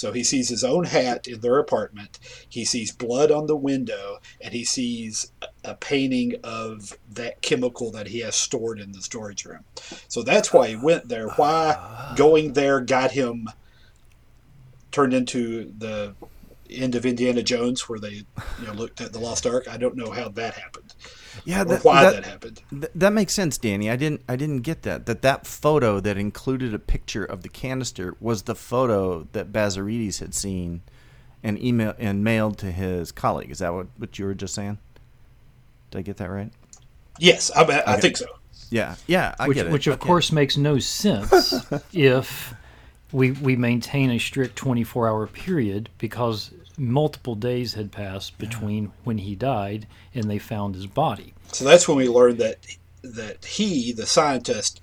So 0.00 0.12
he 0.12 0.24
sees 0.24 0.48
his 0.48 0.64
own 0.64 0.84
hat 0.84 1.28
in 1.28 1.40
their 1.40 1.58
apartment. 1.58 2.18
He 2.48 2.64
sees 2.64 2.90
blood 2.90 3.30
on 3.30 3.48
the 3.48 3.54
window, 3.54 4.20
and 4.40 4.54
he 4.54 4.64
sees 4.64 5.30
a- 5.62 5.74
painting 5.74 6.36
of 6.42 6.96
that 7.10 7.42
chemical 7.42 7.90
that 7.90 8.06
he 8.06 8.20
has 8.20 8.34
stored 8.34 8.80
in 8.80 8.92
the 8.92 9.02
storage 9.02 9.44
room. 9.44 9.62
So 10.08 10.22
that's 10.22 10.54
why 10.54 10.68
he 10.68 10.76
went 10.76 11.08
there. 11.08 11.28
Why 11.28 11.76
ah. 11.76 12.14
going 12.16 12.54
there 12.54 12.80
got 12.80 13.10
him 13.10 13.50
turned 14.90 15.12
into 15.12 15.70
the 15.76 16.14
end 16.70 16.94
of 16.94 17.04
Indiana 17.04 17.42
Jones, 17.42 17.86
where 17.86 17.98
they 17.98 18.24
you 18.58 18.66
know 18.66 18.72
looked 18.72 19.02
at 19.02 19.12
the 19.12 19.20
Lost 19.20 19.46
Ark. 19.46 19.68
I 19.68 19.76
don't 19.76 19.96
know 19.96 20.12
how 20.12 20.30
that 20.30 20.54
happened. 20.54 20.79
Yeah, 21.44 21.62
or 21.62 21.64
that- 21.66 21.84
why 21.84 22.02
that- 22.04 22.14
that, 22.14 22.24
happened. 22.26 22.62
Th- 22.70 22.92
that 22.94 23.12
makes 23.12 23.32
sense, 23.32 23.58
Danny. 23.58 23.90
I 23.90 23.96
didn't 23.96 24.22
I 24.28 24.36
didn't 24.36 24.60
get 24.60 24.82
that. 24.82 25.06
That 25.06 25.22
that 25.22 25.46
photo 25.46 26.00
that 26.00 26.16
included 26.16 26.74
a 26.74 26.78
picture 26.78 27.24
of 27.24 27.42
the 27.42 27.48
canister 27.48 28.14
was 28.20 28.42
the 28.42 28.54
photo 28.54 29.26
that 29.32 29.52
Bezzerides 29.52 30.20
had 30.20 30.34
seen 30.34 30.82
and 31.42 31.62
email 31.62 31.94
and 31.98 32.22
mailed 32.22 32.58
to 32.58 32.70
his 32.70 33.12
colleague. 33.12 33.50
Is 33.50 33.58
that 33.60 33.72
what, 33.72 33.86
what 33.96 34.18
you 34.18 34.26
were 34.26 34.34
just 34.34 34.54
saying? 34.54 34.78
Did 35.90 35.98
I 35.98 36.02
get 36.02 36.18
that 36.18 36.30
right? 36.30 36.52
Yes, 37.18 37.50
I, 37.54 37.82
I 37.86 38.00
think 38.00 38.16
so. 38.16 38.26
Yeah. 38.70 38.94
Yeah, 39.06 39.34
I 39.38 39.48
which, 39.48 39.56
get 39.56 39.66
it. 39.66 39.72
which 39.72 39.86
of 39.86 39.94
Okay. 39.94 40.06
course 40.06 40.30
makes 40.32 40.56
no 40.56 40.78
sense 40.78 41.54
if 41.92 42.54
we 43.12 43.32
we 43.32 43.56
maintain 43.56 44.10
a 44.10 44.18
strict 44.18 44.54
24 44.56 45.08
hour 45.08 45.26
period 45.26 45.88
because 45.98 46.52
multiple 46.80 47.34
days 47.34 47.74
had 47.74 47.92
passed 47.92 48.38
between 48.38 48.90
when 49.04 49.18
he 49.18 49.36
died 49.36 49.86
and 50.14 50.30
they 50.30 50.38
found 50.38 50.74
his 50.74 50.86
body. 50.86 51.34
So 51.52 51.64
that's 51.64 51.86
when 51.86 51.98
we 51.98 52.08
learned 52.08 52.38
that 52.38 52.58
that 53.02 53.44
he, 53.44 53.92
the 53.92 54.06
scientist, 54.06 54.80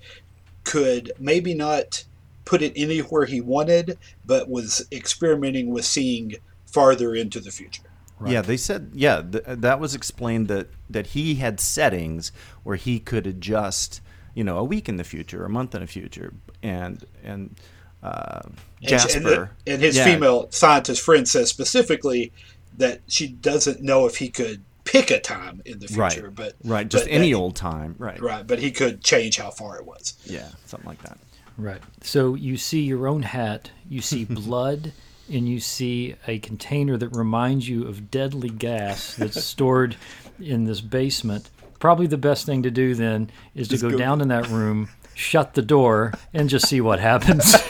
could 0.64 1.12
maybe 1.18 1.54
not 1.54 2.04
put 2.44 2.62
it 2.62 2.72
anywhere 2.76 3.24
he 3.24 3.40
wanted, 3.40 3.98
but 4.24 4.48
was 4.48 4.86
experimenting 4.90 5.70
with 5.70 5.84
seeing 5.84 6.34
farther 6.66 7.14
into 7.14 7.40
the 7.40 7.50
future. 7.50 7.82
Yeah, 8.26 8.42
they 8.42 8.56
said 8.56 8.90
yeah, 8.94 9.22
th- 9.22 9.44
that 9.46 9.78
was 9.80 9.94
explained 9.94 10.48
that 10.48 10.68
that 10.88 11.08
he 11.08 11.36
had 11.36 11.60
settings 11.60 12.32
where 12.62 12.76
he 12.76 12.98
could 12.98 13.26
adjust, 13.26 14.00
you 14.34 14.44
know, 14.44 14.58
a 14.58 14.64
week 14.64 14.88
in 14.88 14.96
the 14.96 15.04
future, 15.04 15.44
a 15.44 15.48
month 15.48 15.74
in 15.74 15.80
the 15.80 15.86
future, 15.86 16.32
and 16.62 17.04
and 17.22 17.56
uh, 18.02 18.40
Jasper 18.80 19.50
and, 19.66 19.74
and 19.74 19.82
his 19.82 19.96
yeah, 19.96 20.04
female 20.04 20.48
scientist 20.50 21.02
friend 21.02 21.28
says 21.28 21.48
specifically 21.50 22.32
that 22.76 23.00
she 23.08 23.26
doesn't 23.26 23.82
know 23.82 24.06
if 24.06 24.16
he 24.18 24.28
could 24.28 24.62
pick 24.84 25.10
a 25.10 25.20
time 25.20 25.60
in 25.66 25.80
the 25.80 25.88
right, 25.96 26.12
future, 26.12 26.30
but 26.30 26.54
right, 26.64 26.88
just 26.88 27.04
but 27.04 27.12
any 27.12 27.32
that- 27.32 27.38
old 27.38 27.56
time, 27.56 27.94
right, 27.98 28.20
right, 28.20 28.46
but 28.46 28.58
he 28.58 28.70
could 28.70 29.02
change 29.02 29.36
how 29.36 29.50
far 29.50 29.76
it 29.76 29.84
was. 29.84 30.14
yeah, 30.24 30.48
something 30.64 30.88
like 30.88 31.02
that. 31.02 31.18
Right. 31.56 31.82
So 32.02 32.34
you 32.36 32.56
see 32.56 32.82
your 32.82 33.08
own 33.08 33.22
hat, 33.22 33.70
you 33.88 34.00
see 34.00 34.24
blood, 34.30 34.92
and 35.30 35.48
you 35.48 35.58
see 35.60 36.14
a 36.28 36.38
container 36.38 36.96
that 36.96 37.08
reminds 37.08 37.68
you 37.68 37.86
of 37.86 38.10
deadly 38.12 38.48
gas 38.48 39.16
that's 39.16 39.44
stored 39.44 39.96
in 40.40 40.64
this 40.64 40.80
basement. 40.80 41.50
Probably 41.80 42.06
the 42.06 42.16
best 42.16 42.46
thing 42.46 42.62
to 42.62 42.70
do 42.70 42.94
then 42.94 43.30
is 43.56 43.68
to 43.68 43.76
go, 43.76 43.90
go- 43.90 43.98
down 43.98 44.20
in 44.20 44.28
that 44.28 44.48
room, 44.48 44.88
shut 45.14 45.54
the 45.54 45.62
door, 45.62 46.12
and 46.32 46.48
just 46.48 46.68
see 46.68 46.80
what 46.80 47.00
happens. 47.00 47.56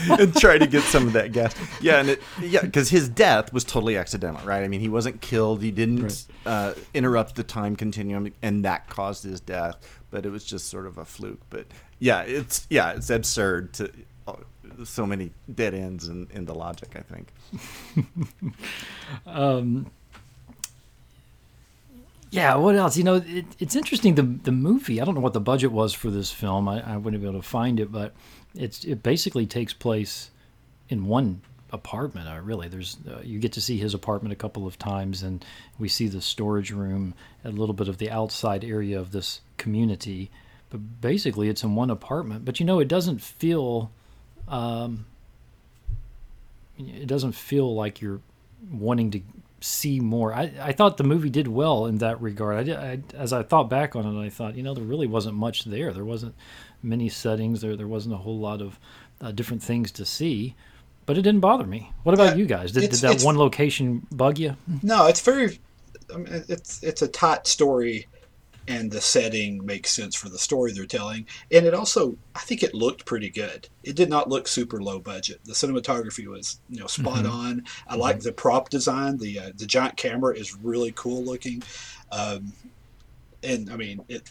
and 0.10 0.34
try 0.36 0.58
to 0.58 0.66
get 0.66 0.82
some 0.82 1.06
of 1.06 1.12
that 1.14 1.32
gas. 1.32 1.54
Yeah, 1.80 2.00
and 2.00 2.10
it, 2.10 2.22
yeah, 2.40 2.62
because 2.62 2.88
his 2.90 3.08
death 3.08 3.52
was 3.52 3.64
totally 3.64 3.96
accidental, 3.96 4.44
right? 4.46 4.62
I 4.62 4.68
mean, 4.68 4.80
he 4.80 4.88
wasn't 4.88 5.20
killed. 5.20 5.62
He 5.62 5.70
didn't 5.70 6.26
uh, 6.46 6.74
interrupt 6.94 7.34
the 7.36 7.42
time 7.42 7.76
continuum, 7.76 8.32
and 8.42 8.64
that 8.64 8.88
caused 8.88 9.24
his 9.24 9.40
death. 9.40 9.76
But 10.10 10.24
it 10.24 10.30
was 10.30 10.44
just 10.44 10.68
sort 10.68 10.86
of 10.86 10.98
a 10.98 11.04
fluke. 11.04 11.40
But 11.50 11.66
yeah, 11.98 12.22
it's 12.22 12.66
yeah, 12.70 12.92
it's 12.92 13.10
absurd 13.10 13.72
to 13.74 13.92
uh, 14.26 14.34
so 14.84 15.04
many 15.06 15.32
dead 15.54 15.74
ends 15.74 16.08
in, 16.08 16.28
in 16.32 16.44
the 16.46 16.54
logic. 16.54 16.90
I 16.96 17.00
think. 17.00 18.54
um 19.26 19.90
Yeah, 22.30 22.56
what 22.56 22.74
else? 22.76 22.96
You 22.96 23.04
know, 23.04 23.16
it, 23.26 23.46
it's 23.58 23.74
interesting. 23.74 24.14
The 24.14 24.22
the 24.22 24.52
movie. 24.52 25.00
I 25.00 25.04
don't 25.04 25.14
know 25.14 25.20
what 25.22 25.32
the 25.32 25.40
budget 25.40 25.72
was 25.72 25.94
for 25.94 26.10
this 26.10 26.30
film. 26.30 26.68
I, 26.68 26.94
I 26.94 26.96
wouldn't 26.98 27.22
be 27.22 27.28
able 27.28 27.40
to 27.40 27.46
find 27.46 27.80
it, 27.80 27.90
but 27.90 28.12
it's 28.58 28.84
it 28.84 29.02
basically 29.02 29.46
takes 29.46 29.72
place 29.72 30.30
in 30.88 31.06
one 31.06 31.40
apartment. 31.70 32.28
Uh, 32.28 32.40
really, 32.42 32.68
there's 32.68 32.96
uh, 33.08 33.20
you 33.22 33.38
get 33.38 33.52
to 33.52 33.60
see 33.60 33.78
his 33.78 33.94
apartment 33.94 34.32
a 34.32 34.36
couple 34.36 34.66
of 34.66 34.78
times, 34.78 35.22
and 35.22 35.44
we 35.78 35.88
see 35.88 36.08
the 36.08 36.20
storage 36.20 36.72
room, 36.72 37.14
a 37.44 37.50
little 37.50 37.74
bit 37.74 37.88
of 37.88 37.98
the 37.98 38.10
outside 38.10 38.64
area 38.64 38.98
of 38.98 39.12
this 39.12 39.40
community. 39.56 40.30
But 40.70 41.00
basically, 41.00 41.48
it's 41.48 41.62
in 41.62 41.74
one 41.74 41.90
apartment. 41.90 42.44
But 42.44 42.60
you 42.60 42.66
know, 42.66 42.80
it 42.80 42.88
doesn't 42.88 43.22
feel. 43.22 43.90
Um, 44.48 45.06
it 46.78 47.06
doesn't 47.06 47.32
feel 47.32 47.74
like 47.74 48.00
you're 48.00 48.20
wanting 48.70 49.10
to 49.12 49.20
see 49.60 49.98
more. 49.98 50.32
I, 50.32 50.52
I 50.60 50.72
thought 50.72 50.96
the 50.96 51.04
movie 51.04 51.30
did 51.30 51.48
well 51.48 51.86
in 51.86 51.98
that 51.98 52.20
regard. 52.20 52.68
I, 52.68 52.72
I 52.72 53.00
as 53.14 53.32
I 53.32 53.42
thought 53.42 53.68
back 53.68 53.96
on 53.96 54.06
it, 54.06 54.24
I 54.24 54.30
thought 54.30 54.56
you 54.56 54.62
know 54.62 54.74
there 54.74 54.84
really 54.84 55.06
wasn't 55.06 55.36
much 55.36 55.64
there. 55.64 55.92
There 55.92 56.04
wasn't 56.04 56.34
many 56.82 57.08
settings. 57.08 57.60
There 57.60 57.76
there 57.76 57.88
wasn't 57.88 58.14
a 58.14 58.18
whole 58.18 58.38
lot 58.38 58.60
of 58.62 58.78
uh, 59.20 59.32
different 59.32 59.62
things 59.62 59.90
to 59.92 60.04
see. 60.04 60.54
But 61.06 61.16
it 61.16 61.22
didn't 61.22 61.40
bother 61.40 61.64
me. 61.64 61.90
What 62.02 62.14
about 62.14 62.32
Yeah, 62.32 62.34
you 62.34 62.44
guys? 62.44 62.70
Did, 62.72 62.90
did 62.90 63.00
that 63.00 63.22
one 63.22 63.38
location 63.38 64.06
bug 64.12 64.38
you? 64.38 64.56
No, 64.82 65.06
it's 65.06 65.22
very. 65.22 65.58
I 66.14 66.18
mean, 66.18 66.44
it's 66.50 66.82
it's 66.82 67.00
a 67.00 67.08
tight 67.08 67.46
story, 67.46 68.06
and 68.66 68.90
the 68.90 69.00
setting 69.00 69.64
makes 69.64 69.90
sense 69.90 70.14
for 70.14 70.28
the 70.28 70.38
story 70.38 70.70
they're 70.72 70.84
telling. 70.84 71.26
And 71.50 71.64
it 71.64 71.72
also, 71.72 72.18
I 72.34 72.40
think, 72.40 72.62
it 72.62 72.74
looked 72.74 73.06
pretty 73.06 73.30
good. 73.30 73.70
It 73.84 73.96
did 73.96 74.10
not 74.10 74.28
look 74.28 74.46
super 74.46 74.82
low 74.82 74.98
budget. 74.98 75.40
The 75.44 75.54
cinematography 75.54 76.26
was, 76.26 76.60
you 76.68 76.78
know, 76.78 76.86
spot 76.86 77.24
on. 77.24 77.64
I 77.88 77.96
like 77.96 78.20
the 78.20 78.32
prop 78.32 78.68
design. 78.68 79.16
The 79.16 79.38
uh, 79.38 79.52
the 79.56 79.64
giant 79.64 79.96
camera 79.96 80.36
is 80.36 80.56
really 80.56 80.92
cool 80.94 81.24
looking, 81.24 81.62
um, 82.12 82.52
and 83.42 83.70
I 83.72 83.76
mean 83.76 84.04
it. 84.10 84.30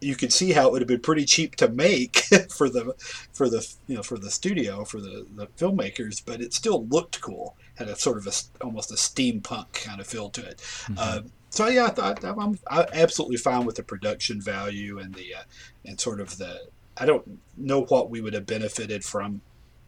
You 0.00 0.14
could 0.14 0.32
see 0.32 0.52
how 0.52 0.66
it 0.66 0.72
would 0.72 0.82
have 0.82 0.88
been 0.88 1.00
pretty 1.00 1.24
cheap 1.24 1.56
to 1.56 1.68
make 1.68 2.16
for 2.50 2.68
the 2.68 2.94
for 3.32 3.48
the 3.48 3.66
you 3.86 3.96
know 3.96 4.02
for 4.02 4.18
the 4.18 4.30
studio 4.30 4.84
for 4.84 5.00
the, 5.00 5.26
the 5.34 5.46
filmmakers, 5.58 6.22
but 6.24 6.40
it 6.40 6.52
still 6.52 6.86
looked 6.86 7.20
cool. 7.20 7.56
Had 7.76 7.88
a 7.88 7.96
sort 7.96 8.18
of 8.18 8.26
a 8.26 8.64
almost 8.64 8.90
a 8.90 8.94
steampunk 8.94 9.72
kind 9.72 10.00
of 10.00 10.06
feel 10.06 10.30
to 10.30 10.44
it. 10.46 10.62
Uh, 10.96 11.20
so 11.50 11.68
yeah, 11.68 11.86
I 11.86 11.88
thought 11.90 12.24
I'm, 12.24 12.38
I'm 12.38 12.58
I'm 12.68 12.86
absolutely 12.92 13.38
fine 13.38 13.64
with 13.64 13.76
the 13.76 13.82
production 13.82 14.40
value 14.40 14.98
and 14.98 15.14
the 15.14 15.34
uh, 15.34 15.42
and 15.84 15.98
sort 15.98 16.20
of 16.20 16.36
the. 16.36 16.68
I 16.98 17.04
don't 17.04 17.40
know 17.56 17.82
what 17.84 18.10
we 18.10 18.22
would 18.22 18.32
have 18.32 18.46
benefited 18.46 19.04
from, 19.04 19.40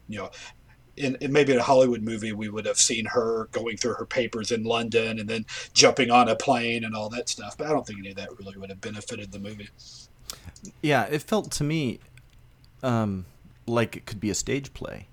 you 0.07 0.19
know. 0.19 0.31
In, 0.99 1.15
in 1.21 1.31
maybe 1.31 1.53
in 1.53 1.59
a 1.59 1.63
Hollywood 1.63 2.03
movie, 2.03 2.33
we 2.33 2.49
would 2.49 2.65
have 2.65 2.77
seen 2.77 3.05
her 3.05 3.47
going 3.51 3.77
through 3.77 3.93
her 3.95 4.05
papers 4.05 4.51
in 4.51 4.63
London 4.63 5.19
and 5.19 5.29
then 5.29 5.45
jumping 5.73 6.11
on 6.11 6.27
a 6.27 6.35
plane 6.35 6.83
and 6.83 6.95
all 6.95 7.09
that 7.09 7.29
stuff. 7.29 7.57
But 7.57 7.67
I 7.67 7.69
don't 7.71 7.87
think 7.87 7.99
any 7.99 8.09
of 8.09 8.17
that 8.17 8.37
really 8.37 8.57
would 8.57 8.69
have 8.69 8.81
benefited 8.81 9.31
the 9.31 9.39
movie. 9.39 9.69
Yeah, 10.81 11.05
it 11.05 11.23
felt 11.23 11.51
to 11.53 11.63
me 11.63 11.99
um, 12.83 13.25
like 13.65 13.95
it 13.95 14.05
could 14.05 14.19
be 14.19 14.29
a 14.29 14.35
stage 14.35 14.73
play, 14.73 15.07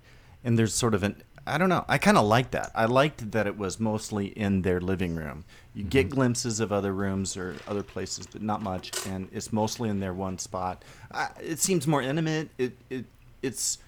and 0.44 0.58
there's 0.58 0.74
sort 0.74 0.94
of 0.94 1.02
an 1.02 1.22
I 1.48 1.58
don't 1.58 1.68
know. 1.68 1.84
I 1.86 1.98
kind 1.98 2.18
of 2.18 2.26
liked 2.26 2.50
that. 2.52 2.72
I 2.74 2.86
liked 2.86 3.30
that 3.30 3.46
it 3.46 3.56
was 3.56 3.78
mostly 3.78 4.26
in 4.26 4.62
their 4.62 4.80
living 4.80 5.14
room. 5.14 5.44
You 5.74 5.84
get 5.84 6.10
glimpses 6.10 6.58
of 6.58 6.72
other 6.72 6.92
rooms 6.92 7.36
or 7.36 7.54
other 7.68 7.84
places, 7.84 8.26
but 8.26 8.42
not 8.42 8.62
much, 8.62 9.06
and 9.06 9.28
it's 9.30 9.52
mostly 9.52 9.88
in 9.88 10.00
their 10.00 10.12
one 10.12 10.38
spot. 10.38 10.84
I, 11.12 11.28
it 11.40 11.60
seems 11.60 11.86
more 11.86 12.02
intimate. 12.02 12.48
It 12.58 12.76
it 12.90 13.04
it's 13.42 13.78
it 13.78 13.85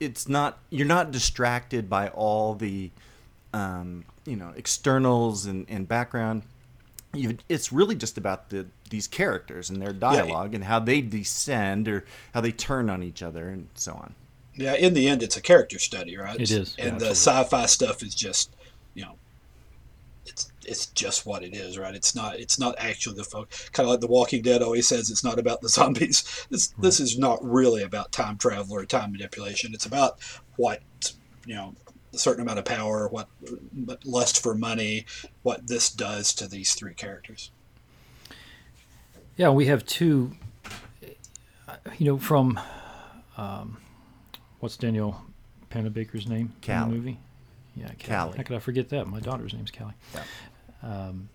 it's 0.00 0.28
not 0.28 0.58
you're 0.70 0.86
not 0.86 1.10
distracted 1.10 1.88
by 1.88 2.08
all 2.08 2.54
the 2.54 2.90
um, 3.52 4.04
you 4.26 4.36
know 4.36 4.52
externals 4.56 5.46
and, 5.46 5.66
and 5.68 5.86
background 5.88 6.42
you, 7.14 7.36
it's 7.48 7.72
really 7.72 7.94
just 7.94 8.18
about 8.18 8.50
the 8.50 8.66
these 8.90 9.06
characters 9.06 9.70
and 9.70 9.80
their 9.80 9.92
dialogue 9.92 10.54
and 10.54 10.64
how 10.64 10.78
they 10.78 11.00
descend 11.00 11.88
or 11.88 12.04
how 12.32 12.40
they 12.40 12.52
turn 12.52 12.90
on 12.90 13.02
each 13.02 13.22
other 13.22 13.48
and 13.48 13.68
so 13.74 13.92
on. 13.92 14.14
Yeah, 14.56 14.74
in 14.74 14.94
the 14.94 15.08
end, 15.08 15.22
it's 15.22 15.36
a 15.36 15.40
character 15.40 15.78
study, 15.78 16.16
right? 16.16 16.40
It 16.40 16.50
is, 16.50 16.76
and 16.78 16.92
yeah, 16.92 17.08
the 17.08 17.10
sci-fi 17.10 17.66
stuff 17.66 18.02
is 18.02 18.14
just, 18.14 18.54
you 18.94 19.02
know, 19.02 19.16
it's 20.66 20.84
it's 20.84 20.86
just 20.86 21.26
what 21.26 21.42
it 21.42 21.54
is, 21.54 21.78
right? 21.78 21.94
It's 21.94 22.14
not 22.14 22.36
it's 22.38 22.58
not 22.58 22.74
actually 22.78 23.16
the 23.16 23.24
folk. 23.24 23.50
Kind 23.72 23.86
of 23.86 23.90
like 23.92 24.00
The 24.00 24.06
Walking 24.06 24.42
Dead 24.42 24.62
always 24.62 24.86
says, 24.88 25.10
it's 25.10 25.24
not 25.24 25.38
about 25.38 25.60
the 25.60 25.68
zombies. 25.78 26.46
This 26.50 26.68
this 26.78 27.00
is 27.00 27.18
not 27.18 27.38
really 27.44 27.82
about 27.82 28.12
time 28.12 28.36
travel 28.38 28.74
or 28.76 28.84
time 28.84 29.12
manipulation. 29.12 29.72
It's 29.74 29.86
about 29.86 30.18
what 30.56 30.82
you 31.46 31.54
know, 31.54 31.74
a 32.14 32.18
certain 32.18 32.42
amount 32.42 32.58
of 32.58 32.64
power, 32.64 33.08
what 33.08 33.28
lust 34.04 34.42
for 34.42 34.54
money, 34.54 35.04
what 35.42 35.66
this 35.66 35.90
does 35.90 36.32
to 36.34 36.48
these 36.48 36.74
three 36.74 36.94
characters. 36.94 37.50
Yeah, 39.36 39.50
we 39.50 39.66
have 39.66 39.84
two. 39.84 40.32
uh, 41.68 41.76
You 41.98 42.06
know, 42.06 42.18
from 42.18 42.58
um, 43.36 43.76
what's 44.60 44.76
Daniel 44.76 45.20
Panabaker's 45.70 46.26
name 46.26 46.52
in 46.66 46.80
the 46.80 46.86
movie? 46.86 47.18
Yeah, 47.76 47.88
Callie. 47.88 47.96
Callie. 47.98 48.36
How 48.38 48.42
could 48.44 48.56
I 48.56 48.60
forget 48.60 48.88
that? 48.90 49.06
My 49.08 49.18
daughter's 49.20 49.52
name's 49.52 49.72
Callie. 49.72 49.94
Um, 50.84 51.28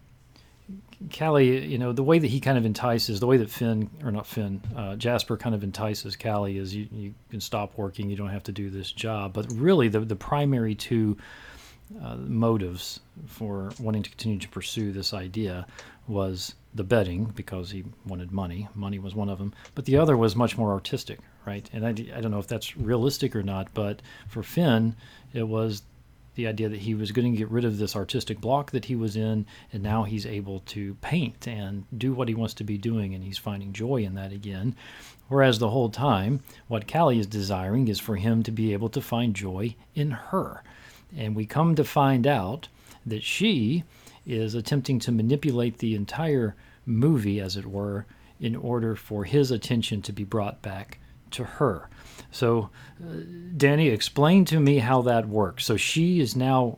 Callie, 1.17 1.65
you 1.65 1.77
know, 1.77 1.93
the 1.93 2.03
way 2.03 2.19
that 2.19 2.27
he 2.27 2.39
kind 2.39 2.57
of 2.57 2.65
entices, 2.65 3.19
the 3.19 3.27
way 3.27 3.37
that 3.37 3.49
Finn, 3.49 3.89
or 4.03 4.11
not 4.11 4.27
Finn, 4.27 4.61
uh, 4.75 4.95
Jasper 4.95 5.37
kind 5.37 5.55
of 5.55 5.63
entices 5.63 6.15
Callie 6.15 6.57
is 6.57 6.75
you, 6.75 6.87
you 6.91 7.13
can 7.31 7.39
stop 7.39 7.77
working, 7.77 8.09
you 8.09 8.17
don't 8.17 8.29
have 8.29 8.43
to 8.43 8.51
do 8.51 8.69
this 8.69 8.91
job. 8.91 9.33
But 9.33 9.47
really, 9.53 9.87
the, 9.87 10.01
the 10.01 10.15
primary 10.15 10.75
two 10.75 11.17
uh, 12.03 12.15
motives 12.17 12.99
for 13.25 13.71
wanting 13.79 14.03
to 14.03 14.09
continue 14.09 14.37
to 14.39 14.49
pursue 14.49 14.91
this 14.91 15.13
idea 15.13 15.65
was 16.07 16.53
the 16.75 16.83
betting 16.83 17.25
because 17.35 17.71
he 17.71 17.83
wanted 18.05 18.31
money. 18.31 18.67
Money 18.75 18.99
was 18.99 19.15
one 19.15 19.29
of 19.29 19.37
them, 19.37 19.53
but 19.75 19.85
the 19.85 19.97
other 19.97 20.17
was 20.17 20.35
much 20.35 20.57
more 20.57 20.71
artistic, 20.71 21.19
right? 21.45 21.67
And 21.73 21.85
I, 21.85 21.89
I 21.89 22.21
don't 22.21 22.31
know 22.31 22.39
if 22.39 22.47
that's 22.47 22.77
realistic 22.77 23.35
or 23.35 23.43
not, 23.43 23.69
but 23.73 24.01
for 24.27 24.43
Finn, 24.43 24.95
it 25.33 25.47
was 25.47 25.81
the 26.39 26.47
idea 26.47 26.69
that 26.69 26.79
he 26.79 26.95
was 26.95 27.11
going 27.11 27.29
to 27.29 27.37
get 27.37 27.51
rid 27.51 27.65
of 27.65 27.77
this 27.77 27.97
artistic 27.97 28.39
block 28.39 28.71
that 28.71 28.85
he 28.85 28.95
was 28.95 29.17
in, 29.17 29.45
and 29.73 29.83
now 29.83 30.03
he's 30.03 30.25
able 30.25 30.61
to 30.61 30.93
paint 31.01 31.45
and 31.45 31.83
do 31.97 32.13
what 32.13 32.29
he 32.29 32.33
wants 32.33 32.53
to 32.53 32.63
be 32.63 32.77
doing, 32.77 33.13
and 33.13 33.25
he's 33.25 33.37
finding 33.37 33.73
joy 33.73 33.97
in 33.97 34.15
that 34.15 34.31
again. 34.31 34.73
Whereas 35.27 35.59
the 35.59 35.69
whole 35.69 35.89
time, 35.89 36.39
what 36.69 36.89
Callie 36.89 37.19
is 37.19 37.27
desiring 37.27 37.89
is 37.89 37.99
for 37.99 38.15
him 38.15 38.41
to 38.43 38.51
be 38.51 38.71
able 38.71 38.87
to 38.87 39.01
find 39.01 39.35
joy 39.35 39.75
in 39.95 40.11
her. 40.11 40.63
And 41.13 41.35
we 41.35 41.45
come 41.45 41.75
to 41.75 41.83
find 41.83 42.25
out 42.25 42.69
that 43.05 43.23
she 43.23 43.83
is 44.25 44.55
attempting 44.55 44.99
to 44.99 45.11
manipulate 45.11 45.79
the 45.79 45.93
entire 45.93 46.55
movie, 46.85 47.41
as 47.41 47.57
it 47.57 47.65
were, 47.65 48.05
in 48.39 48.55
order 48.55 48.95
for 48.95 49.25
his 49.25 49.51
attention 49.51 50.01
to 50.03 50.13
be 50.13 50.23
brought 50.23 50.61
back 50.61 50.99
to 51.31 51.43
her. 51.43 51.89
So, 52.31 52.69
uh, 53.01 53.21
Danny, 53.55 53.87
explain 53.89 54.45
to 54.45 54.59
me 54.59 54.79
how 54.79 55.01
that 55.03 55.27
works. 55.27 55.65
So 55.65 55.77
she 55.77 56.19
is 56.19 56.35
now, 56.35 56.77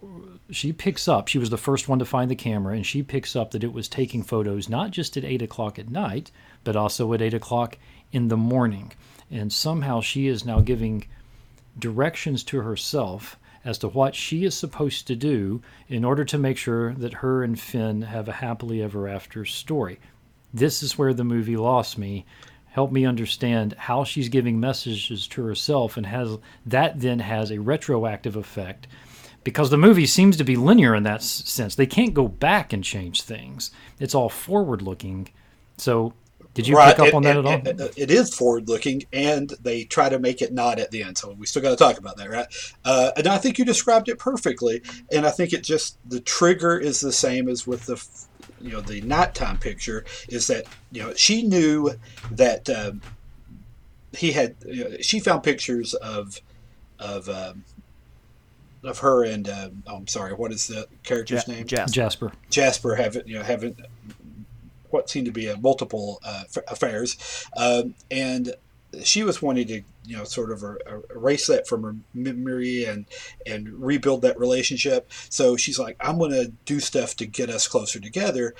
she 0.49 0.73
picks 0.73 1.07
up, 1.07 1.27
she 1.27 1.37
was 1.37 1.49
the 1.49 1.57
first 1.57 1.87
one 1.87 1.99
to 1.99 2.05
find 2.05 2.29
the 2.29 2.35
camera, 2.35 2.75
and 2.75 2.85
she 2.85 3.03
picks 3.03 3.35
up 3.35 3.51
that 3.51 3.63
it 3.63 3.73
was 3.73 3.87
taking 3.87 4.23
photos 4.23 4.69
not 4.69 4.91
just 4.91 5.17
at 5.17 5.25
8 5.25 5.41
o'clock 5.41 5.79
at 5.79 5.89
night, 5.89 6.31
but 6.63 6.75
also 6.75 7.13
at 7.13 7.21
8 7.21 7.33
o'clock 7.33 7.77
in 8.11 8.27
the 8.27 8.37
morning. 8.37 8.91
And 9.29 9.51
somehow 9.51 10.01
she 10.01 10.27
is 10.27 10.45
now 10.45 10.59
giving 10.59 11.05
directions 11.79 12.43
to 12.45 12.61
herself 12.61 13.37
as 13.63 13.77
to 13.79 13.87
what 13.87 14.15
she 14.15 14.43
is 14.43 14.55
supposed 14.55 15.07
to 15.07 15.15
do 15.15 15.61
in 15.87 16.03
order 16.03 16.25
to 16.25 16.37
make 16.37 16.57
sure 16.57 16.93
that 16.93 17.15
her 17.15 17.43
and 17.43 17.59
Finn 17.59 18.01
have 18.01 18.27
a 18.27 18.33
happily 18.33 18.81
ever 18.81 19.07
after 19.07 19.45
story. 19.45 19.99
This 20.53 20.83
is 20.83 20.97
where 20.97 21.13
the 21.13 21.23
movie 21.23 21.57
lost 21.57 21.97
me. 21.97 22.25
Help 22.71 22.91
me 22.91 23.05
understand 23.05 23.75
how 23.77 24.03
she's 24.03 24.29
giving 24.29 24.59
messages 24.59 25.27
to 25.27 25.43
herself 25.43 25.97
and 25.97 26.05
has 26.05 26.37
that 26.65 26.99
then 26.99 27.19
has 27.19 27.51
a 27.51 27.59
retroactive 27.59 28.35
effect 28.35 28.87
because 29.43 29.69
the 29.69 29.77
movie 29.77 30.05
seems 30.05 30.37
to 30.37 30.43
be 30.43 30.55
linear 30.55 30.95
in 30.95 31.03
that 31.03 31.21
sense. 31.21 31.75
They 31.75 31.85
can't 31.85 32.13
go 32.13 32.27
back 32.27 32.73
and 32.73 32.83
change 32.83 33.23
things. 33.23 33.71
It's 33.99 34.15
all 34.15 34.29
forward 34.29 34.81
looking. 34.81 35.29
So 35.77 36.13
did 36.53 36.67
you 36.67 36.75
right. 36.75 36.95
pick 36.95 36.99
up 36.99 37.07
it, 37.07 37.13
on 37.13 37.23
that 37.23 37.37
it, 37.37 37.39
at 37.39 37.45
all? 37.45 37.85
It, 37.87 37.93
it 37.97 38.11
is 38.11 38.35
forward 38.35 38.67
looking, 38.67 39.03
and 39.13 39.49
they 39.61 39.85
try 39.85 40.09
to 40.09 40.19
make 40.19 40.41
it 40.41 40.53
not 40.53 40.79
at 40.79 40.91
the 40.91 41.03
end. 41.03 41.17
So 41.17 41.31
we 41.31 41.45
still 41.45 41.61
got 41.61 41.69
to 41.69 41.75
talk 41.75 41.97
about 41.97 42.17
that, 42.17 42.29
right? 42.29 42.47
Uh, 42.83 43.11
and 43.15 43.27
I 43.27 43.37
think 43.37 43.57
you 43.57 43.65
described 43.65 44.09
it 44.09 44.19
perfectly. 44.19 44.81
And 45.11 45.25
I 45.25 45.31
think 45.31 45.53
it 45.53 45.63
just 45.63 45.97
the 46.09 46.19
trigger 46.19 46.77
is 46.77 46.99
the 46.99 47.11
same 47.11 47.47
as 47.47 47.65
with 47.65 47.85
the 47.85 48.03
you 48.63 48.71
know 48.71 48.81
the 48.81 49.01
nighttime 49.01 49.57
picture. 49.57 50.05
Is 50.29 50.47
that 50.47 50.65
you 50.91 51.01
know 51.01 51.13
she 51.15 51.43
knew 51.43 51.91
that 52.31 52.69
um, 52.69 53.01
he 54.13 54.31
had 54.31 54.55
you 54.65 54.83
know, 54.83 54.97
she 55.01 55.19
found 55.19 55.43
pictures 55.43 55.93
of 55.93 56.41
of 56.99 57.29
um, 57.29 57.63
of 58.83 58.99
her 58.99 59.23
and 59.23 59.47
um, 59.49 59.83
oh, 59.87 59.97
I'm 59.97 60.07
sorry, 60.07 60.33
what 60.33 60.51
is 60.51 60.67
the 60.67 60.87
character's 61.03 61.47
ja- 61.47 61.53
name? 61.53 61.67
Jasper. 61.67 61.93
Jasper. 61.93 62.31
Jasper 62.49 62.95
having 62.95 63.27
you 63.27 63.35
know 63.35 63.43
having 63.43 63.75
what 64.89 65.09
seemed 65.09 65.25
to 65.25 65.31
be 65.31 65.47
a 65.47 65.57
multiple 65.57 66.19
uh, 66.23 66.43
affairs, 66.67 67.47
um, 67.55 67.95
and 68.09 68.53
she 69.03 69.23
was 69.23 69.41
wanting 69.41 69.67
to 69.67 69.81
you 70.05 70.17
know 70.17 70.23
sort 70.23 70.51
of 70.51 70.63
erase 71.13 71.47
that 71.47 71.67
from 71.67 71.83
her 71.83 71.95
memory 72.13 72.85
and 72.85 73.05
and 73.45 73.69
rebuild 73.69 74.21
that 74.23 74.39
relationship. 74.39 75.11
So 75.29 75.55
she's 75.57 75.79
like, 75.79 75.97
I'm 75.99 76.17
going 76.17 76.31
to 76.31 76.51
do 76.65 76.79
stuff 76.79 77.15
to 77.17 77.25
get 77.25 77.49
us 77.49 77.67
closer 77.67 77.99
together, 77.99 78.53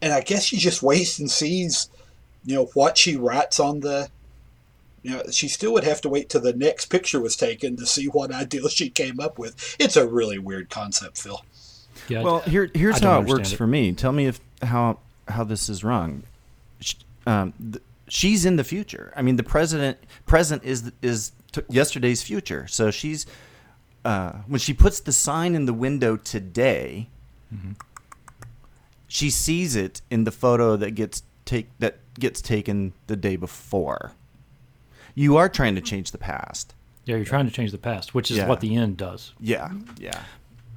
and 0.00 0.12
I 0.12 0.20
guess 0.20 0.44
she 0.44 0.56
just 0.56 0.82
waits 0.82 1.18
and 1.18 1.30
sees, 1.30 1.88
you 2.44 2.54
know, 2.54 2.66
what 2.74 2.98
she 2.98 3.16
writes 3.16 3.60
on 3.60 3.80
the. 3.80 4.08
You 5.02 5.12
know, 5.12 5.22
she 5.30 5.48
still 5.48 5.72
would 5.72 5.84
have 5.84 6.02
to 6.02 6.10
wait 6.10 6.28
till 6.28 6.42
the 6.42 6.52
next 6.52 6.86
picture 6.86 7.22
was 7.22 7.34
taken 7.34 7.74
to 7.76 7.86
see 7.86 8.04
what 8.04 8.34
ideal 8.34 8.68
she 8.68 8.90
came 8.90 9.18
up 9.18 9.38
with. 9.38 9.74
It's 9.78 9.96
a 9.96 10.06
really 10.06 10.38
weird 10.38 10.68
concept, 10.68 11.16
Phil. 11.16 11.42
Yeah, 12.06 12.22
well, 12.22 12.40
here 12.40 12.70
here's 12.74 13.00
how 13.00 13.22
it 13.22 13.26
works 13.26 13.52
it. 13.52 13.56
for 13.56 13.66
me. 13.66 13.92
Tell 13.92 14.12
me 14.12 14.26
if 14.26 14.40
how 14.60 14.98
how 15.26 15.44
this 15.44 15.70
is 15.70 15.82
wrong. 15.82 16.24
Um, 17.26 17.54
th- 17.58 17.82
she's 18.10 18.44
in 18.44 18.56
the 18.56 18.64
future. 18.64 19.12
I 19.16 19.22
mean, 19.22 19.36
the 19.36 19.42
president 19.42 19.98
present 20.26 20.64
is 20.64 20.92
is 21.00 21.32
t- 21.52 21.62
yesterday's 21.70 22.22
future. 22.22 22.66
So 22.66 22.90
she's 22.90 23.24
uh, 24.04 24.32
when 24.46 24.58
she 24.58 24.74
puts 24.74 25.00
the 25.00 25.12
sign 25.12 25.54
in 25.54 25.64
the 25.64 25.72
window 25.72 26.16
today, 26.16 27.08
mm-hmm. 27.54 27.72
she 29.08 29.30
sees 29.30 29.76
it 29.76 30.02
in 30.10 30.24
the 30.24 30.32
photo 30.32 30.76
that 30.76 30.92
gets 30.92 31.22
take 31.44 31.68
that 31.78 31.98
gets 32.18 32.42
taken 32.42 32.92
the 33.06 33.16
day 33.16 33.36
before. 33.36 34.12
You 35.14 35.36
are 35.36 35.48
trying 35.48 35.74
to 35.76 35.80
change 35.80 36.10
the 36.10 36.18
past. 36.18 36.74
Yeah, 37.04 37.16
you're 37.16 37.24
trying 37.24 37.46
to 37.46 37.52
change 37.52 37.72
the 37.72 37.78
past, 37.78 38.14
which 38.14 38.30
is 38.30 38.36
yeah. 38.36 38.46
what 38.46 38.60
the 38.60 38.76
end 38.76 38.96
does. 38.96 39.32
Yeah, 39.40 39.70
yeah. 39.98 40.20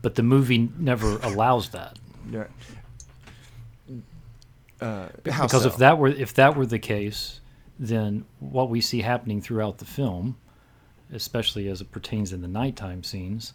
But 0.02 0.16
the 0.16 0.24
movie 0.24 0.70
never 0.78 1.18
allows 1.18 1.70
that. 1.70 1.98
Yeah. 2.30 2.46
Uh, 4.84 5.08
because 5.24 5.64
so? 5.64 5.68
if 5.68 5.78
that 5.78 5.98
were 5.98 6.10
if 6.10 6.34
that 6.34 6.58
were 6.58 6.66
the 6.66 6.80
case, 6.80 7.40
then 7.80 8.26
what 8.40 8.70
we 8.70 8.82
see 8.82 9.02
happening 9.02 9.42
throughout 9.42 9.78
the 9.78 9.86
film, 9.86 10.38
especially 11.14 11.70
as 11.70 11.80
it 11.80 11.90
pertains 11.92 12.34
in 12.34 12.42
the 12.42 12.48
nighttime 12.48 13.04
scenes, 13.04 13.54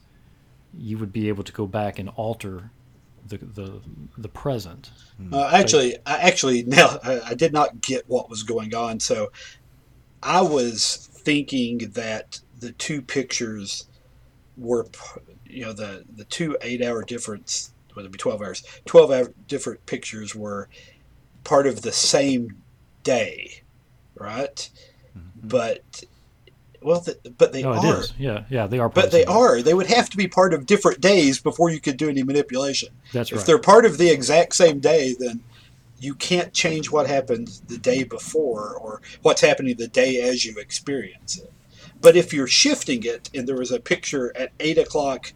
you 0.77 0.97
would 0.97 1.12
be 1.12 1.29
able 1.29 1.45
to 1.45 1.53
go 1.53 1.67
back 1.67 1.99
and 1.99 2.09
alter 2.11 2.71
the 3.27 3.37
the, 3.37 3.81
the 4.17 4.29
present. 4.29 4.91
Hmm. 5.19 5.35
Uh, 5.35 5.51
actually, 5.53 5.97
I 6.07 6.17
actually 6.19 6.62
now 6.62 6.99
I, 7.05 7.21
I 7.27 7.35
did 7.35 7.53
not 7.53 7.81
get 7.83 8.09
what 8.09 8.31
was 8.31 8.43
going 8.43 8.75
on, 8.75 9.01
so 9.01 9.31
I 10.23 10.41
was 10.41 11.09
thinking 11.12 11.91
that 11.91 12.41
the 12.59 12.73
two 12.73 13.03
pictures 13.03 13.87
were, 14.57 14.87
you 15.45 15.64
know, 15.64 15.73
the 15.73 16.05
the 16.17 16.25
two 16.25 16.57
eight 16.62 16.83
hour 16.83 17.03
difference, 17.03 17.73
would 17.95 18.07
it 18.07 18.12
be 18.12 18.19
twelve 18.19 18.41
hours? 18.41 18.62
Twelve 18.87 19.11
hour 19.11 19.33
different 19.47 19.85
pictures 19.85 20.35
were 20.35 20.69
part 21.44 21.66
of 21.66 21.83
the 21.83 21.92
same 21.92 22.62
day, 23.03 23.62
right? 24.16 24.70
Mm-hmm. 25.16 25.48
But 25.48 26.05
well, 26.81 27.05
but 27.37 27.53
they 27.53 27.64
oh, 27.64 27.72
are. 27.72 28.03
Yeah, 28.18 28.44
yeah, 28.51 28.66
they 28.66 28.79
are. 28.79 28.88
but 28.88 29.11
they 29.11 29.24
are. 29.24 29.62
They 29.62 29.74
would 29.74 29.88
have 29.88 30.09
to 30.11 30.16
be 30.16 30.29
part 30.29 30.55
of 30.55 30.66
different 30.66 31.01
days 31.01 31.40
before 31.40 31.70
you 31.70 31.81
could 31.81 31.96
do 31.96 32.09
any 32.09 32.22
manipulation. 32.22 32.90
That's 33.12 33.33
right. 33.33 33.40
If 33.40 33.46
they're 33.46 33.59
part 33.59 33.85
of 33.85 33.98
the 33.98 34.11
exact 34.11 34.55
same 34.55 34.79
day, 34.79 35.14
then 35.18 35.42
you 36.01 36.14
can't 36.14 36.53
change 36.53 36.90
what 36.90 37.09
happened 37.09 37.61
the 37.66 37.79
day 37.79 38.05
before 38.05 38.77
or 38.77 39.03
what's 39.22 39.40
happening 39.40 39.77
the 39.77 39.88
day 39.88 40.20
as 40.20 40.44
you 40.44 40.57
experience 40.59 41.38
it. 41.38 41.53
But 42.01 42.16
if 42.16 42.33
you're 42.33 42.46
shifting 42.46 43.03
it, 43.03 43.29
and 43.35 43.48
there 43.48 43.57
was 43.57 43.72
a 43.72 43.81
picture 43.81 44.33
at 44.37 44.53
eight 44.61 44.79
o'clock 44.79 45.33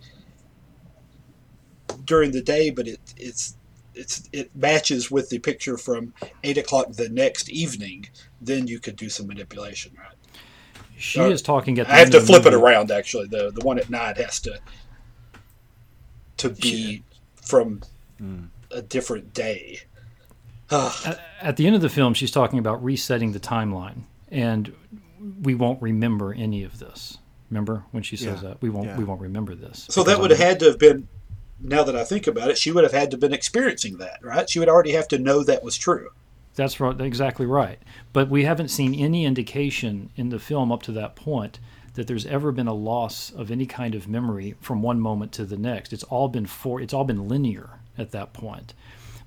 during 2.04 2.30
the 2.30 2.42
day, 2.42 2.70
but 2.70 2.86
it, 2.86 3.00
it's 3.16 3.56
it's 3.94 4.28
it 4.32 4.54
matches 4.54 5.10
with 5.10 5.28
the 5.30 5.38
picture 5.38 5.76
from 5.76 6.14
eight 6.44 6.58
o'clock 6.58 6.92
the 6.92 7.08
next 7.08 7.50
evening, 7.50 8.08
then 8.40 8.66
you 8.66 8.80
could 8.80 8.96
do 8.96 9.08
some 9.08 9.26
manipulation, 9.26 9.92
right? 9.98 10.14
She 10.96 11.20
uh, 11.20 11.28
is 11.28 11.42
talking 11.42 11.78
at. 11.78 11.88
I 11.88 11.98
have 11.98 12.10
to 12.10 12.20
flip 12.20 12.46
it 12.46 12.54
around. 12.54 12.90
Actually, 12.90 13.26
the 13.26 13.50
the 13.50 13.64
one 13.64 13.78
at 13.78 13.90
night 13.90 14.16
has 14.18 14.40
to 14.40 14.58
to 16.38 16.50
be 16.50 16.60
she, 16.60 17.04
from 17.42 17.82
mm. 18.20 18.48
a 18.70 18.82
different 18.82 19.34
day. 19.34 19.80
at, 20.70 21.20
at 21.40 21.56
the 21.56 21.66
end 21.66 21.76
of 21.76 21.82
the 21.82 21.88
film, 21.88 22.14
she's 22.14 22.30
talking 22.30 22.58
about 22.58 22.82
resetting 22.82 23.32
the 23.32 23.40
timeline, 23.40 24.04
and 24.30 24.72
we 25.42 25.54
won't 25.54 25.82
remember 25.82 26.32
any 26.32 26.62
of 26.62 26.78
this. 26.78 27.18
Remember 27.50 27.84
when 27.90 28.02
she 28.02 28.16
says 28.16 28.42
yeah. 28.42 28.50
that 28.50 28.62
we 28.62 28.70
won't 28.70 28.86
yeah. 28.86 28.96
we 28.96 29.04
won't 29.04 29.20
remember 29.20 29.54
this. 29.54 29.86
So 29.90 30.02
that 30.04 30.18
would 30.18 30.30
have 30.30 30.38
had 30.38 30.60
to 30.60 30.66
have 30.66 30.78
been 30.78 31.06
now 31.62 31.84
that 31.84 31.96
I 31.96 32.04
think 32.04 32.26
about 32.26 32.50
it, 32.50 32.58
she 32.58 32.72
would 32.72 32.84
have 32.84 32.92
had 32.92 33.10
to 33.10 33.14
have 33.14 33.20
been 33.20 33.32
experiencing 33.32 33.98
that, 33.98 34.18
right? 34.22 34.48
She 34.48 34.58
would 34.58 34.68
already 34.68 34.92
have 34.92 35.08
to 35.08 35.18
know 35.18 35.42
that 35.42 35.62
was 35.62 35.76
true. 35.76 36.10
That's 36.54 36.80
right, 36.80 37.00
exactly 37.00 37.46
right. 37.46 37.78
But 38.12 38.28
we 38.28 38.44
haven't 38.44 38.68
seen 38.68 38.94
any 38.94 39.24
indication 39.24 40.10
in 40.16 40.28
the 40.28 40.38
film 40.38 40.70
up 40.70 40.82
to 40.82 40.92
that 40.92 41.16
point 41.16 41.60
that 41.94 42.06
there's 42.06 42.26
ever 42.26 42.52
been 42.52 42.66
a 42.66 42.74
loss 42.74 43.30
of 43.30 43.50
any 43.50 43.66
kind 43.66 43.94
of 43.94 44.08
memory 44.08 44.54
from 44.60 44.82
one 44.82 45.00
moment 45.00 45.32
to 45.32 45.44
the 45.44 45.56
next. 45.56 45.92
It's 45.92 46.04
all 46.04 46.28
been 46.28 46.46
for 46.46 46.80
it's 46.80 46.92
all 46.94 47.04
been 47.04 47.28
linear 47.28 47.80
at 47.96 48.10
that 48.12 48.32
point. 48.32 48.74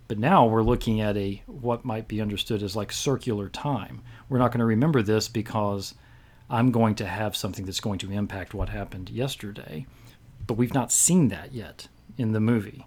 But 0.07 0.19
now 0.19 0.45
we're 0.45 0.61
looking 0.61 1.01
at 1.01 1.17
a 1.17 1.41
what 1.47 1.85
might 1.85 2.07
be 2.07 2.21
understood 2.21 2.61
as 2.61 2.75
like 2.75 2.91
circular 2.91 3.49
time. 3.49 4.01
We're 4.29 4.37
not 4.39 4.51
going 4.51 4.59
to 4.59 4.65
remember 4.65 5.01
this 5.01 5.27
because 5.27 5.95
I'm 6.49 6.71
going 6.71 6.95
to 6.95 7.07
have 7.07 7.35
something 7.35 7.65
that's 7.65 7.79
going 7.79 7.99
to 7.99 8.11
impact 8.11 8.53
what 8.53 8.69
happened 8.69 9.09
yesterday. 9.09 9.87
But 10.45 10.57
we've 10.57 10.73
not 10.73 10.91
seen 10.91 11.29
that 11.29 11.53
yet 11.53 11.87
in 12.17 12.31
the 12.31 12.39
movie. 12.39 12.85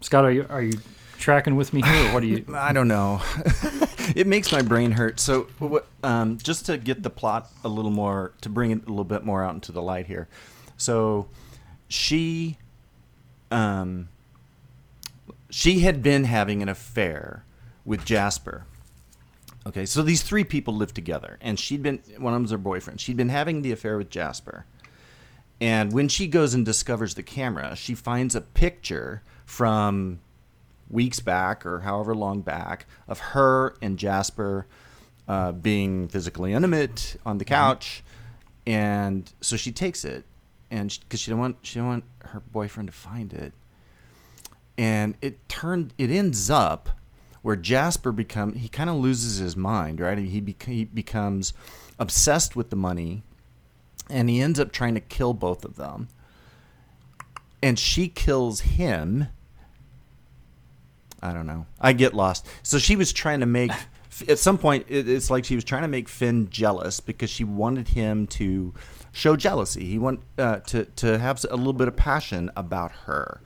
Scott, 0.00 0.24
are 0.24 0.32
you 0.32 0.46
are 0.48 0.62
you 0.62 0.78
tracking 1.20 1.54
with 1.54 1.72
me 1.72 1.82
here, 1.82 2.12
what 2.12 2.20
do 2.20 2.26
you? 2.26 2.44
I 2.54 2.72
don't 2.72 2.88
know. 2.88 3.20
it 4.16 4.26
makes 4.26 4.50
my 4.50 4.62
brain 4.62 4.92
hurt. 4.92 5.20
So, 5.20 5.46
um, 6.02 6.38
just 6.38 6.66
to 6.66 6.78
get 6.78 7.02
the 7.02 7.10
plot 7.10 7.50
a 7.62 7.68
little 7.68 7.90
more, 7.90 8.32
to 8.40 8.48
bring 8.48 8.72
it 8.72 8.86
a 8.86 8.88
little 8.88 9.04
bit 9.04 9.24
more 9.24 9.44
out 9.44 9.54
into 9.54 9.70
the 9.70 9.82
light 9.82 10.06
here. 10.06 10.28
So, 10.76 11.28
she, 11.86 12.58
um, 13.50 14.08
she 15.50 15.80
had 15.80 16.02
been 16.02 16.24
having 16.24 16.62
an 16.62 16.68
affair 16.68 17.44
with 17.84 18.04
Jasper. 18.04 18.64
Okay, 19.66 19.84
so 19.84 20.02
these 20.02 20.22
three 20.22 20.44
people 20.44 20.74
lived 20.74 20.94
together, 20.94 21.36
and 21.40 21.58
she'd 21.58 21.82
been 21.82 22.00
one 22.16 22.32
of 22.32 22.38
them's 22.38 22.50
her 22.50 22.58
boyfriend. 22.58 23.00
She'd 23.00 23.18
been 23.18 23.28
having 23.28 23.60
the 23.62 23.72
affair 23.72 23.98
with 23.98 24.08
Jasper, 24.08 24.64
And 25.60 25.92
when 25.92 26.08
she 26.08 26.26
goes 26.26 26.54
and 26.54 26.64
discovers 26.64 27.14
the 27.14 27.22
camera, 27.22 27.76
she 27.76 27.94
finds 27.94 28.34
a 28.34 28.40
picture 28.40 29.22
from 29.44 30.20
weeks 30.88 31.20
back 31.20 31.64
or 31.66 31.80
however 31.80 32.14
long 32.14 32.40
back 32.40 32.86
of 33.06 33.18
her 33.18 33.74
and 33.82 33.98
Jasper 33.98 34.66
uh, 35.28 35.52
being 35.52 36.08
physically 36.08 36.52
intimate 36.52 37.16
on 37.24 37.38
the 37.38 37.44
couch, 37.44 38.02
and 38.66 39.32
so 39.40 39.56
she 39.56 39.70
takes 39.70 40.04
it, 40.04 40.24
and 40.70 40.96
because 41.00 41.20
she, 41.20 41.24
she 41.24 41.30
don't 41.30 41.38
want 41.38 41.56
she 41.62 41.78
don't 41.78 41.86
want 41.88 42.04
her 42.24 42.40
boyfriend 42.40 42.88
to 42.88 42.92
find 42.92 43.32
it, 43.32 43.52
and 44.76 45.16
it 45.22 45.48
turned 45.48 45.94
it 45.98 46.10
ends 46.10 46.50
up 46.50 46.88
where 47.42 47.56
Jasper 47.56 48.10
become 48.12 48.54
he 48.54 48.68
kind 48.68 48.90
of 48.90 48.96
loses 48.96 49.38
his 49.38 49.56
mind, 49.56 50.00
right? 50.00 50.18
He, 50.18 50.40
bec- 50.40 50.64
he 50.64 50.84
becomes 50.84 51.52
obsessed 51.98 52.56
with 52.56 52.70
the 52.70 52.76
money, 52.76 53.22
and 54.10 54.28
he 54.28 54.40
ends 54.40 54.60
up 54.60 54.72
trying 54.72 54.94
to 54.94 55.00
kill 55.00 55.34
both 55.34 55.64
of 55.64 55.76
them, 55.76 56.08
and 57.62 57.78
she 57.78 58.08
kills 58.08 58.60
him. 58.60 59.28
I 61.22 61.32
don't 61.32 61.46
know. 61.46 61.66
I 61.80 61.92
get 61.92 62.14
lost. 62.14 62.46
So 62.62 62.78
she 62.78 62.96
was 62.96 63.12
trying 63.12 63.40
to 63.40 63.46
make 63.46 63.72
at 64.28 64.38
some 64.38 64.58
point 64.58 64.86
it's 64.88 65.30
like 65.30 65.44
she 65.44 65.54
was 65.54 65.64
trying 65.64 65.82
to 65.82 65.88
make 65.88 66.08
Finn 66.08 66.48
jealous 66.50 67.00
because 67.00 67.30
she 67.30 67.44
wanted 67.44 67.88
him 67.88 68.26
to 68.28 68.74
show 69.12 69.36
jealousy. 69.36 69.84
He 69.84 69.98
want 69.98 70.20
uh, 70.38 70.58
to 70.58 70.84
to 70.84 71.18
have 71.18 71.44
a 71.50 71.56
little 71.56 71.72
bit 71.72 71.88
of 71.88 71.96
passion 71.96 72.50
about 72.56 72.92
her, 73.06 73.40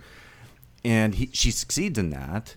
and 0.85 1.15
he 1.15 1.31
she 1.33 1.51
succeeds 1.51 1.99
in 1.99 2.11
that. 2.11 2.57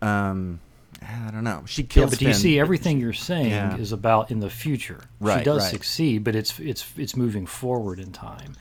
Um, 0.00 0.60
I 1.00 1.30
don't 1.30 1.44
know. 1.44 1.62
She 1.66 1.82
Yeah, 1.82 1.88
kills. 1.88 2.10
but 2.10 2.18
do 2.18 2.26
you 2.26 2.34
see 2.34 2.58
everything 2.58 2.98
you're 3.00 3.12
saying 3.12 3.50
Yeah. 3.50 3.76
is 3.76 3.92
about 3.92 4.30
in 4.30 4.40
the 4.40 4.50
future. 4.50 5.00
she 5.20 5.42
does 5.44 5.62
right. 5.62 5.70
succeed, 5.70 6.24
but 6.24 6.34
it's 6.34 6.58
it's 6.58 6.84
it's 6.96 7.16
moving 7.16 7.46
forward 7.46 7.98
in 8.00 8.12
time. 8.12 8.54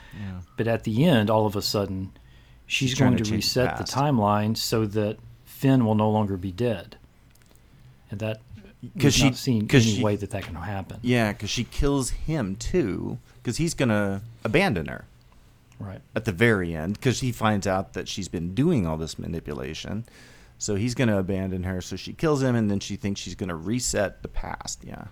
But 0.55 0.67
at 0.67 0.83
the 0.83 1.05
end, 1.05 1.29
all 1.29 1.45
of 1.45 1.55
a 1.55 1.61
sudden, 1.61 2.11
she's, 2.65 2.89
She's 2.91 2.99
going 2.99 3.13
to 3.13 3.23
to, 3.23 3.23
change 3.23 3.53
the 3.53 3.61
reset 3.61 3.77
the, 3.77 3.83
timeline 3.83 4.55
so 4.57 4.85
that 4.85 5.17
Finn 5.45 5.85
will 5.85 5.95
no 5.95 6.09
longer 6.09 6.37
be 6.37 6.51
dead. 6.51 6.97
And 8.11 8.19
that 8.19 8.39
because 8.93 9.15
she- 9.15 9.23
not 9.25 9.35
seen 9.35 9.67
any 9.71 9.79
she- 9.81 10.03
way 10.03 10.15
that 10.15 10.29
that 10.31 10.43
can 10.43 10.55
happen. 10.55 10.99
Yeah, 11.01 11.31
because 11.33 11.49
she 11.49 11.63
kills 11.63 12.11
him 12.11 12.55
too, 12.55 13.17
because 13.41 13.57
he's 13.57 13.73
gonna 13.73 14.21
abandon 14.43 14.85
her 14.87 15.05
Right. 15.79 16.01
at 16.15 16.25
the 16.25 16.31
very 16.31 16.75
end, 16.75 16.93
because 16.93 17.19
he 17.21 17.31
finds 17.31 17.65
out 17.67 17.93
that 17.93 18.07
she's 18.07 18.27
been 18.27 18.53
doing 18.53 18.85
all 18.87 18.97
this 18.97 19.17
manipulation. 19.19 20.05
So 20.57 20.75
he's 20.75 20.95
gonna 20.95 21.19
abandon 21.19 21.63
her. 21.63 21.81
So 21.81 21.95
she 21.95 22.13
kills 22.13 22.41
him, 22.41 22.55
and 22.55 22.69
then 22.69 22.79
she 22.79 22.95
thinks 22.95 23.21
she's 23.21 23.35
gonna 23.35 23.55
reset 23.55 24.21
the 24.21 24.27
past. 24.27 24.83
Yeah. 24.83 25.05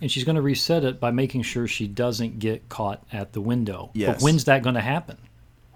And 0.00 0.10
she's 0.10 0.24
going 0.24 0.36
to 0.36 0.42
reset 0.42 0.82
it 0.84 0.98
by 0.98 1.10
making 1.10 1.42
sure 1.42 1.66
she 1.68 1.86
doesn't 1.86 2.38
get 2.38 2.70
caught 2.70 3.04
at 3.12 3.34
the 3.34 3.40
window. 3.40 3.90
Yes. 3.92 4.14
But 4.14 4.22
when's 4.22 4.44
that 4.44 4.62
going 4.62 4.74
to 4.74 4.80
happen? 4.80 5.18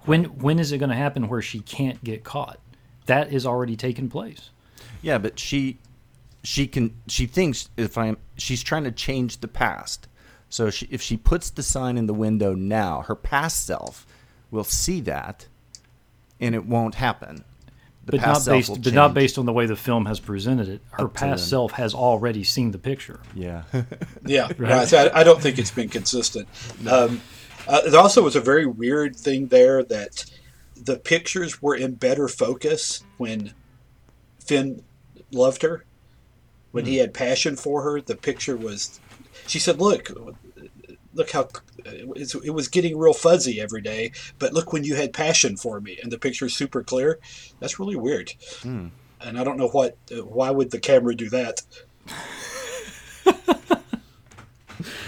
When 0.05 0.25
when 0.39 0.59
is 0.59 0.71
it 0.71 0.79
going 0.79 0.89
to 0.89 0.95
happen 0.95 1.27
where 1.27 1.41
she 1.41 1.59
can't 1.59 2.03
get 2.03 2.23
caught? 2.23 2.59
That 3.05 3.31
is 3.31 3.45
already 3.45 3.75
taken 3.75 4.09
place. 4.09 4.49
Yeah, 5.01 5.19
but 5.19 5.37
she 5.37 5.77
she 6.43 6.67
can 6.67 6.95
she 7.07 7.25
thinks 7.25 7.69
if 7.77 7.97
I'm 7.97 8.17
she's 8.37 8.63
trying 8.63 8.83
to 8.85 8.91
change 8.91 9.41
the 9.41 9.47
past. 9.47 10.07
So 10.49 10.69
she, 10.69 10.87
if 10.89 11.01
she 11.01 11.17
puts 11.17 11.49
the 11.49 11.63
sign 11.63 11.97
in 11.97 12.05
the 12.05 12.13
window 12.13 12.53
now, 12.53 13.01
her 13.01 13.15
past 13.15 13.65
self 13.65 14.05
will 14.51 14.63
see 14.63 15.01
that, 15.01 15.47
and 16.39 16.55
it 16.55 16.65
won't 16.65 16.95
happen. 16.95 17.43
The 18.05 18.11
but 18.11 18.19
past 18.19 18.27
not 18.27 18.41
self 18.41 18.57
based 18.57 18.69
will 18.69 18.77
but 18.77 18.93
not 18.93 19.13
based 19.15 19.37
on 19.39 19.45
the 19.45 19.53
way 19.53 19.65
the 19.65 19.75
film 19.75 20.05
has 20.05 20.19
presented 20.19 20.69
it. 20.69 20.81
Her 20.91 21.05
Up 21.05 21.13
past 21.15 21.49
self 21.49 21.71
has 21.71 21.95
already 21.95 22.43
seen 22.43 22.71
the 22.71 22.77
picture. 22.77 23.19
Yeah. 23.33 23.63
Yeah, 24.25 24.49
right. 24.57 24.87
So 24.87 24.97
I, 24.97 25.21
I 25.21 25.23
don't 25.23 25.39
think 25.41 25.59
it's 25.59 25.71
been 25.71 25.89
consistent. 25.89 26.47
Um, 26.89 27.21
uh, 27.67 27.81
there 27.89 27.99
also 27.99 28.23
was 28.23 28.35
a 28.35 28.41
very 28.41 28.65
weird 28.65 29.15
thing 29.15 29.47
there 29.47 29.83
that 29.83 30.25
the 30.75 30.97
pictures 30.97 31.61
were 31.61 31.75
in 31.75 31.93
better 31.95 32.27
focus 32.27 33.03
when 33.17 33.53
Finn 34.39 34.83
loved 35.31 35.61
her. 35.61 35.85
When 36.71 36.85
he 36.85 36.97
had 36.97 37.13
passion 37.13 37.55
for 37.55 37.83
her, 37.83 38.01
the 38.01 38.15
picture 38.15 38.57
was. 38.57 38.99
She 39.47 39.59
said, 39.59 39.79
"Look, 39.79 40.11
look 41.15 41.31
how 41.31 41.41
uh, 41.41 42.13
it 42.15 42.53
was 42.53 42.67
getting 42.67 42.97
real 42.97 43.13
fuzzy 43.13 43.59
every 43.59 43.81
day, 43.81 44.11
but 44.37 44.53
look 44.53 44.71
when 44.71 44.83
you 44.83 44.95
had 44.95 45.13
passion 45.13 45.57
for 45.57 45.81
me, 45.81 45.97
and 46.03 46.11
the 46.11 46.19
picture's 46.19 46.55
super 46.55 46.83
clear. 46.83 47.19
That's 47.59 47.79
really 47.79 47.95
weird." 47.95 48.33
Hmm. 48.61 48.87
And 49.21 49.39
I 49.39 49.43
don't 49.43 49.57
know 49.57 49.69
what. 49.69 49.97
Uh, 50.11 50.23
why 50.23 50.51
would 50.51 50.69
the 50.71 50.79
camera 50.79 51.15
do 51.15 51.29
that? 51.29 51.63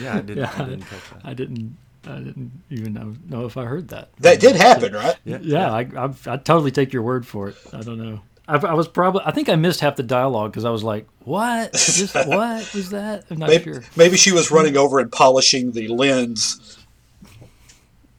Yeah, 0.01 0.15
I 0.15 0.21
didn't, 0.21 0.37
Yeah, 0.37 0.53
I 0.55 0.63
didn't 0.63 0.83
catch 0.83 1.09
that. 1.11 1.21
I 1.25 1.33
didn't 1.33 1.77
I 2.05 2.19
didn't 2.19 2.51
even 2.69 2.93
know, 2.93 3.15
know 3.27 3.45
if 3.45 3.57
I 3.57 3.65
heard 3.65 3.89
that. 3.89 4.09
That 4.19 4.39
did 4.39 4.55
happen, 4.55 4.93
right? 4.93 5.15
Yeah, 5.25 5.71
I, 5.71 5.81
I 5.81 6.05
I 6.25 6.37
totally 6.37 6.71
take 6.71 6.93
your 6.93 7.01
word 7.01 7.27
for 7.27 7.49
it. 7.49 7.57
I 7.73 7.81
don't 7.81 7.97
know. 7.97 8.21
I, 8.47 8.55
I 8.57 8.73
was 8.73 8.87
probably 8.87 9.21
I 9.25 9.31
think 9.31 9.49
I 9.49 9.55
missed 9.55 9.79
half 9.81 9.95
the 9.97 10.03
dialogue 10.03 10.51
because 10.51 10.63
I 10.65 10.69
was 10.69 10.83
like, 10.83 11.07
"What? 11.25 11.73
Just, 11.73 12.15
what 12.27 12.73
was 12.73 12.89
that?" 12.91 13.25
I'm 13.29 13.37
not 13.39 13.49
Maybe, 13.49 13.63
sure. 13.73 13.83
maybe 13.95 14.17
she 14.17 14.31
was 14.31 14.51
running 14.51 14.77
over 14.77 14.99
and 14.99 15.11
polishing 15.11 15.71
the 15.73 15.87
lens, 15.89 16.77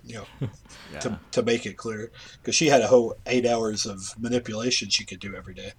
you 0.04 0.16
know, 0.40 0.48
to, 1.00 1.18
to 1.32 1.42
make 1.42 1.64
it 1.66 1.76
clear. 1.78 2.10
Because 2.40 2.54
she 2.54 2.66
had 2.66 2.80
a 2.82 2.86
whole 2.88 3.16
eight 3.26 3.46
hours 3.46 3.86
of 3.86 4.14
manipulation 4.18 4.88
she 4.90 5.04
could 5.04 5.20
do 5.20 5.34
every 5.34 5.54
day. 5.54 5.72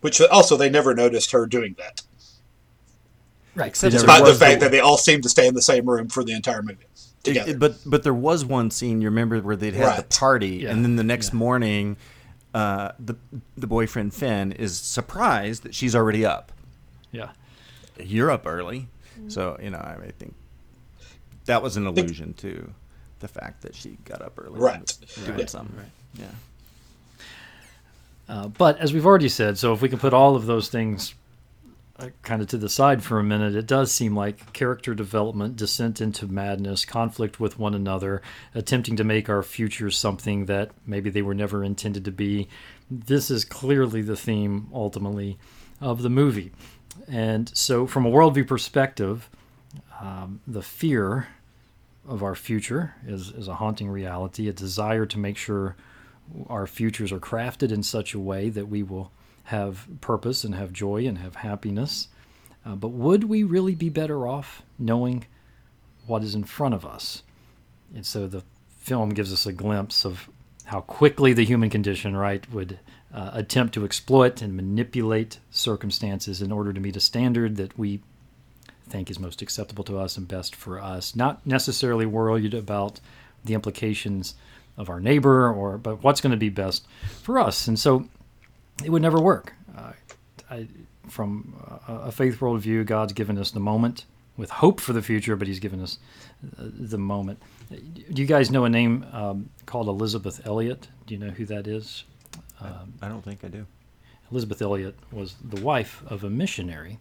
Which 0.00 0.20
also 0.20 0.56
they 0.56 0.68
never 0.70 0.94
noticed 0.94 1.30
her 1.30 1.46
doing 1.46 1.76
that, 1.78 2.02
Right. 3.54 3.66
Except 3.68 3.92
They 3.92 3.98
there 3.98 4.06
despite 4.06 4.24
the 4.24 4.34
fact 4.34 4.60
the- 4.60 4.66
that 4.66 4.70
they 4.72 4.80
all 4.80 4.96
seemed 4.96 5.22
to 5.24 5.28
stay 5.28 5.46
in 5.46 5.54
the 5.54 5.62
same 5.62 5.84
room 5.88 6.08
for 6.08 6.24
the 6.24 6.32
entire 6.32 6.62
movie 6.62 6.86
together. 7.22 7.50
it- 7.52 7.58
but 7.60 7.76
but 7.86 8.02
there 8.02 8.14
was 8.14 8.44
one 8.44 8.70
scene 8.70 9.00
you 9.00 9.08
remember 9.08 9.38
where 9.40 9.54
they'd 9.56 9.74
had 9.74 9.98
the 9.98 10.02
party, 10.04 10.48
Yeah, 10.62 10.70
and 10.70 10.82
then 10.84 10.96
the 10.96 11.04
next 11.04 11.28
yeah. 11.32 11.36
morning, 11.38 11.96
uh, 12.54 12.92
the 12.98 13.14
the 13.56 13.66
boyfriend 13.66 14.12
Finn 14.14 14.52
is 14.52 14.76
surprised 14.78 15.62
that 15.62 15.74
she's 15.74 15.94
already 15.94 16.24
up. 16.26 16.52
yeah. 17.10 17.30
You're 17.98 18.30
up 18.30 18.46
early, 18.46 18.88
so 19.28 19.58
you 19.62 19.70
know 19.70 19.78
I, 19.78 19.96
I 20.06 20.10
think 20.18 20.34
that 21.44 21.62
was 21.62 21.76
an 21.76 21.86
allusion 21.86 22.32
to 22.34 22.72
the 23.20 23.28
fact 23.28 23.62
that 23.62 23.74
she 23.74 23.98
got 24.04 24.22
up 24.22 24.38
early, 24.38 24.54
and 24.54 24.60
Right. 24.62 24.80
was 24.80 24.96
doing 25.26 25.38
Right. 25.38 25.50
something. 25.50 25.76
Yeah. 26.18 26.26
Uh, 28.28 28.48
but 28.48 28.78
as 28.78 28.92
we've 28.92 29.04
already 29.06 29.28
said, 29.28 29.58
so 29.58 29.72
if 29.72 29.82
we 29.82 29.88
can 29.88 29.98
put 29.98 30.14
all 30.14 30.34
of 30.36 30.46
those 30.46 30.68
things 30.68 31.14
kind 32.22 32.42
of 32.42 32.48
to 32.48 32.58
the 32.58 32.68
side 32.68 33.02
for 33.02 33.18
a 33.18 33.24
minute, 33.24 33.54
it 33.54 33.66
does 33.66 33.92
seem 33.92 34.16
like 34.16 34.52
character 34.52 34.94
development, 34.94 35.56
descent 35.56 36.00
into 36.00 36.26
madness, 36.26 36.84
conflict 36.84 37.38
with 37.38 37.58
one 37.58 37.74
another, 37.74 38.22
attempting 38.54 38.96
to 38.96 39.04
make 39.04 39.28
our 39.28 39.42
futures 39.42 39.96
something 39.96 40.46
that 40.46 40.70
maybe 40.86 41.10
they 41.10 41.22
were 41.22 41.34
never 41.34 41.62
intended 41.62 42.04
to 42.04 42.10
be. 42.10 42.48
This 42.90 43.30
is 43.30 43.44
clearly 43.44 44.02
the 44.02 44.16
theme, 44.16 44.68
ultimately, 44.72 45.38
of 45.80 46.02
the 46.02 46.10
movie. 46.10 46.52
And 47.08 47.50
so, 47.56 47.86
from 47.86 48.06
a 48.06 48.10
worldview 48.10 48.46
perspective, 48.46 49.30
um, 50.00 50.40
the 50.46 50.62
fear 50.62 51.28
of 52.06 52.22
our 52.22 52.34
future 52.34 52.94
is, 53.06 53.30
is 53.30 53.48
a 53.48 53.54
haunting 53.54 53.88
reality, 53.88 54.48
a 54.48 54.52
desire 54.52 55.06
to 55.06 55.18
make 55.18 55.36
sure 55.36 55.76
our 56.48 56.66
futures 56.66 57.12
are 57.12 57.20
crafted 57.20 57.72
in 57.72 57.82
such 57.82 58.14
a 58.14 58.18
way 58.18 58.48
that 58.48 58.68
we 58.68 58.82
will 58.82 59.12
have 59.44 59.86
purpose 60.00 60.44
and 60.44 60.54
have 60.54 60.72
joy 60.72 61.06
and 61.06 61.18
have 61.18 61.36
happiness. 61.36 62.08
Uh, 62.64 62.74
but 62.74 62.88
would 62.88 63.24
we 63.24 63.42
really 63.42 63.74
be 63.74 63.88
better 63.88 64.26
off 64.26 64.62
knowing 64.78 65.26
what 66.06 66.22
is 66.22 66.34
in 66.34 66.44
front 66.44 66.74
of 66.74 66.86
us? 66.86 67.22
And 67.94 68.06
so 68.06 68.26
the 68.26 68.44
film 68.78 69.10
gives 69.10 69.32
us 69.32 69.46
a 69.46 69.52
glimpse 69.52 70.04
of 70.04 70.28
how 70.66 70.80
quickly 70.80 71.32
the 71.32 71.44
human 71.44 71.70
condition, 71.70 72.16
right, 72.16 72.50
would 72.52 72.78
uh, 73.12 73.30
attempt 73.34 73.74
to 73.74 73.84
exploit 73.84 74.40
and 74.40 74.56
manipulate 74.56 75.38
circumstances 75.50 76.40
in 76.40 76.52
order 76.52 76.72
to 76.72 76.80
meet 76.80 76.96
a 76.96 77.00
standard 77.00 77.56
that 77.56 77.78
we 77.78 78.00
think 78.88 79.10
is 79.10 79.18
most 79.18 79.42
acceptable 79.42 79.84
to 79.84 79.98
us 79.98 80.16
and 80.16 80.28
best 80.28 80.54
for 80.54 80.80
us. 80.80 81.16
Not 81.16 81.44
necessarily 81.46 82.06
worried 82.06 82.54
about 82.54 83.00
the 83.44 83.54
implications 83.54 84.34
of 84.76 84.88
our 84.88 85.00
neighbor 85.00 85.52
or 85.52 85.76
but 85.76 86.02
what's 86.02 86.20
going 86.20 86.30
to 86.30 86.36
be 86.36 86.48
best 86.48 86.86
for 87.22 87.38
us. 87.38 87.66
And 87.68 87.78
so 87.78 88.08
it 88.84 88.90
would 88.90 89.02
never 89.02 89.20
work. 89.20 89.54
Uh, 89.76 89.92
I, 90.50 90.66
from 91.08 91.54
a, 91.88 91.94
a 91.94 92.12
faith 92.12 92.38
worldview, 92.40 92.86
God's 92.86 93.12
given 93.12 93.38
us 93.38 93.50
the 93.50 93.60
moment 93.60 94.04
with 94.36 94.50
hope 94.50 94.80
for 94.80 94.92
the 94.92 95.02
future, 95.02 95.36
but 95.36 95.48
He's 95.48 95.60
given 95.60 95.80
us 95.80 95.98
uh, 96.58 96.64
the 96.78 96.98
moment. 96.98 97.42
Do 97.70 98.22
you 98.22 98.26
guys 98.26 98.50
know 98.50 98.64
a 98.64 98.68
name 98.68 99.06
um, 99.12 99.50
called 99.66 99.88
Elisabeth 99.88 100.46
Elliot? 100.46 100.88
Do 101.06 101.14
you 101.14 101.20
know 101.20 101.30
who 101.30 101.46
that 101.46 101.66
is? 101.66 102.04
I 103.00 103.08
don't 103.08 103.24
think 103.24 103.44
I 103.44 103.48
do. 103.48 103.66
Elisabeth 104.30 104.62
Elliot 104.62 104.94
was 105.10 105.34
the 105.42 105.60
wife 105.60 106.02
of 106.06 106.24
a 106.24 106.30
missionary 106.30 106.98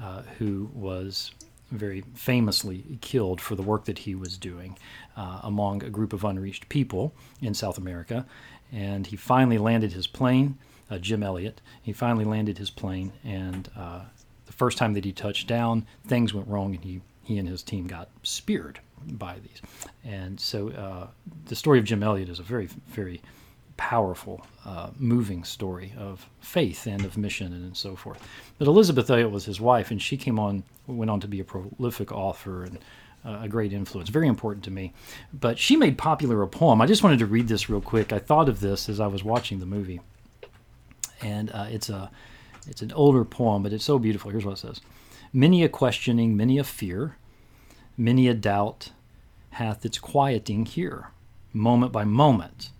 uh, 0.00 0.22
who 0.38 0.70
was 0.74 1.30
very 1.70 2.02
famously 2.14 2.98
killed 3.00 3.40
for 3.40 3.54
the 3.54 3.62
work 3.62 3.84
that 3.86 3.98
he 3.98 4.14
was 4.14 4.36
doing 4.36 4.76
uh, 5.16 5.40
among 5.42 5.82
a 5.82 5.90
group 5.90 6.12
of 6.12 6.24
unreached 6.24 6.68
people 6.68 7.14
in 7.40 7.54
South 7.54 7.78
America. 7.78 8.26
And 8.72 9.06
he 9.06 9.16
finally 9.16 9.58
landed 9.58 9.92
his 9.92 10.06
plane, 10.06 10.58
uh, 10.90 10.98
Jim 10.98 11.22
Elliot. 11.22 11.60
He 11.82 11.92
finally 11.92 12.24
landed 12.24 12.58
his 12.58 12.70
plane, 12.70 13.12
and 13.24 13.68
uh, 13.76 14.00
the 14.46 14.52
first 14.52 14.78
time 14.78 14.94
that 14.94 15.04
he 15.04 15.12
touched 15.12 15.46
down, 15.46 15.86
things 16.06 16.32
went 16.32 16.48
wrong, 16.48 16.74
and 16.74 16.84
he, 16.84 17.00
he 17.22 17.38
and 17.38 17.48
his 17.48 17.62
team 17.62 17.86
got 17.86 18.08
speared 18.22 18.80
by 19.06 19.36
these. 19.40 19.62
And 20.04 20.38
so 20.38 20.70
uh, 20.70 21.06
the 21.46 21.56
story 21.56 21.78
of 21.78 21.84
Jim 21.84 22.02
Elliot 22.02 22.28
is 22.28 22.38
a 22.38 22.44
very, 22.44 22.68
very 22.88 23.20
powerful, 23.76 24.46
uh, 24.64 24.90
moving 24.96 25.44
story 25.44 25.92
of 25.98 26.28
faith 26.40 26.86
and 26.86 27.04
of 27.04 27.18
mission 27.18 27.52
and 27.52 27.76
so 27.76 27.94
forth. 27.94 28.26
But 28.58 28.68
Elisabeth 28.68 29.10
Elliot 29.10 29.30
was 29.30 29.44
his 29.44 29.60
wife, 29.60 29.90
and 29.90 30.00
she 30.00 30.16
came 30.16 30.38
on, 30.38 30.62
went 30.86 31.10
on 31.10 31.20
to 31.20 31.28
be 31.28 31.40
a 31.40 31.44
prolific 31.44 32.10
author 32.10 32.64
and 32.64 32.78
uh, 33.24 33.40
a 33.42 33.48
great 33.48 33.72
influence, 33.72 34.08
very 34.08 34.28
important 34.28 34.64
to 34.64 34.70
me. 34.70 34.92
But 35.32 35.58
she 35.58 35.76
made 35.76 35.98
popular 35.98 36.42
a 36.42 36.48
poem. 36.48 36.80
I 36.80 36.86
just 36.86 37.02
wanted 37.02 37.18
to 37.18 37.26
read 37.26 37.48
this 37.48 37.68
real 37.68 37.80
quick. 37.80 38.12
I 38.12 38.18
thought 38.18 38.48
of 38.48 38.60
this 38.60 38.88
as 38.88 39.00
I 39.00 39.08
was 39.08 39.24
watching 39.24 39.58
the 39.58 39.66
movie, 39.66 40.00
and 41.20 41.50
uh, 41.50 41.66
it's 41.70 41.88
a 41.88 42.10
it's 42.68 42.82
an 42.82 42.92
older 42.92 43.24
poem, 43.24 43.62
but 43.62 43.72
it's 43.72 43.84
so 43.84 43.98
beautiful. 43.98 44.30
Here's 44.30 44.44
what 44.44 44.52
it 44.52 44.58
says: 44.58 44.80
Many 45.32 45.62
a 45.64 45.68
questioning, 45.68 46.36
many 46.36 46.58
a 46.58 46.64
fear, 46.64 47.16
many 47.96 48.28
a 48.28 48.34
doubt 48.34 48.90
hath 49.50 49.84
its 49.84 49.98
quieting 49.98 50.66
here, 50.66 51.10
moment 51.52 51.92
by 51.92 52.04
moment 52.04 52.70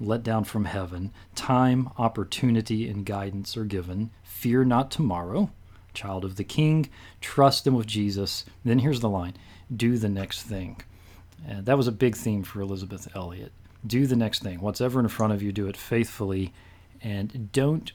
let 0.00 0.22
down 0.22 0.44
from 0.44 0.64
heaven. 0.64 1.12
Time, 1.34 1.90
opportunity, 1.98 2.88
and 2.88 3.04
guidance 3.04 3.56
are 3.56 3.64
given. 3.64 4.10
Fear 4.22 4.64
not 4.64 4.90
tomorrow, 4.90 5.50
child 5.92 6.24
of 6.24 6.36
the 6.36 6.44
King. 6.44 6.88
Trust 7.20 7.64
them 7.64 7.74
with 7.74 7.86
Jesus. 7.86 8.44
then 8.64 8.80
here's 8.80 9.00
the 9.00 9.08
line 9.08 9.34
do 9.74 9.98
the 9.98 10.08
next 10.08 10.42
thing. 10.42 10.80
And 11.46 11.66
that 11.66 11.76
was 11.76 11.86
a 11.86 11.92
big 11.92 12.16
theme 12.16 12.42
for 12.42 12.60
Elisabeth 12.60 13.14
Elliot. 13.14 13.52
Do 13.86 14.06
the 14.06 14.16
next 14.16 14.42
thing. 14.42 14.60
What's 14.60 14.80
ever 14.80 14.98
in 14.98 15.08
front 15.08 15.32
of 15.32 15.42
you, 15.42 15.52
do 15.52 15.68
it 15.68 15.76
faithfully. 15.76 16.52
And 17.02 17.50
don't 17.52 17.92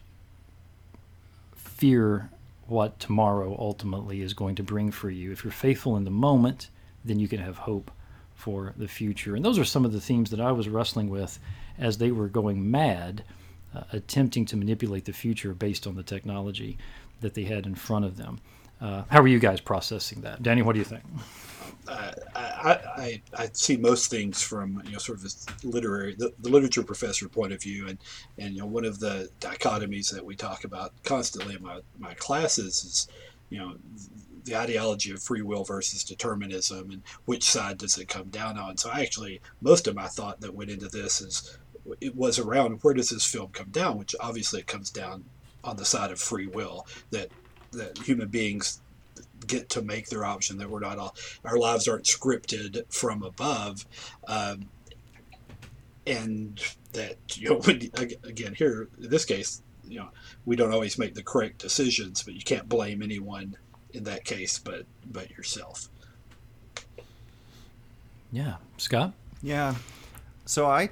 fear 1.56 2.30
what 2.68 3.00
tomorrow 3.00 3.56
ultimately 3.60 4.22
is 4.22 4.34
going 4.34 4.56
to 4.56 4.64
bring 4.64 4.92
for 4.92 5.10
you. 5.10 5.32
If 5.32 5.44
you're 5.44 5.52
faithful 5.52 5.98
in 5.98 6.06
the 6.06 6.12
moment, 6.12 6.70
then 7.04 7.20
you 7.20 7.28
can 7.28 7.40
have 7.40 7.58
hope 7.58 7.92
for 8.36 8.74
the 8.78 8.88
future. 8.88 9.36
And 9.36 9.44
those 9.44 9.60
are 9.60 9.66
some 9.66 9.86
of 9.86 9.92
the 9.92 10.02
themes 10.02 10.30
that 10.32 10.40
I 10.40 10.52
was 10.52 10.70
wrestling 10.70 11.10
with 11.10 11.40
as 11.78 11.98
they 11.98 12.12
were 12.12 12.28
going 12.28 12.70
mad, 12.70 13.24
uh, 13.76 13.84
attempting 13.92 14.46
to 14.46 14.58
manipulate 14.58 15.06
the 15.06 15.14
future 15.14 15.54
based 15.54 15.88
on 15.88 15.96
the 15.96 16.04
technology 16.04 16.78
that 17.22 17.34
they 17.34 17.44
had 17.44 17.66
in 17.66 17.76
front 17.76 18.06
of 18.06 18.18
them. 18.18 18.40
Uh, 18.82 19.04
how 19.10 19.22
are 19.22 19.28
you 19.28 19.40
guys 19.40 19.62
processing 19.62 20.22
that, 20.22 20.44
Danny? 20.44 20.62
What 20.62 20.74
do 20.74 20.80
you 20.80 20.86
think? 20.86 21.04
I, 21.88 22.80
I, 22.98 23.22
I, 23.38 23.50
see 23.54 23.78
most 23.78 24.10
things 24.10 24.42
from 24.42 24.82
you 24.86 24.94
know 24.94 24.98
sort 24.98 25.18
of 25.18 25.24
this 25.24 25.46
literary 25.64 26.16
the, 26.16 26.34
the, 26.40 26.50
literature 26.50 26.84
professor 26.84 27.28
point 27.28 27.54
of 27.54 27.62
view 27.62 27.88
and 27.88 27.98
and 28.38 28.54
you 28.54 28.62
know 28.62 28.66
one 28.66 28.86
of 28.86 29.00
the 29.00 29.30
dichotomies 29.40 30.14
that 30.14 30.26
we 30.26 30.36
talk 30.36 30.64
about 30.64 30.94
constantly 31.04 31.56
in 31.56 31.64
my, 31.64 31.80
my 32.00 32.14
classes 32.16 32.84
is 32.84 33.08
you 33.50 33.60
know 33.60 33.76
the 34.46 34.56
ideology 34.56 35.12
of 35.12 35.22
free 35.22 35.42
will 35.42 35.64
versus 35.64 36.04
determinism 36.04 36.92
and 36.92 37.02
which 37.26 37.44
side 37.44 37.78
does 37.78 37.98
it 37.98 38.08
come 38.08 38.30
down 38.30 38.58
on. 38.58 38.78
So 38.78 38.92
actually 38.92 39.42
most 39.62 39.88
of 39.88 39.96
my 39.96 40.08
thought 40.08 40.42
that 40.42 40.54
went 40.54 40.70
into 40.70 40.88
this 40.88 41.22
is 41.22 41.58
it 42.02 42.16
was 42.16 42.40
around 42.40 42.80
where 42.82 42.94
does 42.94 43.10
this 43.10 43.26
film 43.26 43.50
come 43.52 43.70
down, 43.70 43.98
which 43.98 44.16
obviously 44.20 44.62
it 44.62 44.68
comes 44.68 44.90
down 44.90 45.26
on 45.64 45.78
the 45.78 45.86
side 45.86 46.12
of 46.12 46.20
free 46.20 46.48
will 46.48 46.86
that 47.12 47.30
that 47.72 47.98
human 48.00 48.28
beings 48.28 48.82
get 49.48 49.70
to 49.70 49.82
make 49.82 50.10
their 50.10 50.26
option 50.26 50.58
that 50.58 50.70
we're 50.70 50.80
not 50.80 50.98
all 50.98 51.16
our 51.46 51.58
lives 51.58 51.88
aren't 51.88 52.06
scripted 52.06 52.84
from 52.94 53.24
above 53.24 53.86
um, 54.28 54.68
and 56.06 56.62
that 56.94 57.16
you 57.36 57.50
know 57.50 57.56
when, 57.66 57.90
again 58.24 58.54
here 58.54 58.88
in 59.02 59.10
this 59.10 59.26
case 59.26 59.62
you 59.88 60.00
know 60.00 60.10
we 60.46 60.56
don't 60.56 60.74
always 60.74 60.98
make 60.98 61.14
the 61.16 61.24
correct 61.24 61.60
decisions 61.60 62.24
but 62.24 62.34
you 62.34 62.42
can't 62.42 62.68
blame 62.70 63.02
anyone 63.02 63.56
in 63.94 64.04
that 64.04 64.26
case 64.26 64.60
but 64.60 64.86
but 65.12 65.30
yourself. 65.32 65.90
Yeah. 68.32 68.56
Scott? 68.78 69.14
Yeah. 69.42 69.76
So 70.46 70.66
i 70.66 70.90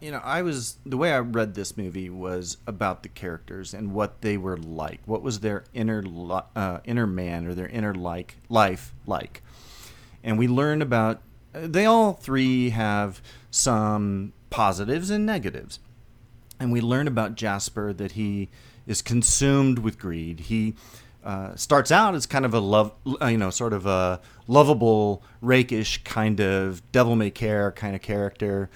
you 0.00 0.10
know, 0.10 0.20
I 0.22 0.42
was 0.42 0.78
the 0.84 0.96
way 0.96 1.12
I 1.12 1.18
read 1.18 1.54
this 1.54 1.76
movie 1.76 2.10
was 2.10 2.58
about 2.66 3.02
the 3.02 3.08
characters 3.08 3.72
and 3.74 3.92
what 3.92 4.20
they 4.20 4.36
were 4.36 4.56
like. 4.56 5.00
What 5.06 5.22
was 5.22 5.40
their 5.40 5.64
inner 5.74 6.02
uh, 6.56 6.80
inner 6.84 7.06
man 7.06 7.46
or 7.46 7.54
their 7.54 7.68
inner 7.68 7.94
like 7.94 8.36
life 8.48 8.94
like? 9.06 9.42
And 10.24 10.38
we 10.38 10.48
learn 10.48 10.82
about 10.82 11.22
they 11.52 11.86
all 11.86 12.14
three 12.14 12.70
have 12.70 13.22
some 13.50 14.32
positives 14.50 15.10
and 15.10 15.24
negatives. 15.24 15.78
And 16.58 16.72
we 16.72 16.80
learn 16.80 17.06
about 17.06 17.34
Jasper 17.34 17.92
that 17.92 18.12
he 18.12 18.48
is 18.86 19.02
consumed 19.02 19.80
with 19.80 19.98
greed. 19.98 20.40
He 20.40 20.74
uh, 21.22 21.54
starts 21.56 21.90
out 21.90 22.14
as 22.14 22.24
kind 22.24 22.44
of 22.44 22.54
a 22.54 22.60
love, 22.60 22.92
uh, 23.20 23.26
you 23.26 23.36
know, 23.36 23.50
sort 23.50 23.72
of 23.72 23.84
a 23.84 24.20
lovable, 24.46 25.22
rakish 25.42 26.02
kind 26.04 26.40
of 26.40 26.80
devil 26.92 27.16
may 27.16 27.30
care 27.30 27.72
kind 27.72 27.94
of 27.94 28.00
character 28.00 28.70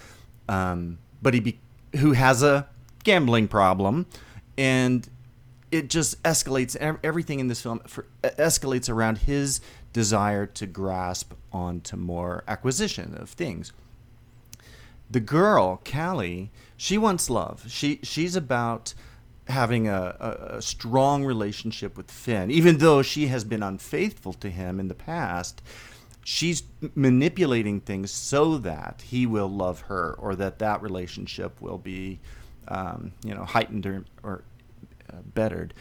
um, 0.51 0.99
but 1.23 1.33
he 1.33 1.41
be, 1.41 1.59
who 1.97 2.13
has 2.13 2.43
a 2.43 2.67
gambling 3.05 3.47
problem, 3.47 4.07
and 4.59 5.09
it 5.71 5.89
just 5.89 6.21
escalates. 6.25 6.77
Everything 7.05 7.39
in 7.39 7.47
this 7.47 7.63
film 7.63 7.79
for, 7.87 8.07
escalates 8.23 8.91
around 8.91 9.19
his 9.19 9.61
desire 9.93 10.47
to 10.47 10.67
grasp 10.67 11.33
onto 11.53 11.97
more 11.97 12.43
acquisition 12.49 13.15
of 13.17 13.31
things. 13.31 13.73
The 15.09 15.21
girl, 15.21 15.81
Callie, 15.85 16.51
she 16.77 16.99
wants 16.99 17.31
love. 17.31 17.65
She 17.69 18.01
she's 18.03 18.35
about 18.35 18.93
having 19.47 19.89
a, 19.89 20.17
a, 20.21 20.57
a, 20.57 20.63
strong 20.63 21.25
relationship 21.25 21.97
with 21.97 22.09
Finn, 22.09 22.51
even 22.53 22.79
though 22.79 23.03
she 23.03 23.27
has 23.27 23.43
been 23.43 23.65
unfaithful 23.65 24.33
to 24.35 24.49
him 24.49 24.79
in 24.79 24.87
the 24.87 24.95
past 24.95 25.61
she's 26.25 26.63
manipulating 26.95 27.81
things 27.81 28.11
so 28.11 28.59
that 28.59 29.03
he 29.07 29.27
will 29.27 29.49
love 29.49 29.83
her 29.83 30.15
or 30.19 30.35
that 30.37 30.59
that 30.59 30.83
relationship 30.83 31.61
will 31.61 31.79
be 31.79 32.21
um, 32.69 33.13
you 33.25 33.35
know 33.35 33.45
heightened 33.45 33.87
or, 33.87 34.05
or 34.23 34.45
uh, 35.13 35.17
bettered. 35.35 35.75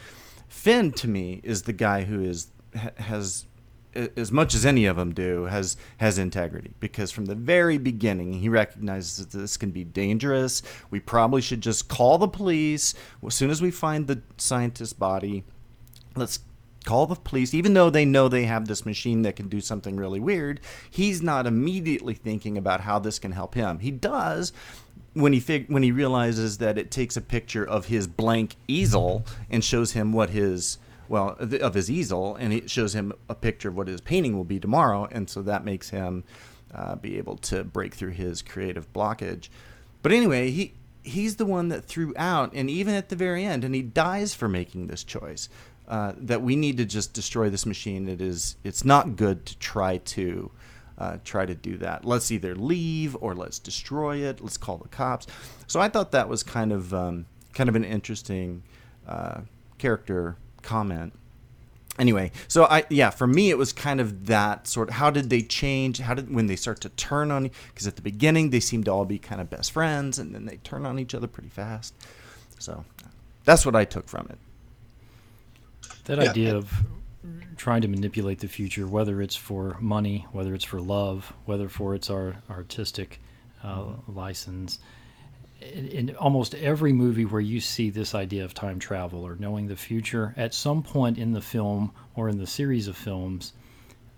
Finn 0.48 0.92
to 0.92 1.08
me 1.08 1.40
is 1.44 1.62
the 1.62 1.72
guy 1.72 2.02
who 2.02 2.22
is 2.22 2.48
has 2.96 3.46
as 3.94 4.30
much 4.30 4.54
as 4.54 4.64
any 4.64 4.86
of 4.86 4.96
them 4.96 5.12
do 5.12 5.44
has 5.44 5.76
has 5.98 6.18
integrity. 6.18 6.72
Because 6.80 7.10
from 7.10 7.26
the 7.26 7.34
very 7.34 7.78
beginning 7.78 8.34
he 8.34 8.48
recognizes 8.48 9.18
that 9.18 9.36
this 9.36 9.56
can 9.56 9.70
be 9.70 9.84
dangerous. 9.84 10.62
We 10.90 11.00
probably 11.00 11.42
should 11.42 11.60
just 11.60 11.88
call 11.88 12.18
the 12.18 12.28
police. 12.28 12.94
As 13.24 13.34
soon 13.34 13.50
as 13.50 13.60
we 13.60 13.70
find 13.70 14.06
the 14.06 14.22
scientist's 14.36 14.92
body 14.92 15.44
let's 16.16 16.40
call 16.84 17.06
the 17.06 17.14
police 17.14 17.52
even 17.52 17.74
though 17.74 17.90
they 17.90 18.04
know 18.04 18.28
they 18.28 18.44
have 18.44 18.66
this 18.66 18.86
machine 18.86 19.22
that 19.22 19.36
can 19.36 19.48
do 19.48 19.60
something 19.60 19.96
really 19.96 20.20
weird 20.20 20.60
he's 20.90 21.22
not 21.22 21.46
immediately 21.46 22.14
thinking 22.14 22.56
about 22.56 22.82
how 22.82 22.98
this 22.98 23.18
can 23.18 23.32
help 23.32 23.54
him. 23.54 23.78
He 23.78 23.90
does 23.90 24.52
when 25.14 25.32
he 25.32 25.40
fig- 25.40 25.68
when 25.68 25.82
he 25.82 25.92
realizes 25.92 26.58
that 26.58 26.78
it 26.78 26.90
takes 26.90 27.16
a 27.16 27.20
picture 27.20 27.64
of 27.64 27.86
his 27.86 28.06
blank 28.06 28.56
easel 28.68 29.24
and 29.50 29.64
shows 29.64 29.92
him 29.92 30.12
what 30.12 30.30
his 30.30 30.78
well 31.08 31.36
of 31.38 31.74
his 31.74 31.90
easel 31.90 32.36
and 32.36 32.52
it 32.52 32.70
shows 32.70 32.94
him 32.94 33.12
a 33.28 33.34
picture 33.34 33.68
of 33.68 33.76
what 33.76 33.88
his 33.88 34.00
painting 34.00 34.36
will 34.36 34.44
be 34.44 34.60
tomorrow 34.60 35.08
and 35.10 35.28
so 35.28 35.42
that 35.42 35.64
makes 35.64 35.90
him 35.90 36.24
uh, 36.72 36.94
be 36.94 37.18
able 37.18 37.36
to 37.36 37.64
break 37.64 37.94
through 37.94 38.10
his 38.10 38.42
creative 38.42 38.92
blockage. 38.92 39.48
But 40.02 40.12
anyway 40.12 40.50
he 40.50 40.74
he's 41.02 41.36
the 41.36 41.46
one 41.46 41.68
that 41.68 41.84
threw 41.84 42.12
out 42.16 42.52
and 42.54 42.68
even 42.68 42.94
at 42.94 43.08
the 43.08 43.16
very 43.16 43.44
end 43.44 43.64
and 43.64 43.74
he 43.74 43.82
dies 43.82 44.34
for 44.34 44.48
making 44.48 44.86
this 44.86 45.02
choice 45.02 45.48
uh, 45.90 46.12
that 46.16 46.40
we 46.40 46.54
need 46.54 46.76
to 46.76 46.84
just 46.84 47.12
destroy 47.12 47.50
this 47.50 47.66
machine. 47.66 48.08
It 48.08 48.20
is 48.20 48.54
it's 48.62 48.84
not 48.84 49.16
good 49.16 49.44
to 49.46 49.58
try 49.58 49.98
to 49.98 50.52
uh, 50.96 51.16
try 51.24 51.44
to 51.44 51.54
do 51.54 51.76
that. 51.78 52.04
Let's 52.04 52.30
either 52.30 52.54
leave 52.54 53.16
or 53.20 53.34
let's 53.34 53.58
destroy 53.58 54.18
it. 54.18 54.40
Let's 54.40 54.56
call 54.56 54.76
the 54.76 54.88
cops. 54.88 55.26
So 55.66 55.80
I 55.80 55.88
thought 55.88 56.12
that 56.12 56.28
was 56.28 56.44
kind 56.44 56.72
of 56.72 56.94
um, 56.94 57.26
kind 57.54 57.68
of 57.68 57.74
an 57.74 57.82
interesting 57.82 58.62
uh, 59.08 59.40
character 59.78 60.36
comment. 60.62 61.12
Anyway, 61.98 62.30
so 62.46 62.66
I 62.66 62.84
yeah, 62.88 63.10
for 63.10 63.26
me 63.26 63.50
it 63.50 63.58
was 63.58 63.72
kind 63.72 64.00
of 64.00 64.26
that 64.26 64.68
sort. 64.68 64.90
Of, 64.90 64.94
how 64.94 65.10
did 65.10 65.28
they 65.28 65.42
change? 65.42 65.98
How 65.98 66.14
did 66.14 66.32
when 66.32 66.46
they 66.46 66.54
start 66.54 66.80
to 66.82 66.90
turn 66.90 67.32
on? 67.32 67.50
Because 67.74 67.88
at 67.88 67.96
the 67.96 68.02
beginning 68.02 68.50
they 68.50 68.60
seemed 68.60 68.84
to 68.84 68.92
all 68.92 69.04
be 69.04 69.18
kind 69.18 69.40
of 69.40 69.50
best 69.50 69.72
friends, 69.72 70.20
and 70.20 70.32
then 70.32 70.44
they 70.44 70.58
turn 70.58 70.86
on 70.86 71.00
each 71.00 71.16
other 71.16 71.26
pretty 71.26 71.48
fast. 71.48 71.94
So 72.60 72.84
that's 73.44 73.66
what 73.66 73.74
I 73.74 73.84
took 73.84 74.08
from 74.08 74.28
it. 74.30 74.38
That 76.04 76.18
yeah. 76.18 76.30
idea 76.30 76.56
of 76.56 76.72
trying 77.56 77.82
to 77.82 77.88
manipulate 77.88 78.38
the 78.38 78.48
future, 78.48 78.86
whether 78.86 79.20
it's 79.20 79.36
for 79.36 79.76
money, 79.80 80.26
whether 80.32 80.54
it's 80.54 80.64
for 80.64 80.80
love, 80.80 81.32
whether 81.44 81.68
for 81.68 81.94
it's 81.94 82.08
our 82.08 82.36
artistic 82.48 83.20
uh, 83.62 83.84
license. 84.08 84.78
In, 85.60 85.88
in, 85.88 86.16
almost 86.16 86.54
every 86.54 86.94
movie 86.94 87.26
where 87.26 87.40
you 87.40 87.60
see 87.60 87.90
this 87.90 88.14
idea 88.14 88.46
of 88.46 88.54
time 88.54 88.78
travel 88.78 89.26
or 89.26 89.36
knowing 89.36 89.66
the 89.66 89.76
future, 89.76 90.32
at 90.38 90.54
some 90.54 90.82
point 90.82 91.18
in 91.18 91.32
the 91.32 91.42
film 91.42 91.92
or 92.14 92.30
in 92.30 92.38
the 92.38 92.46
series 92.46 92.88
of 92.88 92.96
films, 92.96 93.52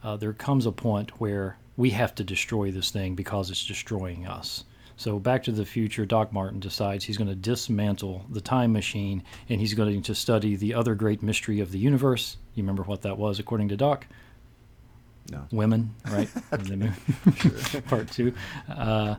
uh, 0.05 0.17
there 0.17 0.33
comes 0.33 0.67
a 0.67 0.73
point 0.73 1.21
where 1.21 1.59
we 1.77 1.91
have 1.91 2.15
to 2.15 2.23
destroy 2.23 2.71
this 2.71 2.91
thing 2.91 3.17
because 3.17 3.51
it's 3.51 3.67
destroying 3.67 4.25
us. 4.25 4.65
So, 5.03 5.19
Back 5.19 5.43
to 5.45 5.51
the 5.51 5.65
Future, 5.65 6.07
Doc 6.07 6.33
Martin 6.33 6.61
decides 6.61 7.05
he's 7.05 7.17
going 7.17 7.27
to 7.27 7.35
dismantle 7.35 8.25
the 8.31 8.41
time 8.41 8.73
machine 8.73 9.25
and 9.49 9.61
he's 9.61 9.75
going 9.75 10.01
to 10.03 10.15
study 10.15 10.55
the 10.55 10.75
other 10.75 10.95
great 10.95 11.25
mystery 11.25 11.59
of 11.59 11.73
the 11.73 11.79
universe. 11.81 12.37
You 12.55 12.63
remember 12.63 12.85
what 12.85 13.03
that 13.03 13.19
was, 13.19 13.41
according 13.41 13.71
to 13.71 13.77
Doc? 13.77 14.07
No. 15.29 15.45
women, 15.51 15.97
right? 16.09 16.29
Part 17.89 18.13
two. 18.13 18.33
Uh, 18.69 19.17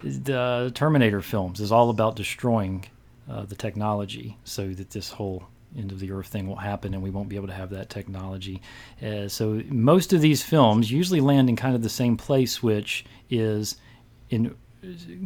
the 0.00 0.70
Terminator 0.72 1.20
films 1.20 1.58
is 1.58 1.72
all 1.72 1.90
about 1.90 2.14
destroying 2.14 2.84
uh, 3.28 3.44
the 3.44 3.56
technology 3.56 4.38
so 4.44 4.68
that 4.68 4.90
this 4.90 5.10
whole 5.10 5.48
end 5.76 5.90
of 5.90 5.98
the 5.98 6.12
earth 6.12 6.28
thing 6.28 6.46
will 6.46 6.54
happen 6.54 6.94
and 6.94 7.02
we 7.02 7.10
won't 7.10 7.28
be 7.28 7.34
able 7.34 7.48
to 7.48 7.54
have 7.54 7.70
that 7.70 7.90
technology. 7.90 8.62
Uh, 9.04 9.26
so 9.26 9.60
most 9.66 10.12
of 10.12 10.20
these 10.20 10.44
films 10.44 10.92
usually 10.92 11.20
land 11.20 11.48
in 11.48 11.56
kind 11.56 11.74
of 11.74 11.82
the 11.82 11.88
same 11.88 12.16
place, 12.16 12.62
which 12.62 13.04
is 13.28 13.74
in 14.30 14.54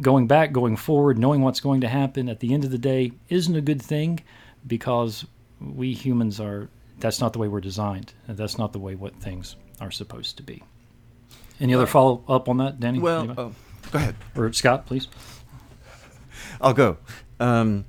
going 0.01 0.27
back, 0.27 0.51
going 0.51 0.75
forward, 0.75 1.17
knowing 1.17 1.41
what's 1.41 1.59
going 1.59 1.81
to 1.81 1.87
happen 1.87 2.29
at 2.29 2.39
the 2.39 2.53
end 2.53 2.63
of 2.63 2.71
the 2.71 2.77
day 2.77 3.11
isn't 3.29 3.55
a 3.55 3.61
good 3.61 3.81
thing 3.81 4.19
because 4.65 5.25
we 5.59 5.93
humans 5.93 6.39
are 6.39 6.69
that's 6.99 7.21
not 7.21 7.33
the 7.33 7.39
way 7.39 7.47
we're 7.47 7.61
designed. 7.61 8.13
And 8.27 8.37
that's 8.37 8.57
not 8.57 8.73
the 8.73 8.79
way 8.79 8.95
what 8.95 9.15
things 9.15 9.55
are 9.79 9.91
supposed 9.91 10.37
to 10.37 10.43
be. 10.43 10.63
Any 11.59 11.73
other 11.73 11.87
follow 11.87 12.23
up 12.27 12.47
on 12.47 12.57
that, 12.57 12.79
Danny? 12.79 12.99
Well, 12.99 13.33
oh, 13.37 13.55
go 13.91 13.99
ahead. 13.99 14.15
or 14.35 14.51
Scott, 14.53 14.85
please. 14.85 15.07
I'll 16.61 16.73
go. 16.73 16.97
Um, 17.39 17.85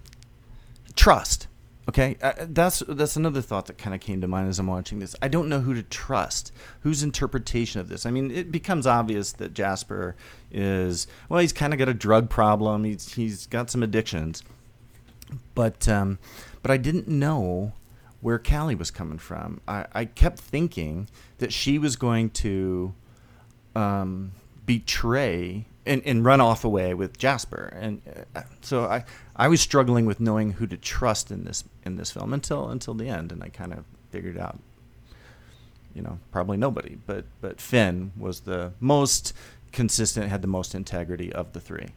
trust. 0.97 1.47
Okay, 1.89 2.17
uh, 2.23 2.33
that's 2.41 2.81
that's 2.87 3.17
another 3.17 3.41
thought 3.41 3.67
that 3.67 3.79
kind 3.79 3.95
of 3.95 4.01
came 4.01 4.21
to 4.21 4.29
mind 4.29 4.49
as 4.49 4.59
I'm 4.59 4.67
watching 4.67 4.99
this. 4.99 5.17
I 5.23 5.29
don't 5.29 5.49
know 5.49 5.61
who 5.61 5.75
to 5.75 5.83
trust. 5.83 6.53
Whose 6.83 7.03
interpretation 7.03 7.81
of 7.81 7.89
this? 7.89 8.05
I 8.07 8.11
mean, 8.11 8.31
it 8.31 8.53
becomes 8.53 8.87
obvious 8.87 9.33
that 9.33 9.55
Jasper 9.55 10.15
is 10.51 11.07
well. 11.29 11.41
He's 11.41 11.53
kind 11.53 11.73
of 11.73 11.79
got 11.79 11.89
a 11.89 11.95
drug 11.95 12.29
problem. 12.29 12.85
He's 12.85 13.15
he's 13.15 13.47
got 13.47 13.71
some 13.71 13.83
addictions, 13.83 14.45
but 15.55 15.89
um, 15.89 16.19
but 16.63 16.71
I 16.71 16.77
didn't 16.77 17.09
know 17.09 17.73
where 18.21 18.39
Callie 18.39 18.75
was 18.75 18.91
coming 18.91 19.19
from. 19.19 19.61
I, 19.67 19.87
I 19.93 20.05
kept 20.05 20.39
thinking 20.39 21.09
that 21.39 21.53
she 21.53 21.79
was 21.79 21.97
going 21.97 22.31
to 22.31 22.95
um, 23.75 24.33
betray 24.67 25.67
and, 25.87 26.03
and 26.05 26.25
run 26.25 26.41
off 26.41 26.65
away 26.65 26.93
with 26.95 27.17
Jasper, 27.17 27.73
and 27.75 28.03
uh, 28.37 28.43
so 28.61 28.85
I 28.85 29.05
I 29.41 29.49
was 29.49 29.63
struggling 29.63 30.05
with 30.05 30.21
knowing 30.21 30.53
who 30.53 30.67
to 30.67 30.77
trust 30.77 31.31
in 31.31 31.45
this 31.45 31.65
in 31.83 31.97
this 31.97 32.11
film 32.11 32.35
until 32.35 32.69
until 32.69 32.93
the 32.93 33.09
end, 33.09 33.33
and 33.33 33.43
I 33.43 33.49
kind 33.49 33.73
of 33.73 33.87
figured 34.11 34.37
out, 34.37 34.59
you 35.95 36.03
know, 36.03 36.19
probably 36.31 36.59
nobody, 36.59 36.99
but 37.07 37.25
but 37.41 37.59
Finn 37.59 38.13
was 38.19 38.41
the 38.41 38.75
most 38.81 39.33
consistent, 39.73 40.29
had 40.29 40.43
the 40.43 40.47
most 40.49 40.75
integrity 40.75 41.33
of 41.33 41.55
the 41.55 41.61
three. 41.61 41.89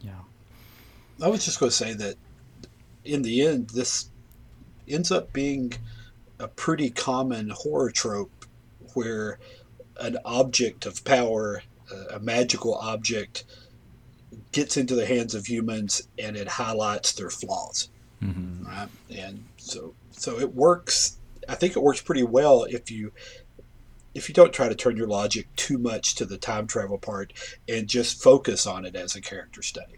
Yeah. 0.00 0.22
I 1.22 1.28
was 1.28 1.44
just 1.44 1.60
going 1.60 1.70
to 1.70 1.76
say 1.76 1.92
that 1.92 2.16
in 3.04 3.22
the 3.22 3.46
end, 3.46 3.70
this 3.70 4.10
ends 4.88 5.12
up 5.12 5.32
being 5.32 5.74
a 6.40 6.48
pretty 6.48 6.90
common 6.90 7.50
horror 7.50 7.92
trope 7.92 8.46
where 8.94 9.38
an 10.00 10.18
object 10.24 10.86
of 10.86 11.04
power, 11.04 11.62
a- 11.92 12.16
a 12.16 12.18
magical 12.18 12.74
object, 12.74 13.44
gets 14.52 14.76
into 14.76 14.94
the 14.94 15.06
hands 15.06 15.34
of 15.34 15.46
humans 15.46 16.08
and 16.18 16.36
it 16.36 16.48
highlights 16.48 17.12
their 17.12 17.30
flaws. 17.30 17.90
Mm-hmm. 18.22 18.66
Right? 18.66 18.88
And 19.16 19.44
so, 19.56 19.94
so 20.10 20.38
it 20.38 20.54
works. 20.54 21.18
I 21.48 21.54
think 21.54 21.76
it 21.76 21.82
works 21.82 22.02
pretty 22.02 22.24
well 22.24 22.64
if 22.64 22.90
you 22.90 23.12
if 24.14 24.28
you 24.28 24.34
don't 24.34 24.52
try 24.52 24.68
to 24.68 24.74
turn 24.74 24.96
your 24.96 25.06
logic 25.06 25.46
too 25.56 25.78
much 25.78 26.16
to 26.16 26.24
the 26.24 26.36
time 26.36 26.66
travel 26.66 26.98
part 26.98 27.32
and 27.68 27.86
just 27.88 28.22
focus 28.22 28.66
on 28.66 28.84
it 28.84 28.96
as 28.96 29.14
a 29.14 29.20
character 29.20 29.62
study. 29.62 29.94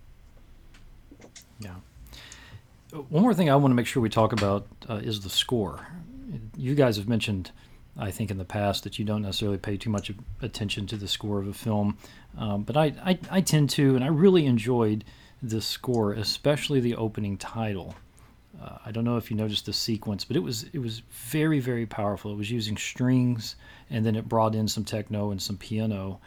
Yeah. 1.58 1.76
One 2.92 3.22
more 3.22 3.34
thing 3.34 3.48
I 3.48 3.56
want 3.56 3.70
to 3.72 3.76
make 3.76 3.86
sure 3.86 4.02
we 4.02 4.10
talk 4.10 4.32
about 4.32 4.66
uh, 4.88 4.96
is 4.96 5.20
the 5.20 5.30
score. 5.30 5.86
You 6.56 6.74
guys 6.74 6.96
have 6.96 7.08
mentioned, 7.08 7.50
I 8.00 8.10
think, 8.10 8.30
in 8.30 8.38
the 8.38 8.44
past 8.44 8.82
that 8.84 8.98
you 8.98 9.04
don't 9.04 9.22
necessarily 9.22 9.58
pay 9.58 9.76
too 9.76 9.90
much 9.90 10.10
attention 10.40 10.86
to 10.86 10.96
the 10.96 11.06
score 11.06 11.38
of 11.38 11.46
a 11.46 11.52
film, 11.52 11.98
um, 12.38 12.62
but 12.62 12.76
I, 12.76 12.94
I, 13.04 13.18
I 13.30 13.40
tend 13.42 13.70
to, 13.70 13.94
and 13.94 14.02
I 14.02 14.08
really 14.08 14.46
enjoyed 14.46 15.04
the 15.42 15.60
score, 15.60 16.12
especially 16.12 16.80
the 16.80 16.96
opening 16.96 17.36
title. 17.36 17.94
Uh, 18.62 18.78
I 18.84 18.90
don't 18.90 19.04
know 19.04 19.16
if 19.16 19.30
you 19.30 19.36
noticed 19.36 19.66
the 19.66 19.72
sequence, 19.72 20.24
but 20.24 20.36
it 20.36 20.40
was 20.40 20.64
it 20.72 20.78
was 20.78 21.02
very 21.10 21.60
very 21.60 21.86
powerful. 21.86 22.32
It 22.32 22.36
was 22.36 22.50
using 22.50 22.76
strings, 22.76 23.56
and 23.88 24.04
then 24.04 24.16
it 24.16 24.28
brought 24.28 24.54
in 24.54 24.68
some 24.68 24.84
techno 24.84 25.30
and 25.30 25.40
some 25.40 25.56
piano. 25.56 26.20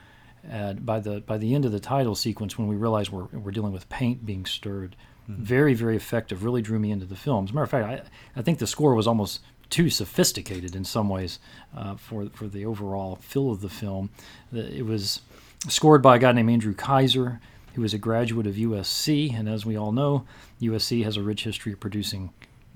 And 0.50 0.86
by 0.86 1.00
the 1.00 1.22
by 1.22 1.38
the 1.38 1.54
end 1.54 1.66
of 1.66 1.72
the 1.72 1.80
title 1.80 2.16
sequence, 2.16 2.58
when 2.58 2.68
we 2.68 2.76
realized 2.76 3.12
we're 3.12 3.26
we're 3.26 3.52
dealing 3.52 3.74
with 3.74 3.88
paint 3.90 4.26
being 4.26 4.46
stirred, 4.46 4.96
very 5.28 5.74
very 5.74 5.96
effective. 5.96 6.44
Really 6.44 6.62
drew 6.62 6.80
me 6.80 6.92
into 6.92 7.06
the 7.06 7.16
film. 7.16 7.46
As 7.46 7.52
a 7.52 7.54
matter 7.54 7.64
of 7.64 7.70
fact, 7.70 8.10
I 8.36 8.40
I 8.40 8.42
think 8.42 8.60
the 8.60 8.68
score 8.68 8.96
was 8.96 9.08
almost 9.08 9.42
too 9.74 9.90
sophisticated 9.90 10.76
in 10.76 10.86
some 10.86 11.10
ways 11.10 11.40
uh, 11.76 11.96
for 11.96 12.28
for 12.28 12.48
the 12.48 12.64
overall 12.64 13.16
feel 13.16 13.50
of 13.50 13.62
the 13.62 13.70
film. 13.70 14.12
It 14.54 14.86
was 14.86 15.22
scored 15.68 16.04
by 16.04 16.18
a 16.18 16.20
guy 16.20 16.32
named 16.32 16.52
Andrew 16.52 16.76
Kaiser, 16.76 17.42
who 17.74 17.84
is 17.84 17.92
a 17.92 17.98
graduate 17.98 18.46
of 18.46 18.54
USC, 18.54 19.34
and 19.34 19.50
as 19.50 19.66
we 19.66 19.76
all 19.76 19.92
know, 19.92 20.28
USC 20.62 21.04
has 21.04 21.18
a 21.18 21.24
rich 21.24 21.44
history 21.44 21.74
of 21.74 21.80
producing 21.80 22.30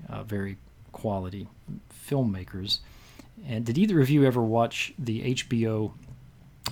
uh, 0.08 0.24
very 0.24 0.56
quality 0.90 1.46
filmmakers. 2.08 2.80
And 3.46 3.64
did 3.64 3.78
either 3.78 4.00
of 4.00 4.10
you 4.10 4.24
ever 4.24 4.42
watch 4.42 4.92
the 4.98 5.36
HBO 5.36 5.92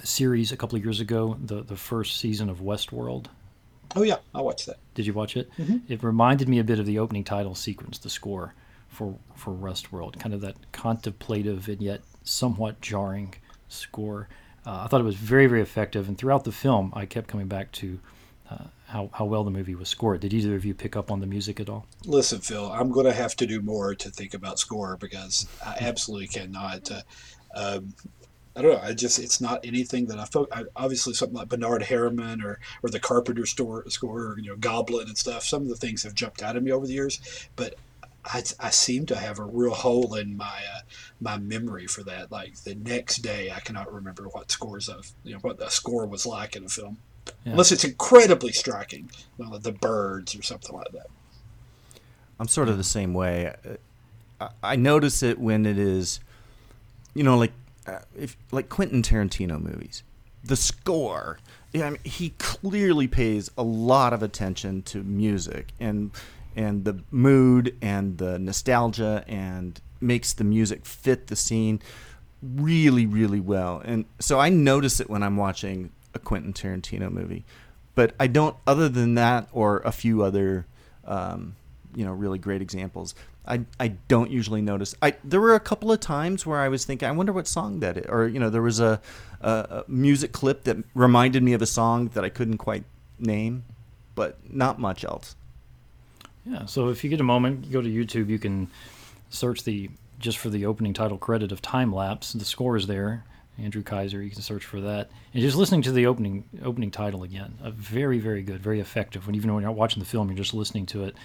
series 0.03 0.51
a 0.51 0.57
couple 0.57 0.77
of 0.77 0.85
years 0.85 0.99
ago, 0.99 1.39
the 1.41 1.62
the 1.62 1.77
first 1.77 2.18
season 2.18 2.51
of 2.51 2.59
Westworld? 2.59 3.27
Oh 3.95 4.03
yeah, 4.03 4.18
I 4.35 4.41
watched 4.41 4.66
that. 4.66 4.79
Did 4.95 5.07
you 5.07 5.12
watch 5.12 5.37
it? 5.37 5.49
It 5.89 6.03
reminded 6.03 6.49
me 6.49 6.59
a 6.59 6.64
bit 6.64 6.81
of 6.81 6.87
the 6.87 6.99
opening 6.99 7.22
title 7.22 7.55
sequence, 7.55 7.99
the 7.99 8.11
score 8.11 8.55
for 8.97 9.14
for 9.34 9.53
Westworld, 9.53 10.18
kind 10.18 10.34
of 10.34 10.40
that 10.40 10.57
contemplative 10.72 11.68
and 11.68 11.82
yet 11.82 12.01
somewhat 12.24 12.80
jarring 12.80 13.34
score. 13.68 14.28
Uh, 14.64 14.84
I 14.84 14.86
thought 14.88 15.01
it 15.01 15.05
was 15.05 15.16
very 15.16 15.47
very 15.47 15.61
effective, 15.61 16.09
and 16.09 16.16
throughout 16.16 16.44
the 16.44 16.53
film, 16.53 16.92
I 16.97 17.05
kept 17.05 17.28
coming 17.28 17.47
back 17.47 17.70
to 17.72 18.01
uh, 18.51 18.64
how 18.86 19.11
how 19.12 19.26
well 19.26 19.44
the 19.44 19.51
movie 19.51 19.74
was 19.74 19.90
scored. 19.90 20.20
Did 20.20 20.32
either 20.32 20.57
of 20.57 20.64
you 20.64 20.72
pick 20.74 20.97
up 20.97 21.11
on 21.11 21.20
the 21.20 21.26
music 21.26 21.61
at 21.61 21.68
all? 21.68 21.86
Listen, 22.07 22.40
Phil, 22.40 22.72
I'm 22.72 22.90
going 22.90 23.07
to 23.07 23.12
have 23.12 23.36
to 23.36 23.47
do 23.47 23.61
more 23.61 23.94
to 23.94 24.11
think 24.11 24.32
about 24.32 24.59
score 24.59 24.97
because 24.97 25.47
I 25.64 25.76
absolutely 25.80 26.28
cannot. 26.28 26.90
Uh, 26.90 27.03
um, 27.55 27.94
I 28.57 28.62
don't 28.62 28.72
know. 28.72 28.80
I 28.82 28.94
just 28.94 29.18
it's 29.18 29.42
not 29.42 29.61
anything 29.66 30.07
that 30.07 30.18
I 30.18 30.24
felt. 30.24 30.49
I, 30.51 30.64
obviously, 30.74 31.12
something 31.12 31.36
like 31.36 31.51
Bernard 31.51 31.82
Herrmann 31.82 32.40
or 32.42 32.59
or 32.82 32.88
the 32.88 32.99
Carpenter 32.99 33.44
store 33.44 33.84
score, 33.90 34.22
or, 34.28 34.38
you 34.38 34.49
know, 34.49 34.57
Goblin 34.57 35.09
and 35.09 35.18
stuff. 35.18 35.44
Some 35.44 35.62
of 35.62 35.68
the 35.68 35.76
things 35.76 36.03
have 36.05 36.14
jumped 36.14 36.42
out 36.42 36.57
at 36.57 36.62
me 36.62 36.72
over 36.72 36.86
the 36.86 36.94
years, 36.94 37.20
but 37.57 37.74
I, 38.33 38.43
I 38.61 38.70
seem 38.70 39.07
to 39.07 39.16
have 39.16 39.39
a 39.39 39.45
real 39.45 39.74
hole 39.74 40.14
in 40.14 40.37
my 40.37 40.45
uh, 40.74 40.81
my 41.20 41.39
memory 41.39 41.87
for 41.87 42.03
that. 42.05 42.33
Like 42.33 42.57
the 42.64 42.74
next 42.74 43.18
day, 43.18 43.51
I 43.55 43.61
cannot 43.61 43.93
remember 43.93 44.24
what 44.24 44.51
scores 44.51 44.89
of 44.89 45.12
you 45.24 45.33
know 45.35 45.39
what 45.41 45.59
the 45.59 45.68
score 45.68 46.07
was 46.07 46.27
like 46.27 46.57
in 46.57 46.64
a 46.64 46.68
film, 46.68 46.99
Yeah. 47.45 47.53
unless 47.53 47.72
it's 47.72 47.85
incredibly 47.85 48.53
striking, 48.53 49.11
you 49.39 49.45
know, 49.45 49.53
like 49.53 49.62
the 49.62 49.72
birds 49.72 50.35
or 50.35 50.43
something 50.43 50.74
like 50.74 50.91
that. 50.93 51.07
I'm 52.39 52.49
sort 52.49 52.68
of 52.68 52.77
the 52.77 52.85
same 52.85 53.14
way. 53.14 53.55
Uh, 54.41 54.49
I, 54.62 54.72
I 54.72 54.77
notice 54.77 55.22
it 55.22 55.39
when 55.39 55.64
it 55.64 55.79
is, 55.79 56.20
you 57.14 57.22
know, 57.22 57.39
like 57.39 57.53
uh, 57.87 58.01
if 58.18 58.37
like 58.51 58.68
Quentin 58.68 59.03
Tarantino 59.03 59.61
movies, 59.61 60.03
the 60.45 60.57
score. 60.57 61.39
Yeah, 61.72 61.87
I 61.89 61.91
mean, 61.91 62.01
he 62.05 62.31
clearly 62.39 63.07
pays 63.07 63.51
a 63.59 63.62
lot 63.62 64.12
of 64.14 64.22
attention 64.22 64.81
to 64.83 65.03
music 65.03 65.72
and 65.79 66.11
and 66.57 66.84
the 66.84 67.02
mood 67.11 67.76
and 67.80 68.18
the 68.18 68.38
nostalgia 68.38 69.24
and 69.28 69.80
makes 70.00 70.32
the 70.32 70.44
music 70.44 70.84
fit 70.84 71.28
the 71.28 71.36
scene 71.36 71.80
really 72.42 73.07
really 73.07 73.40
well. 73.40 73.80
And 73.84 74.07
so 74.18 74.40
I 74.40 74.48
notice 74.48 75.00
it 75.00 75.09
when 75.09 75.22
I'm 75.22 75.36
watching 75.36 75.90
a 76.14 76.18
Quentin 76.18 76.52
Tarantino 76.52 77.11
movie, 77.11 77.44
but 77.94 78.14
I 78.18 78.26
don't. 78.26 78.57
Other 78.66 78.88
than 78.88 79.14
that, 79.14 79.48
or 79.52 79.78
a 79.84 79.92
few 79.92 80.22
other. 80.22 80.66
Um, 81.04 81.54
you 81.96 82.04
know 82.04 82.12
really 82.12 82.38
great 82.38 82.62
examples. 82.62 83.14
I 83.46 83.62
I 83.80 83.88
don't 83.88 84.30
usually 84.30 84.62
notice. 84.62 84.94
I 85.02 85.14
there 85.24 85.40
were 85.40 85.54
a 85.54 85.61
couple 85.61 85.90
of 85.90 85.98
times 85.98 86.46
where 86.46 86.61
I 86.61 86.68
was 86.68 86.84
thinking, 86.84 87.09
I 87.09 87.12
wonder 87.12 87.32
what 87.32 87.48
song 87.48 87.80
that 87.80 87.96
is, 87.96 88.07
or 88.07 88.28
you 88.28 88.38
know 88.38 88.50
there 88.50 88.62
was 88.62 88.78
a, 88.78 89.00
a, 89.40 89.50
a 89.50 89.84
music 89.88 90.32
clip 90.32 90.64
that 90.64 90.76
reminded 90.94 91.42
me 91.42 91.54
of 91.54 91.62
a 91.62 91.66
song 91.66 92.09
that 92.09 92.24
I 92.24 92.28
couldn't 92.28 92.59
quite 92.59 92.84
name, 93.18 93.64
but 94.14 94.38
not 94.52 94.78
much 94.78 95.04
else. 95.04 95.34
Yeah. 96.47 96.66
So 96.66 96.88
if 96.88 97.03
you 97.03 97.11
get 97.11 97.20
a 97.20 97.24
moment, 97.24 97.70
go 97.70 97.82
to 97.82 97.88
YouTube. 97.88 98.28
You 98.28 98.38
can 98.38 98.68
search 99.30 99.64
the 99.64 99.90
just 100.18 100.38
for 100.38 100.49
the 100.49 100.64
opening 100.66 100.94
title 100.94 101.18
credit 101.18 101.53
of 101.53 101.61
Time 101.61 101.92
Lapse. 101.92 102.32
The 102.32 102.44
score 102.44 102.76
is 102.76 102.86
there. 102.86 103.24
Andrew 103.59 103.82
Kaiser. 103.82 104.22
You 104.22 104.30
can 104.30 104.42
search 104.42 104.64
for 104.64 104.80
that. 104.82 105.11
And 105.32 105.42
just 105.42 105.57
listening 105.57 105.82
to 105.82 105.92
the 105.92 106.07
opening 106.07 106.44
opening 106.62 106.90
title 106.90 107.22
again, 107.22 107.59
a 107.62 107.70
very 107.70 108.18
very 108.18 108.42
good, 108.42 108.62
very 108.62 108.80
effective. 108.80 109.26
When 109.26 109.34
even 109.34 109.53
when 109.53 109.62
you're 109.62 109.70
not 109.70 109.78
watching 109.78 110.01
the 110.01 110.09
film, 110.09 110.28
you're 110.28 110.36
just 110.36 110.55
listening 110.55 110.86
to 110.86 111.05
it. 111.05 111.16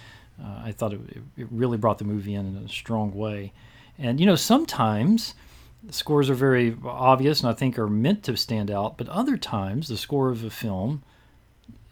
Uh, 0.42 0.62
I 0.64 0.72
thought 0.72 0.94
it, 0.94 1.00
it 1.36 1.46
really 1.50 1.76
brought 1.76 1.98
the 1.98 2.04
movie 2.04 2.34
in 2.34 2.46
in 2.46 2.64
a 2.64 2.68
strong 2.68 3.14
way. 3.14 3.52
And 3.98 4.18
you 4.18 4.26
know 4.26 4.34
sometimes 4.36 5.34
the 5.82 5.92
scores 5.92 6.30
are 6.30 6.34
very 6.34 6.76
obvious 6.84 7.40
and 7.40 7.50
I 7.50 7.52
think 7.52 7.78
are 7.78 7.88
meant 7.88 8.22
to 8.24 8.36
stand 8.36 8.70
out, 8.70 8.96
but 8.96 9.08
other 9.08 9.36
times 9.36 9.88
the 9.88 9.96
score 9.96 10.30
of 10.30 10.42
a 10.44 10.50
film 10.50 11.02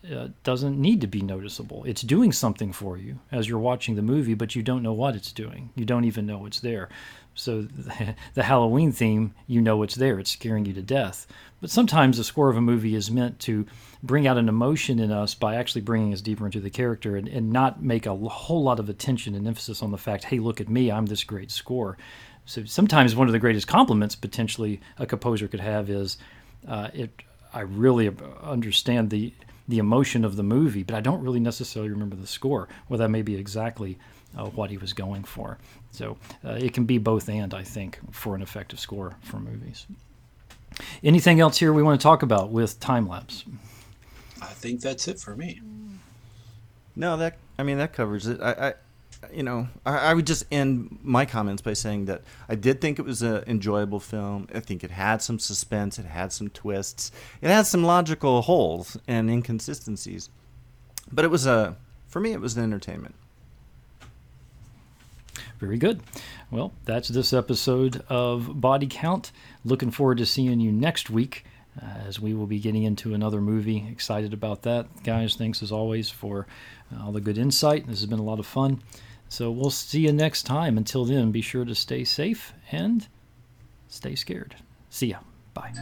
uh, 0.08 0.28
doesn't 0.44 0.80
need 0.80 1.00
to 1.02 1.06
be 1.06 1.20
noticeable. 1.20 1.84
It's 1.84 2.02
doing 2.02 2.32
something 2.32 2.72
for 2.72 2.96
you 2.96 3.18
as 3.30 3.48
you're 3.48 3.58
watching 3.58 3.96
the 3.96 4.02
movie, 4.02 4.34
but 4.34 4.54
you 4.56 4.62
don't 4.62 4.82
know 4.82 4.92
what 4.92 5.14
it's 5.14 5.32
doing. 5.32 5.70
You 5.74 5.84
don't 5.84 6.04
even 6.04 6.26
know 6.26 6.46
it's 6.46 6.60
there. 6.60 6.88
So 7.34 7.62
the, 7.62 8.14
the 8.34 8.42
Halloween 8.42 8.92
theme, 8.92 9.34
you 9.46 9.60
know 9.60 9.82
it's 9.82 9.94
there. 9.96 10.18
It's 10.18 10.30
scaring 10.30 10.64
you 10.64 10.72
to 10.72 10.82
death. 10.82 11.26
But 11.60 11.70
sometimes 11.70 12.16
the 12.16 12.24
score 12.24 12.48
of 12.48 12.56
a 12.56 12.62
movie 12.62 12.94
is 12.94 13.10
meant 13.10 13.38
to 13.40 13.66
bring 14.02 14.26
out 14.26 14.38
an 14.38 14.48
emotion 14.48 14.98
in 14.98 15.12
us 15.12 15.34
by 15.34 15.56
actually 15.56 15.82
bringing 15.82 16.14
us 16.14 16.22
deeper 16.22 16.46
into 16.46 16.60
the 16.60 16.70
character 16.70 17.16
and, 17.16 17.28
and 17.28 17.52
not 17.52 17.82
make 17.82 18.06
a 18.06 18.14
whole 18.16 18.62
lot 18.62 18.80
of 18.80 18.88
attention 18.88 19.34
and 19.34 19.46
emphasis 19.46 19.82
on 19.82 19.90
the 19.90 19.98
fact, 19.98 20.24
hey, 20.24 20.38
look 20.38 20.60
at 20.60 20.70
me, 20.70 20.90
I'm 20.90 21.06
this 21.06 21.24
great 21.24 21.50
score. 21.50 21.98
So 22.46 22.64
sometimes 22.64 23.14
one 23.14 23.28
of 23.28 23.32
the 23.32 23.38
greatest 23.38 23.68
compliments 23.68 24.14
potentially 24.14 24.80
a 24.98 25.04
composer 25.04 25.46
could 25.46 25.60
have 25.60 25.90
is, 25.90 26.16
uh, 26.66 26.88
it. 26.94 27.10
I 27.52 27.60
really 27.60 28.08
understand 28.42 29.10
the 29.10 29.32
the 29.70 29.78
emotion 29.78 30.24
of 30.24 30.36
the 30.36 30.42
movie, 30.42 30.82
but 30.82 30.94
I 30.94 31.00
don't 31.00 31.22
really 31.22 31.40
necessarily 31.40 31.90
remember 31.90 32.16
the 32.16 32.26
score. 32.26 32.68
Well, 32.88 32.98
that 32.98 33.08
may 33.08 33.22
be 33.22 33.36
exactly 33.36 33.98
uh, 34.36 34.46
what 34.46 34.70
he 34.70 34.76
was 34.76 34.92
going 34.92 35.24
for. 35.24 35.58
So 35.92 36.16
uh, 36.44 36.52
it 36.52 36.74
can 36.74 36.84
be 36.84 36.98
both 36.98 37.28
and, 37.28 37.54
I 37.54 37.62
think, 37.62 37.98
for 38.12 38.34
an 38.34 38.42
effective 38.42 38.78
score 38.78 39.16
for 39.22 39.38
movies. 39.38 39.86
Anything 41.02 41.40
else 41.40 41.58
here 41.58 41.72
we 41.72 41.82
want 41.82 42.00
to 42.00 42.02
talk 42.02 42.22
about 42.22 42.50
with 42.50 42.78
time 42.80 43.08
lapse? 43.08 43.44
I 44.42 44.46
think 44.46 44.80
that's 44.80 45.08
it 45.08 45.18
for 45.18 45.36
me. 45.36 45.60
No, 46.96 47.16
that 47.16 47.38
I 47.58 47.62
mean 47.62 47.78
that 47.78 47.92
covers 47.92 48.26
it. 48.26 48.40
I, 48.40 48.52
I 48.52 48.74
you 49.32 49.42
know, 49.42 49.68
I, 49.84 49.98
I, 49.98 50.14
would 50.14 50.26
just 50.26 50.44
end 50.50 50.98
my 51.02 51.24
comments 51.26 51.62
by 51.62 51.74
saying 51.74 52.06
that 52.06 52.22
I 52.48 52.54
did 52.54 52.80
think 52.80 52.98
it 52.98 53.04
was 53.04 53.22
an 53.22 53.44
enjoyable 53.46 54.00
film. 54.00 54.48
I 54.54 54.60
think 54.60 54.82
it 54.82 54.90
had 54.90 55.22
some 55.22 55.38
suspense, 55.38 55.98
it 55.98 56.06
had 56.06 56.32
some 56.32 56.48
twists, 56.48 57.12
it 57.40 57.48
had 57.48 57.66
some 57.66 57.84
logical 57.84 58.42
holes 58.42 58.96
and 59.06 59.30
inconsistencies, 59.30 60.30
but 61.12 61.24
it 61.24 61.28
was 61.28 61.46
a, 61.46 61.76
for 62.08 62.20
me, 62.20 62.32
it 62.32 62.40
was 62.40 62.56
an 62.56 62.62
entertainment. 62.62 63.14
Very 65.58 65.76
good. 65.76 66.00
Well, 66.50 66.72
that's 66.86 67.08
this 67.08 67.32
episode 67.32 68.02
of 68.08 68.60
Body 68.60 68.86
Count. 68.88 69.30
Looking 69.64 69.90
forward 69.90 70.18
to 70.18 70.26
seeing 70.26 70.58
you 70.58 70.72
next 70.72 71.10
week 71.10 71.44
uh, 71.80 71.84
as 72.06 72.18
we 72.18 72.34
will 72.34 72.46
be 72.46 72.58
getting 72.58 72.82
into 72.82 73.14
another 73.14 73.40
movie. 73.40 73.86
Excited 73.90 74.32
about 74.32 74.62
that. 74.62 74.86
Guys, 75.04 75.36
thanks 75.36 75.62
as 75.62 75.70
always 75.70 76.10
for 76.10 76.46
uh, 76.92 77.04
all 77.04 77.12
the 77.12 77.20
good 77.20 77.38
insight. 77.38 77.86
This 77.86 78.00
has 78.00 78.06
been 78.06 78.18
a 78.18 78.24
lot 78.24 78.38
of 78.38 78.46
fun. 78.46 78.82
So 79.30 79.50
we'll 79.52 79.70
see 79.70 80.00
you 80.00 80.12
next 80.12 80.42
time. 80.42 80.76
Until 80.76 81.04
then, 81.04 81.30
be 81.30 81.40
sure 81.40 81.64
to 81.64 81.74
stay 81.74 82.02
safe 82.02 82.52
and 82.72 83.06
stay 83.88 84.16
scared. 84.16 84.56
See 84.90 85.06
ya. 85.06 85.18
Bye. 85.54 85.72